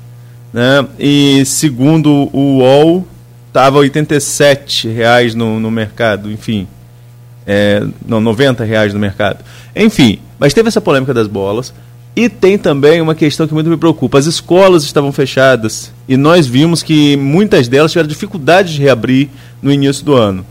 [0.53, 0.85] né?
[0.99, 3.07] E segundo o UOL,
[3.47, 6.67] estava 87 reais no, no mercado, enfim
[7.53, 9.45] é, não, 90 reais no mercado.
[9.75, 11.75] Enfim, mas teve essa polêmica das bolas.
[12.15, 14.19] E tem também uma questão que muito me preocupa.
[14.19, 19.29] As escolas estavam fechadas e nós vimos que muitas delas tiveram dificuldade de reabrir
[19.61, 20.47] no início do ano.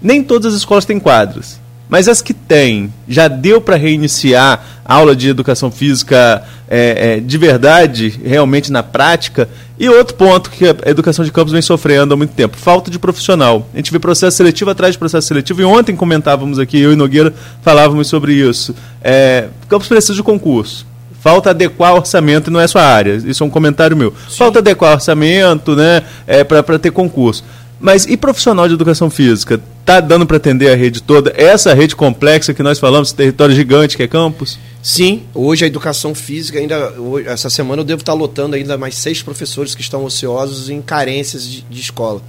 [0.00, 1.58] Nem todas as escolas têm quadras.
[1.92, 7.20] Mas as que têm, já deu para reiniciar a aula de educação física é, é,
[7.20, 9.46] de verdade, realmente na prática?
[9.78, 12.98] E outro ponto que a educação de campus vem sofrendo há muito tempo, falta de
[12.98, 13.68] profissional.
[13.74, 16.96] A gente vê processo seletivo atrás de processo seletivo, e ontem comentávamos aqui, eu e
[16.96, 18.74] Nogueira falávamos sobre isso.
[19.02, 20.86] É, campus precisa de concurso.
[21.20, 24.14] Falta adequar orçamento, e não é sua área, isso é um comentário meu.
[24.30, 24.38] Sim.
[24.38, 27.44] Falta adequar orçamento né, é, para ter concurso.
[27.82, 29.60] Mas e profissional de educação física?
[29.80, 31.32] Está dando para atender a rede toda?
[31.36, 34.56] Essa rede complexa que nós falamos, território gigante que é campus?
[34.80, 36.92] Sim, hoje a educação física ainda.
[36.92, 40.80] Hoje, essa semana eu devo estar lotando ainda mais seis professores que estão ociosos em
[40.80, 42.22] carências de, de escola.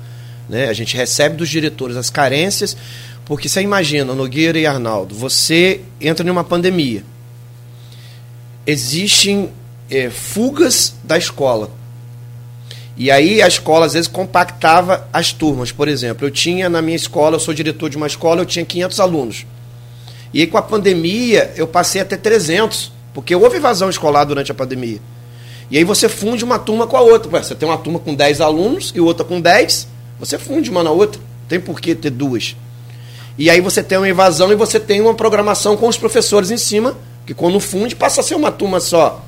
[0.49, 0.69] Né?
[0.69, 2.75] A gente recebe dos diretores as carências,
[3.23, 7.03] porque você imagina, Nogueira e Arnaldo, você entra numa pandemia.
[8.65, 9.51] Existem
[9.87, 11.69] é, fugas da escola
[12.95, 15.71] e aí a escola às vezes compactava as turmas.
[15.71, 18.63] Por exemplo, eu tinha na minha escola, eu sou diretor de uma escola, eu tinha
[18.63, 19.45] 500 alunos.
[20.33, 24.55] E aí com a pandemia eu passei até 300, porque houve evasão escolar durante a
[24.55, 24.99] pandemia.
[25.71, 27.41] E aí você funde uma turma com a outra.
[27.41, 29.87] Você tem uma turma com 10 alunos e outra com 10,
[30.19, 31.19] você funde uma na outra.
[31.47, 32.55] Tem por que ter duas.
[33.37, 36.57] E aí você tem uma evasão e você tem uma programação com os professores em
[36.57, 36.95] cima,
[37.25, 39.23] que quando funde passa a ser uma turma só.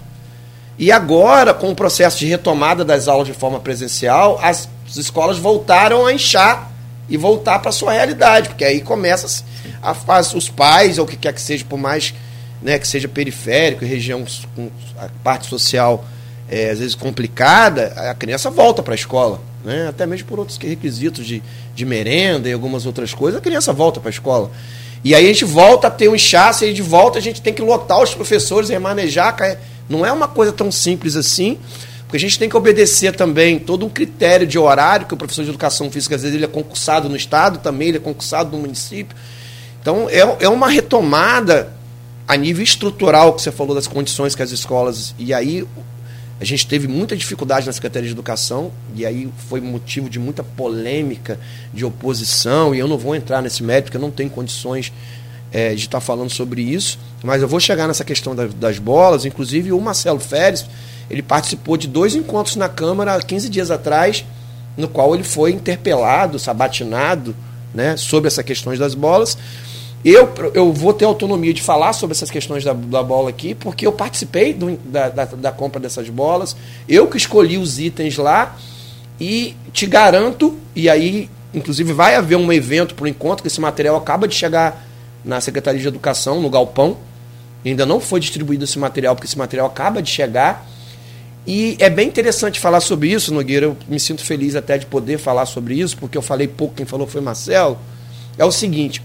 [0.78, 6.06] E agora, com o processo de retomada das aulas de forma presencial, as escolas voltaram
[6.06, 6.72] a inchar
[7.08, 9.44] e voltar para sua realidade, porque aí começa
[9.82, 12.14] a fase, os pais, ou o que quer que seja, por mais
[12.62, 14.26] né, que seja periférico, região
[14.56, 16.04] com a parte social
[16.50, 19.42] é, às vezes complicada, a criança volta para a escola.
[19.64, 19.88] Né?
[19.88, 21.42] Até mesmo por outros requisitos de,
[21.74, 24.52] de merenda e algumas outras coisas, a criança volta para a escola.
[25.04, 27.54] E aí a gente volta a ter um inchaço e de volta a gente tem
[27.54, 29.36] que lotar os professores, remanejar
[29.88, 31.58] não é uma coisa tão simples assim,
[32.06, 35.44] porque a gente tem que obedecer também todo um critério de horário, que o professor
[35.44, 38.62] de educação física, às vezes, ele é concursado no Estado também, ele é concursado no
[38.62, 39.16] município.
[39.82, 41.74] Então, é, é uma retomada
[42.28, 45.14] a nível estrutural que você falou das condições que as escolas.
[45.18, 45.68] E aí
[46.40, 50.44] a gente teve muita dificuldade na Secretaria de Educação, e aí foi motivo de muita
[50.44, 51.40] polêmica,
[51.74, 54.92] de oposição, e eu não vou entrar nesse mérito, porque eu não tenho condições
[55.56, 58.78] é, de estar tá falando sobre isso, mas eu vou chegar nessa questão das, das
[58.78, 59.24] bolas.
[59.24, 60.66] Inclusive, o Marcelo Férez
[61.10, 64.26] ele participou de dois encontros na Câmara há 15 dias atrás,
[64.76, 67.34] no qual ele foi interpelado, sabatinado,
[67.74, 69.38] né, sobre essas questões das bolas.
[70.04, 73.88] Eu, eu vou ter autonomia de falar sobre essas questões da, da bola aqui, porque
[73.88, 76.54] eu participei do, da, da, da, compra dessas bolas,
[76.90, 78.58] eu que escolhi os itens lá,
[79.18, 83.62] e te garanto, e aí, inclusive, vai haver um evento para o encontro, que esse
[83.62, 84.86] material acaba de chegar
[85.26, 86.98] na Secretaria de Educação, no Galpão.
[87.66, 90.68] Ainda não foi distribuído esse material, porque esse material acaba de chegar.
[91.48, 93.66] E é bem interessante falar sobre isso, Nogueira.
[93.66, 96.86] Eu me sinto feliz até de poder falar sobre isso, porque eu falei pouco, quem
[96.86, 97.78] falou foi Marcelo.
[98.38, 99.02] É o seguinte: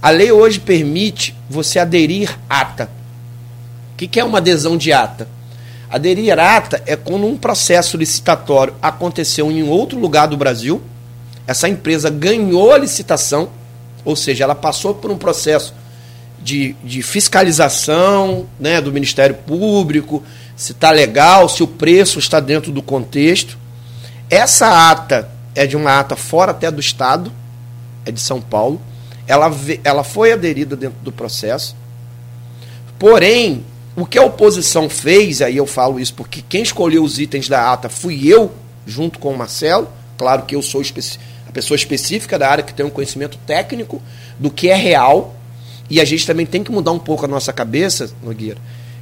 [0.00, 2.90] a lei hoje permite você aderir ata.
[3.92, 5.28] O que, é uma adesão de ata?
[5.88, 10.82] Aderir ata é quando um processo licitatório aconteceu em outro lugar do Brasil,
[11.46, 13.50] essa empresa ganhou a licitação,
[14.04, 15.74] ou seja, ela passou por um processo
[16.42, 20.22] de, de fiscalização né, do Ministério Público,
[20.56, 23.58] se está legal, se o preço está dentro do contexto.
[24.28, 27.32] Essa ata é de uma ata fora até do Estado,
[28.04, 28.80] é de São Paulo
[29.26, 29.50] ela,
[29.82, 31.74] ela foi aderida dentro do processo.
[32.98, 33.64] Porém,
[33.96, 37.72] o que a oposição fez, aí eu falo isso porque quem escolheu os itens da
[37.72, 38.52] ata fui eu,
[38.86, 39.88] junto com o Marcelo.
[40.16, 40.82] Claro que eu sou a
[41.54, 44.02] pessoa específica da área que tem um conhecimento técnico
[44.38, 45.34] do que é real.
[45.88, 48.58] E a gente também tem que mudar um pouco a nossa cabeça, Nogueira,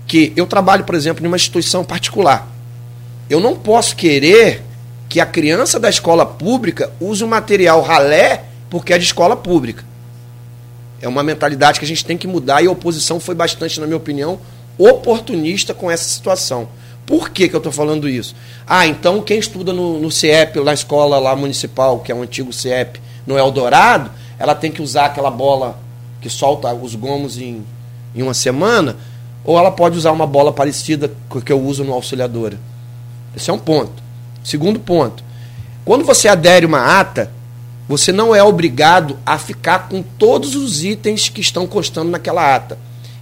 [0.06, 2.46] que eu trabalho, por exemplo, em uma instituição particular.
[3.30, 4.62] Eu não posso querer
[5.08, 9.84] que a criança da escola pública use o material ralé porque é de escola pública.
[11.00, 13.86] É uma mentalidade que a gente tem que mudar e a oposição foi bastante, na
[13.86, 14.38] minha opinião,
[14.78, 16.68] oportunista com essa situação.
[17.06, 18.34] Por que, que eu estou falando isso?
[18.66, 22.52] Ah, então quem estuda no, no CIEP, na escola lá municipal, que é o antigo
[22.52, 25.78] CIEP, no Eldorado, ela tem que usar aquela bola
[26.20, 27.64] que solta os gomos em,
[28.14, 28.96] em uma semana,
[29.44, 32.58] ou ela pode usar uma bola parecida com a que eu uso no Auxiliadora.
[33.36, 34.02] Esse é um ponto.
[34.44, 35.24] Segundo ponto,
[35.84, 37.30] quando você adere uma ata,
[37.88, 42.78] você não é obrigado a ficar com todos os itens que estão constando naquela ata.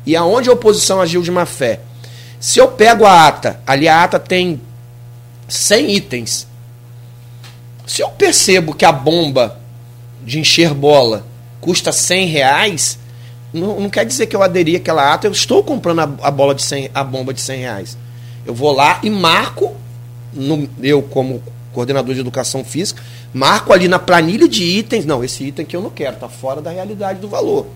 [0.06, 1.80] E aonde a oposição agiu de má fé?
[2.40, 4.58] Se eu pego a ata, ali a ata tem
[5.46, 6.46] 100 itens.
[7.86, 9.60] Se eu percebo que a bomba
[10.24, 11.26] de encher bola
[11.60, 12.98] custa 100 reais,
[13.52, 16.54] não, não quer dizer que eu aderi àquela ata, eu estou comprando a, a bola
[16.54, 17.98] de 100, a bomba de 100 reais.
[18.46, 19.76] Eu vou lá e marco,
[20.32, 21.42] no, eu como
[21.74, 23.02] coordenador de educação física,
[23.34, 26.62] marco ali na planilha de itens, não, esse item que eu não quero, está fora
[26.62, 27.66] da realidade do valor.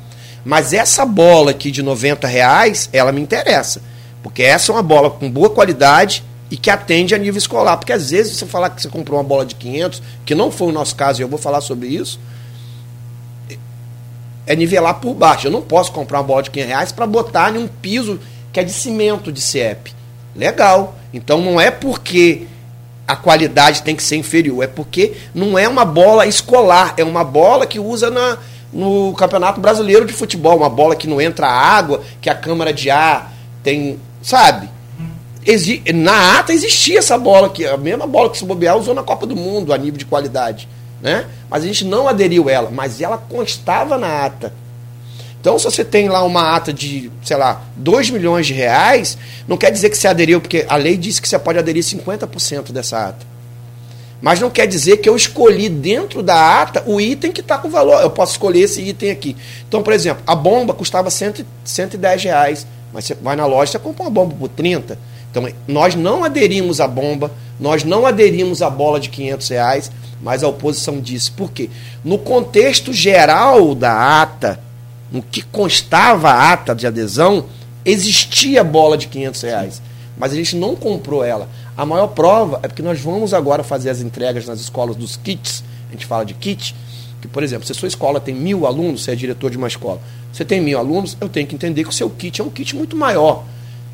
[0.43, 3.83] Mas essa bola aqui de 90 reais, ela me interessa.
[4.25, 7.77] Porque essa é uma bola com boa qualidade e que atende a nível escolar.
[7.77, 10.69] Porque às vezes você falar que você comprou uma bola de 500, que não foi
[10.69, 12.19] o nosso caso, e eu vou falar sobre isso,
[14.47, 15.47] é nivelar por baixo.
[15.47, 18.19] Eu não posso comprar uma bola de 500 reais para botar em um piso
[18.51, 19.93] que é de cimento de CEP.
[20.35, 20.95] Legal.
[21.13, 22.47] Então não é porque
[23.07, 24.65] a qualidade tem que ser inferior.
[24.65, 28.39] É porque não é uma bola escolar, é uma bola que usa na,
[28.73, 32.89] no Campeonato Brasileiro de Futebol, uma bola que não entra água, que a câmara de
[32.89, 34.71] ar tem, sabe?
[35.47, 39.03] Exi na ata existia essa bola que a mesma bola que o bobear usou na
[39.03, 40.67] Copa do Mundo a nível de qualidade,
[41.03, 41.27] né?
[41.51, 44.55] Mas a gente não aderiu ela, mas ela constava na ata.
[45.39, 49.59] Então, se você tem lá uma ata de, sei lá, 2 milhões de reais, não
[49.59, 53.09] quer dizer que você aderiu, porque a lei diz que você pode aderir 50% dessa
[53.09, 53.27] ata.
[54.23, 57.69] Mas não quer dizer que eu escolhi dentro da ata o item que está com
[57.69, 58.01] valor.
[58.01, 59.37] Eu posso escolher esse item aqui.
[59.69, 62.67] Então, por exemplo, a bomba custava 100, 110 reais.
[62.95, 64.97] Mas você vai na loja e compra uma bomba por 30.
[65.29, 69.93] Então, nós não aderimos à bomba, nós não aderimos à bola de 500 reais,
[70.23, 71.29] mas a oposição disse.
[71.33, 71.69] Por quê?
[72.05, 74.61] No contexto geral da ata,
[75.11, 77.47] no que constava a ata de adesão,
[77.85, 79.83] existia bola de 500 reais.
[80.17, 81.49] Mas a gente não comprou ela.
[81.77, 85.65] A maior prova é porque nós vamos agora fazer as entregas nas escolas dos kits.
[85.89, 86.77] A gente fala de kit.
[87.29, 90.01] Por exemplo, se a sua escola tem mil alunos, você é diretor de uma escola,
[90.33, 92.75] você tem mil alunos, eu tenho que entender que o seu kit é um kit
[92.77, 93.45] muito maior.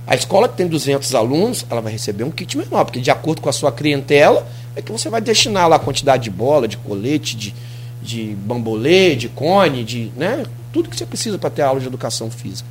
[0.07, 3.40] A escola que tem 200 alunos, ela vai receber um kit menor, porque de acordo
[3.40, 6.77] com a sua clientela, é que você vai destinar lá a quantidade de bola, de
[6.78, 7.55] colete, de,
[8.02, 12.31] de bambolê, de cone, de, né, tudo que você precisa para ter aula de educação
[12.31, 12.69] física.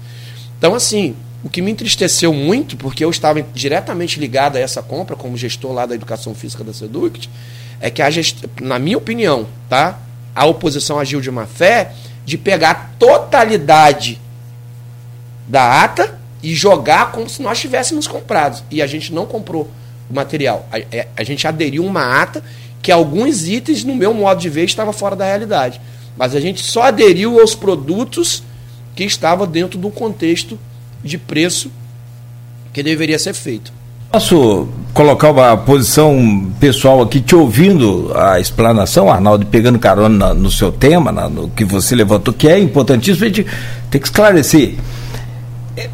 [0.58, 5.16] Então, assim, o que me entristeceu muito, porque eu estava diretamente ligado a essa compra
[5.16, 7.30] como gestor lá da educação física da Seduct,
[7.80, 8.44] é que a gest...
[8.62, 9.98] na minha opinião, tá?
[10.36, 11.94] A oposição agiu de má fé
[12.26, 14.22] de pegar a totalidade
[15.48, 18.64] da ata e jogar como se nós tivéssemos comprado.
[18.70, 19.70] E a gente não comprou
[20.10, 20.68] o material.
[20.72, 22.44] A, é, a gente aderiu uma ata
[22.82, 25.82] que alguns itens, no meu modo de ver, estava fora da realidade.
[26.16, 28.44] Mas a gente só aderiu aos produtos
[28.96, 30.60] que estavam dentro do contexto
[31.04, 31.72] de preço
[32.74, 33.79] que deveria ser feito.
[34.12, 40.72] Posso colocar uma posição pessoal aqui, te ouvindo a explanação, Arnaldo, pegando carona no seu
[40.72, 43.46] tema, no que você levantou, que é importantíssimo, a gente
[43.92, 44.74] tem que esclarecer.
[45.78, 45.88] É,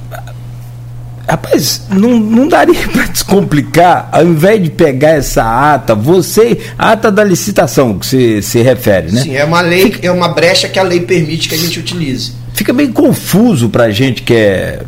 [1.28, 7.12] rapaz, não, não daria para descomplicar, ao invés de pegar essa ata, você, a ata
[7.12, 9.24] da licitação que você se refere, né?
[9.24, 12.32] Sim, é uma lei, é uma brecha que a lei permite que a gente utilize.
[12.54, 14.84] Fica bem confuso para a gente que é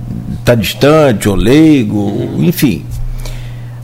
[0.45, 2.85] tá distante ou leigo, enfim.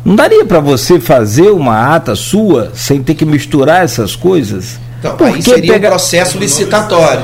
[0.05, 4.80] Não daria para você fazer uma ata sua sem ter que misturar essas coisas?
[4.99, 5.88] Então, aí seria pega...
[5.88, 7.23] um processo licitatório.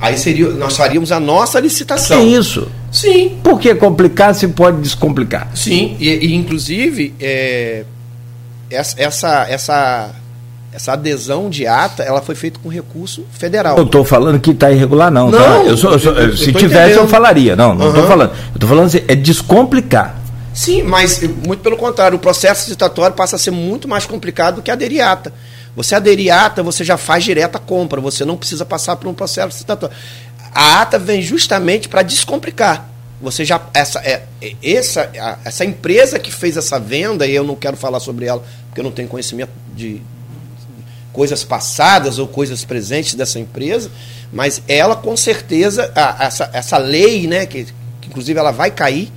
[0.00, 2.18] Aí seria, nós faríamos a nossa licitação.
[2.18, 2.68] É isso.
[2.90, 3.38] Sim.
[3.42, 5.48] Por que complicar se pode descomplicar?
[5.54, 7.84] Sim, e, e inclusive é,
[8.68, 10.10] essa, essa, essa,
[10.72, 13.76] essa adesão de ata, ela foi feita com recurso federal.
[13.76, 15.30] Eu estou falando que está irregular, não.
[15.30, 15.38] Tá?
[15.38, 15.70] não tá?
[15.70, 16.96] eu sou, eu sou, eu, se tivesse, entendendo.
[16.98, 17.54] eu falaria.
[17.54, 18.08] Não, não estou uhum.
[18.08, 18.30] falando.
[18.30, 20.21] Eu estou falando assim, é descomplicar.
[20.54, 24.62] Sim, mas muito pelo contrário, o processo licitatório passa a ser muito mais complicado do
[24.62, 25.32] que aderir ata.
[25.74, 29.14] Você aderir ata, você já faz direto a compra, você não precisa passar por um
[29.14, 29.96] processo licitatório.
[30.54, 32.88] A ata vem justamente para descomplicar.
[33.22, 34.24] Você já essa é
[34.62, 35.10] essa
[35.44, 38.84] essa empresa que fez essa venda e eu não quero falar sobre ela porque eu
[38.84, 40.02] não tenho conhecimento de
[41.12, 43.90] coisas passadas ou coisas presentes dessa empresa,
[44.32, 47.66] mas ela com certeza a, essa, essa lei, né, que,
[48.00, 49.12] que inclusive ela vai cair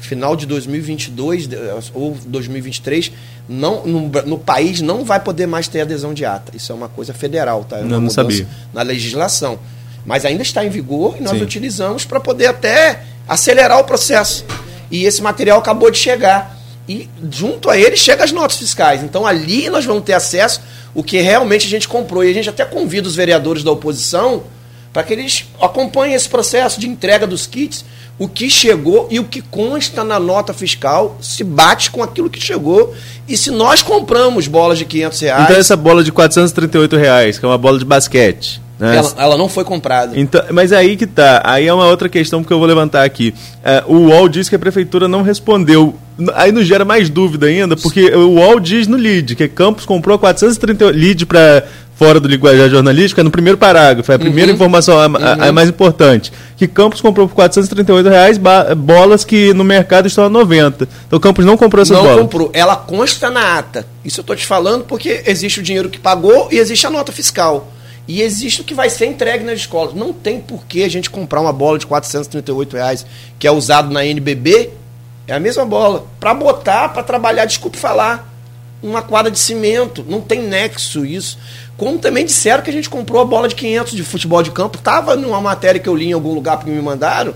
[0.00, 1.48] final de 2022
[1.94, 3.12] ou 2023,
[3.48, 6.56] não, no, no, país não vai poder mais ter adesão de ata.
[6.56, 7.78] Isso é uma coisa federal, tá?
[7.78, 8.46] É não, não sabia.
[8.72, 9.58] Na legislação.
[10.04, 11.42] Mas ainda está em vigor e nós Sim.
[11.42, 14.44] utilizamos para poder até acelerar o processo.
[14.90, 16.58] E esse material acabou de chegar.
[16.88, 19.02] E junto a ele chegam as notas fiscais.
[19.02, 20.60] Então ali nós vamos ter acesso
[20.94, 22.24] o que realmente a gente comprou.
[22.24, 24.44] E a gente até convida os vereadores da oposição
[24.92, 27.84] para que eles acompanhem esse processo de entrega dos kits
[28.20, 32.38] o que chegou e o que consta na nota fiscal se bate com aquilo que
[32.38, 32.94] chegou.
[33.26, 35.44] E se nós compramos bolas de 500 reais.
[35.44, 38.60] Então, essa bola de 438 reais, que é uma bola de basquete.
[38.78, 38.96] Né?
[38.96, 40.18] Ela, ela, não foi comprada.
[40.18, 41.40] Então, mas aí que tá.
[41.44, 43.32] Aí é uma outra questão que eu vou levantar aqui.
[43.64, 45.94] É, o UOL diz que a prefeitura não respondeu.
[46.34, 50.18] Aí nos gera mais dúvida ainda, porque o UOL diz no lead que Campos comprou
[50.18, 51.64] 438 lead para
[52.00, 54.54] fora do linguajar jornalístico é no primeiro parágrafo, é a primeira uhum.
[54.54, 55.52] informação, a, a, a, uhum.
[55.52, 56.32] mais importante.
[56.56, 58.40] Que Campos comprou por 438 reais
[58.78, 60.88] bolas que no mercado estão a 90.
[61.06, 62.16] Então Campos não comprou essas não bolas.
[62.16, 62.50] Não comprou.
[62.54, 63.86] Ela consta na ata.
[64.02, 67.12] Isso eu estou te falando porque existe o dinheiro que pagou e existe a nota
[67.12, 67.70] fiscal.
[68.08, 69.92] E existe o que vai ser entregue nas escolas.
[69.92, 73.04] Não tem por que a gente comprar uma bola de 438 reais
[73.38, 74.70] que é usado na NBB.
[75.28, 76.06] É a mesma bola.
[76.18, 78.26] Para botar, para trabalhar, desculpe falar,
[78.82, 80.04] uma quadra de cimento.
[80.08, 81.38] Não tem nexo isso.
[81.80, 84.76] Como também disseram que a gente comprou a bola de 500 de futebol de campo.
[84.76, 87.34] Tava numa matéria que eu li em algum lugar que me mandaram,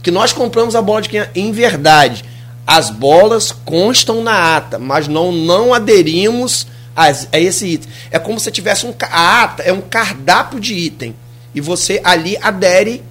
[0.00, 1.30] que nós compramos a bola de 500.
[1.34, 2.24] Em verdade,
[2.64, 7.90] as bolas constam na ata, mas não, não aderimos a, a esse item.
[8.12, 8.94] É como se tivesse um.
[9.10, 11.12] A ata é um cardápio de item.
[11.52, 13.02] E você ali adere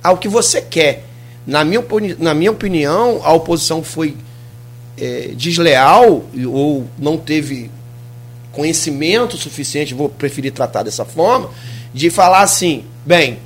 [0.00, 1.04] ao que você quer.
[1.44, 1.84] Na minha,
[2.16, 4.16] na minha opinião, a oposição foi
[4.96, 7.72] é, desleal ou não teve
[8.58, 11.48] conhecimento suficiente, vou preferir tratar dessa forma,
[11.94, 13.38] de falar assim, bem,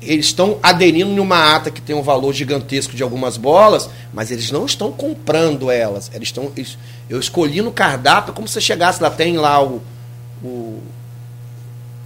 [0.00, 4.50] eles estão aderindo numa ata que tem um valor gigantesco de algumas bolas, mas eles
[4.50, 6.10] não estão comprando elas.
[6.14, 6.50] Eles estão.
[7.10, 9.82] Eu escolhi no cardápio, como se chegasse lá, tem lá o,
[10.42, 10.82] o,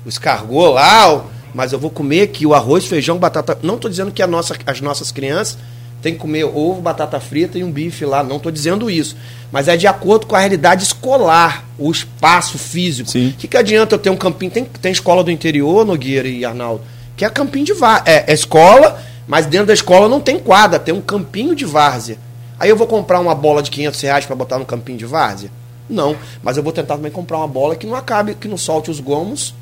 [0.05, 3.57] o escargot lá, o, mas eu vou comer aqui o arroz, feijão, batata.
[3.63, 5.59] Não estou dizendo que nossa, as nossas crianças
[6.03, 8.23] têm que comer ovo, batata frita e um bife lá.
[8.23, 9.17] Não estou dizendo isso
[9.51, 13.11] mas é de acordo com a realidade escolar, o espaço físico.
[13.11, 14.51] O que, que adianta eu ter um campinho?
[14.51, 16.83] Tem, tem escola do interior, Nogueira e Arnaldo,
[17.17, 18.13] que é campinho de várzea.
[18.13, 22.19] É, é escola, mas dentro da escola não tem quadra, tem um campinho de várzea.
[22.61, 25.51] Aí eu vou comprar uma bola de 500 reais para botar no campinho de várzea?
[25.89, 28.91] Não, mas eu vou tentar também comprar uma bola que não acabe, que não solte
[28.91, 29.55] os gomos.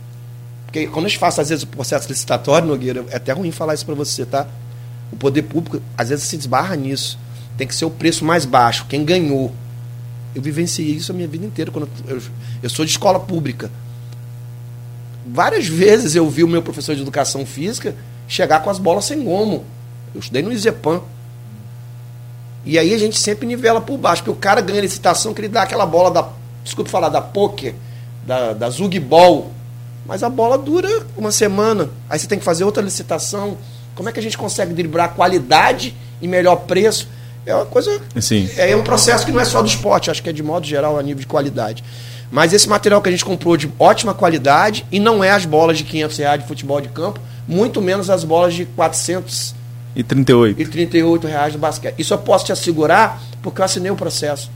[0.64, 3.74] Porque quando a gente faz, às vezes, o processo licitatório, Nogueira, é até ruim falar
[3.74, 4.48] isso para você, tá?
[5.12, 7.18] O poder público, às vezes, se esbarra nisso.
[7.56, 9.52] Tem que ser o preço mais baixo, quem ganhou.
[10.34, 11.70] Eu vivenciei isso a minha vida inteira.
[11.70, 12.20] Quando eu,
[12.62, 13.70] eu sou de escola pública.
[15.26, 17.96] Várias vezes eu vi o meu professor de educação física
[18.28, 19.64] chegar com as bolas sem gomo.
[20.14, 21.00] Eu estudei no Izepan.
[22.64, 25.48] E aí a gente sempre nivela por baixo, porque o cara ganha licitação que ele
[25.48, 26.28] dá aquela bola da.
[26.64, 27.74] Desculpe falar, da poker,
[28.26, 29.52] da, da Zug Ball.
[30.04, 31.90] Mas a bola dura uma semana.
[32.10, 33.56] Aí você tem que fazer outra licitação.
[33.96, 37.08] Como é que a gente consegue driblar qualidade e melhor preço?
[37.46, 38.00] É uma coisa.
[38.20, 38.48] Sim.
[38.56, 40.98] É um processo que não é só do esporte, acho que é de modo geral
[40.98, 41.82] a nível de qualidade.
[42.30, 45.78] Mas esse material que a gente comprou de ótima qualidade e não é as bolas
[45.78, 49.54] de 500 reais de futebol de campo, muito menos as bolas de 400
[49.94, 50.60] E 38.
[50.60, 51.94] E 38 reais do basquete.
[51.98, 54.50] Isso eu posso te assegurar porque eu assinei o processo.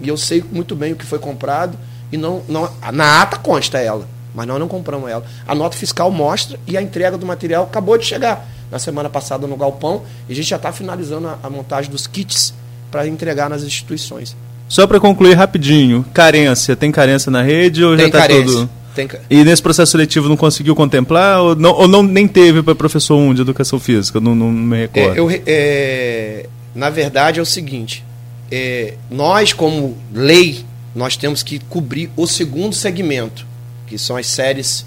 [0.00, 1.76] E eu sei muito bem o que foi comprado
[2.10, 5.26] e não, não na ata consta ela, mas nós não compramos ela.
[5.46, 9.46] A nota fiscal mostra e a entrega do material acabou de chegar na semana passada
[9.46, 12.52] no galpão e a gente já está finalizando a, a montagem dos kits
[12.90, 14.36] para entregar nas instituições.
[14.68, 18.70] Só para concluir rapidinho, carência, tem carência na rede ou Tem já está tudo?
[18.94, 22.62] Tem ca- E nesse processo seletivo não conseguiu contemplar ou não, ou não nem teve
[22.62, 24.20] para professor 1 de educação física?
[24.20, 25.16] Não, não me recordo.
[25.16, 28.04] É, eu é, na verdade é o seguinte,
[28.50, 30.64] é, nós como lei,
[30.94, 33.46] nós temos que cobrir o segundo segmento,
[33.86, 34.84] que são as séries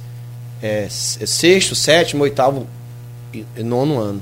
[0.62, 2.68] é, s- sexto, sétimo, oitavo
[3.58, 4.22] nono ano.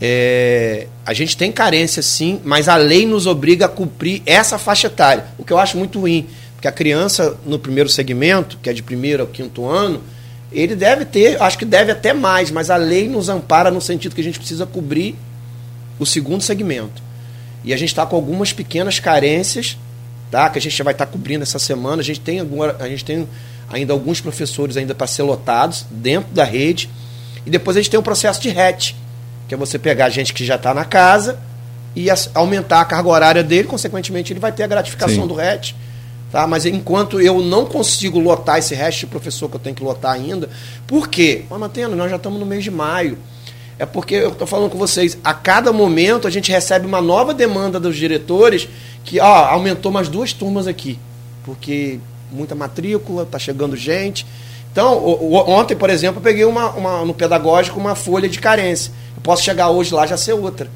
[0.00, 4.86] É, a gente tem carência sim, mas a lei nos obriga a cumprir essa faixa
[4.86, 8.72] etária, o que eu acho muito ruim, porque a criança no primeiro segmento, que é
[8.72, 10.02] de primeiro ao quinto ano,
[10.52, 14.14] ele deve ter, acho que deve até mais, mas a lei nos ampara no sentido
[14.14, 15.14] que a gente precisa cobrir
[15.98, 17.02] o segundo segmento.
[17.62, 19.76] E a gente está com algumas pequenas carências,
[20.30, 20.48] tá?
[20.48, 22.00] Que a gente vai estar cobrindo essa semana.
[22.00, 23.28] A gente tem agora, a gente tem
[23.68, 26.90] ainda alguns professores ainda para ser lotados dentro da rede.
[27.46, 28.94] E depois a gente tem o processo de RET,
[29.48, 31.38] que é você pegar a gente que já está na casa
[31.94, 35.28] e aumentar a carga horária dele, consequentemente ele vai ter a gratificação Sim.
[35.28, 35.74] do RET.
[36.30, 36.46] Tá?
[36.46, 40.12] Mas enquanto eu não consigo lotar esse resto de professor que eu tenho que lotar
[40.12, 40.48] ainda,
[40.86, 41.44] por quê?
[41.50, 43.18] Mas, Matena, nós já estamos no mês de maio.
[43.78, 47.32] É porque eu estou falando com vocês, a cada momento a gente recebe uma nova
[47.32, 48.68] demanda dos diretores
[49.02, 50.98] que ó, aumentou mais duas turmas aqui.
[51.44, 51.98] Porque
[52.30, 54.24] muita matrícula, está chegando gente.
[54.72, 58.38] Então, o- o- ontem, por exemplo, eu peguei uma, uma- no pedagógico uma folha de
[58.38, 58.92] carência.
[59.16, 60.70] Eu posso chegar hoje lá e já ser outra.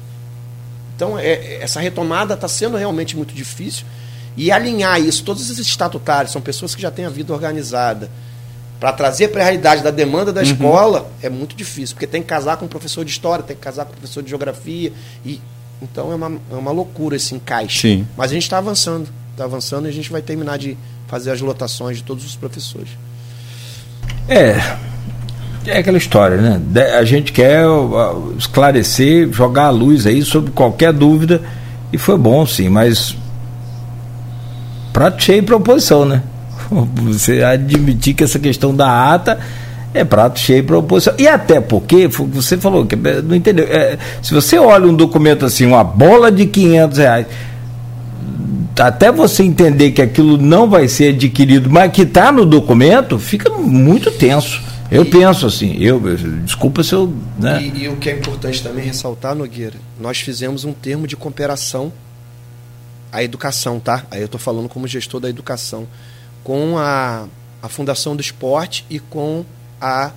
[0.95, 3.85] Então, é- essa retomada está sendo realmente muito difícil.
[4.37, 8.09] E alinhar isso, todos esses estatutários, são pessoas que já têm a vida organizada,
[8.79, 12.27] para trazer para a realidade da demanda da escola, é muito difícil, porque tem que
[12.27, 14.91] casar com um professor de história, tem que casar com um professor de geografia.
[15.25, 15.39] e
[15.81, 17.79] Então, é uma, é uma loucura esse encaixe.
[17.81, 18.07] Sim.
[18.17, 20.77] Mas a gente está avançando, está avançando e a gente vai terminar de
[21.07, 22.89] fazer as lotações de todos os professores.
[24.27, 24.59] É.
[25.67, 26.61] É aquela história, né?
[26.63, 27.63] De- A gente quer
[28.37, 31.41] esclarecer, jogar a luz aí sobre qualquer dúvida.
[31.91, 33.15] E foi bom, sim, mas.
[34.93, 36.21] Prato cheio para oposição, né?
[37.03, 39.39] Você admitir que essa questão da ata
[39.93, 41.13] é prato cheio para oposição.
[41.17, 43.65] E até porque, você falou, que é, não entendeu.
[43.69, 47.25] É, se você olha um documento assim, uma bola de 500 reais,
[48.77, 53.49] até você entender que aquilo não vai ser adquirido, mas que está no documento, fica
[53.49, 54.61] muito tenso.
[54.91, 57.11] Eu E- penso assim, eu, eu- desculpa se eu.
[57.39, 57.61] Né?
[57.63, 61.91] E, e o que é importante também ressaltar, Nogueira, nós fizemos um termo de cooperação
[63.11, 64.05] à educação, tá?
[64.11, 65.87] Aí eu estou falando como gestor da educação,
[66.43, 67.25] com a,
[67.63, 69.43] a Fundação do Esporte e com
[69.81, 70.11] a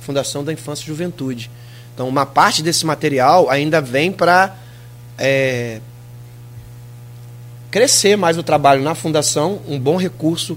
[0.00, 1.50] Fundação da Infância e Juventude.
[1.94, 4.54] Então, uma parte desse material ainda vem para
[7.74, 10.56] crescer mais o trabalho na fundação, um bom recurso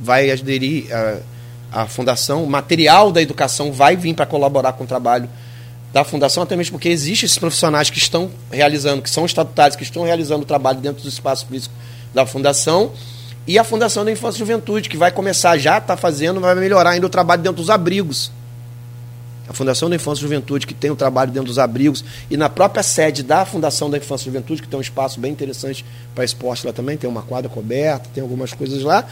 [0.00, 4.86] vai aderir à, à fundação, o material da educação vai vir para colaborar com o
[4.86, 5.30] trabalho
[5.92, 9.84] da fundação, até mesmo porque existem esses profissionais que estão realizando, que são estatutários, que
[9.84, 11.72] estão realizando o trabalho dentro do espaço físico
[12.12, 12.90] da fundação,
[13.46, 16.90] e a Fundação da Infância e Juventude, que vai começar já, está fazendo, vai melhorar
[16.90, 18.32] ainda o trabalho dentro dos abrigos.
[19.48, 22.48] A Fundação da Infância e Juventude, que tem o trabalho dentro dos abrigos, e na
[22.50, 25.84] própria sede da Fundação da Infância e Juventude, que tem um espaço bem interessante
[26.14, 29.06] para esporte lá também, tem uma quadra coberta, tem algumas coisas lá,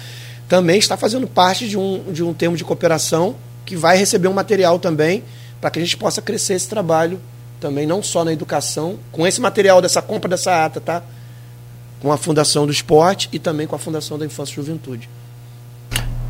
[0.47, 3.35] também está fazendo parte de um, de um termo de cooperação
[3.65, 5.25] que vai receber um material também
[5.61, 7.19] para que a gente possa crescer esse trabalho
[7.59, 11.03] também, não só na educação, com esse material dessa compra dessa ata, tá?
[12.01, 15.09] Com a Fundação do Esporte e também com a Fundação da Infância e Juventude.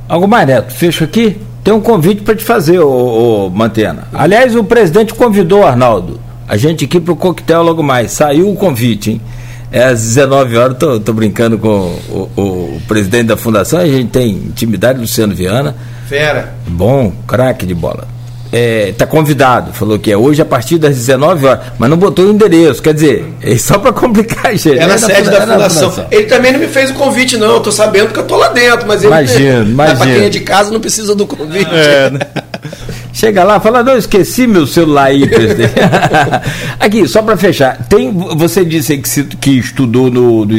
[0.08, 1.36] Algo mais, Neto, fecho aqui.
[1.64, 4.04] Tem um convite para te fazer, ô, ô, Mantena.
[4.14, 6.20] Aliás, o presidente convidou o Arnaldo.
[6.46, 8.12] A gente aqui para o coquetel logo mais.
[8.12, 9.20] Saiu o convite, hein?
[9.72, 12.40] É às 19 horas, tô, tô brincando com o, o-
[12.76, 15.74] o presidente da fundação, a gente tem intimidade, Luciano Viana.
[16.08, 16.54] Fera.
[16.68, 18.06] Bom, craque de bola.
[18.58, 22.24] É, tá convidado, falou que é hoje a partir das 19 horas, mas não botou
[22.24, 24.78] o endereço, quer dizer, é só para complicar, gente.
[24.78, 26.06] É na sede funda- da é na fundação.
[26.10, 27.54] Ele também não me fez o convite, não.
[27.56, 29.08] Eu tô sabendo que eu tô lá dentro, mas ele.
[29.12, 30.16] Imagino, Mas pra imagino.
[30.16, 31.68] quem é de casa não precisa do convite.
[31.70, 32.18] É, né?
[33.12, 35.72] Chega lá, fala, não, esqueci meu celular aí, presidente.
[36.80, 40.54] Aqui, só para fechar, tem, você disse que, se- que estudou no, no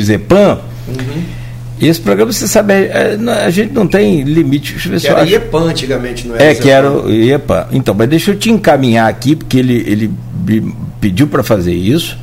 [1.80, 1.90] Izepan.
[1.90, 4.74] Esse programa, você sabe, é, não- a gente não tem limite.
[4.74, 5.32] Deixa eu ver Que se era acho.
[5.32, 6.44] IEPAN antigamente, não era?
[6.46, 7.68] É, que era o IEPA.
[7.72, 10.12] Então, mas deixa eu te encaminhar aqui, porque ele, ele
[10.48, 12.18] me pediu para fazer isso.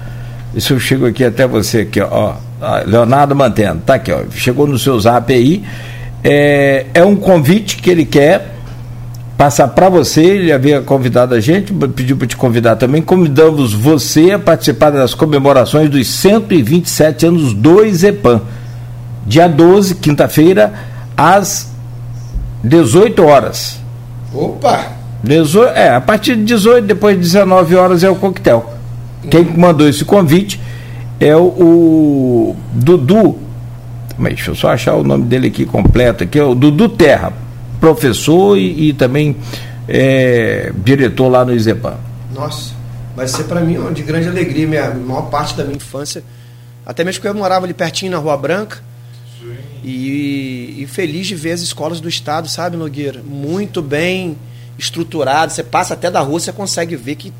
[0.54, 2.34] Isso eu chego aqui até você aqui, ó.
[2.86, 4.20] Leonardo Manteno, tá aqui, ó.
[4.34, 5.62] Chegou no seu zap aí.
[6.22, 8.54] É, é um convite que ele quer
[9.36, 14.30] passar para você, ele havia convidado a gente, pediu para te convidar também, convidamos você
[14.30, 18.40] a participar das comemorações dos 127 anos do IZEPAM.
[19.26, 20.72] Dia 12, quinta-feira,
[21.16, 21.72] às
[22.62, 23.78] 18 horas.
[24.32, 24.92] Opa!
[25.22, 28.74] 18, é, a partir de 18, depois de 19 horas é o coquetel.
[29.30, 30.60] Quem mandou esse convite
[31.18, 33.38] é o, o Dudu.
[34.18, 37.32] Mas deixa eu só achar o nome dele aqui completo, aqui é o Dudu Terra,
[37.80, 39.36] professor e, e também
[39.88, 41.96] é, diretor lá no IZEPAM.
[42.34, 42.72] Nossa,
[43.16, 46.22] vai ser para mim de grande alegria, minha a maior parte da minha infância.
[46.86, 48.78] Até mesmo que eu morava ali pertinho na Rua Branca.
[49.84, 53.22] E, e feliz de ver as escolas do estado, sabe, Nogueira?
[53.22, 54.36] Muito bem
[54.78, 55.52] estruturado.
[55.52, 57.32] Você passa até da rua, você consegue ver que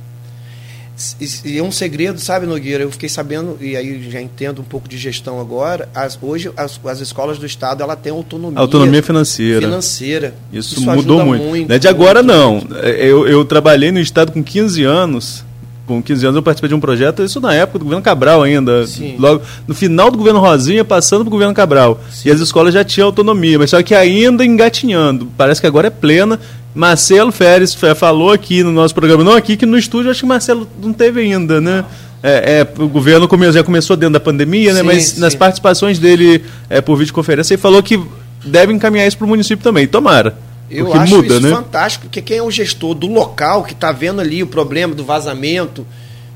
[1.45, 2.85] e é um segredo, sabe, Nogueira?
[2.85, 5.89] Eu fiquei sabendo, e aí já entendo um pouco de gestão agora.
[5.93, 8.61] As, hoje, as, as escolas do Estado ela têm autonomia.
[8.61, 9.63] Autonomia financeira.
[9.63, 10.35] Financeira.
[10.53, 11.45] Isso, Isso mudou muito.
[11.45, 11.69] muito.
[11.69, 12.53] Não é de agora, muito, não.
[12.53, 12.75] Muito.
[12.77, 15.45] Eu, eu trabalhei no Estado com 15 anos.
[15.87, 18.87] Com 15 anos eu participei de um projeto, isso na época do governo Cabral ainda.
[18.87, 19.17] Sim.
[19.19, 22.01] Logo no final do governo Rosinha, passando para o governo Cabral.
[22.11, 22.29] Sim.
[22.29, 25.29] E as escolas já tinham autonomia, mas só que ainda engatinhando.
[25.37, 26.41] Parece que agora é plena
[26.75, 30.69] Marcelo Férez falou aqui no nosso programa, não aqui, que no estúdio acho que Marcelo
[30.83, 31.85] não teve ainda, né?
[32.21, 34.81] É, é, o governo come, já começou dentro da pandemia, né?
[34.81, 35.21] Sim, mas sim.
[35.21, 38.01] nas participações dele é, por videoconferência, ele falou que
[38.45, 39.87] deve encaminhar isso para o município também.
[39.87, 40.37] Tomara.
[40.75, 41.51] Eu acho muda, isso né?
[41.51, 45.05] fantástico, porque quem é o gestor do local que está vendo ali o problema do
[45.05, 45.87] vazamento,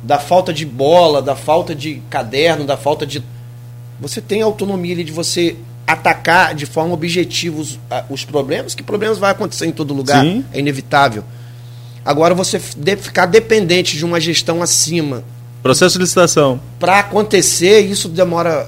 [0.03, 3.23] da falta de bola, da falta de caderno, da falta de.
[4.01, 5.57] Você tem autonomia ali de você
[5.87, 7.79] atacar de forma objetiva os,
[8.11, 10.45] os problemas, que problemas vai acontecer em todo lugar, Sim.
[10.53, 11.25] é inevitável.
[12.05, 15.25] Agora você de, ficar dependente de uma gestão acima.
[15.63, 16.61] Processo de licitação.
[16.79, 18.67] Para acontecer, isso demora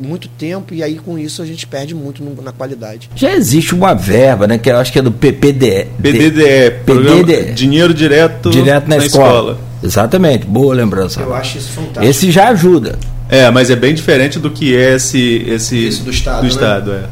[0.00, 3.08] muito tempo e aí com isso a gente perde muito na qualidade.
[3.16, 4.58] Já existe uma verba, né?
[4.58, 5.86] Que eu acho que é do PPDE.
[6.00, 7.52] PDDE, PDDE.
[7.52, 9.26] Dinheiro direto, direto na, na escola.
[9.26, 9.58] escola.
[9.82, 11.20] Exatamente, boa lembrança.
[11.20, 12.04] Eu acho isso fantástico.
[12.04, 12.98] Esse já ajuda.
[13.28, 15.44] É, mas é bem diferente do que é esse.
[15.46, 16.38] esse Isso do Estado.
[16.38, 16.48] Do né?
[16.48, 17.04] Estado, é.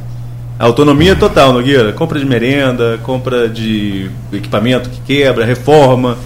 [0.59, 1.93] A autonomia total, Nogueira.
[1.93, 6.19] Compra de merenda, compra de equipamento que quebra, reforma.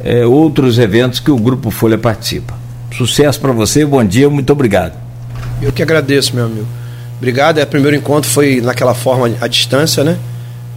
[0.03, 2.53] é, outros eventos que o Grupo Folha participa.
[2.95, 4.93] Sucesso para você, bom dia, muito obrigado.
[5.61, 6.67] Eu que agradeço, meu amigo.
[7.17, 7.57] Obrigado.
[7.57, 10.17] É, o primeiro encontro foi naquela forma à distância, né?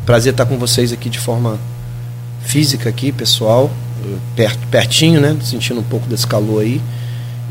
[0.06, 1.58] Prazer estar com vocês aqui de forma
[2.40, 3.70] física aqui, pessoal,
[4.34, 5.36] perto, pertinho, né?
[5.42, 6.80] Sentindo um pouco desse calor aí.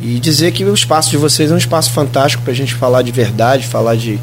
[0.01, 3.01] E dizer que o espaço de vocês é um espaço fantástico para a gente falar
[3.01, 4.19] de verdade, falar de,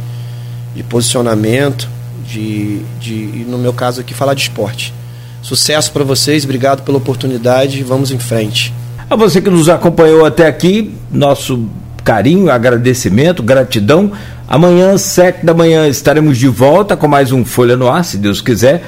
[0.75, 1.89] de posicionamento,
[2.27, 4.95] de, de, e no meu caso aqui, falar de esporte.
[5.43, 8.73] Sucesso para vocês, obrigado pela oportunidade, vamos em frente.
[9.11, 11.69] A você que nos acompanhou até aqui, nosso
[12.05, 14.13] carinho, agradecimento, gratidão.
[14.47, 18.41] Amanhã, sete da manhã, estaremos de volta com mais um Folha no Ar, se Deus
[18.41, 18.85] quiser.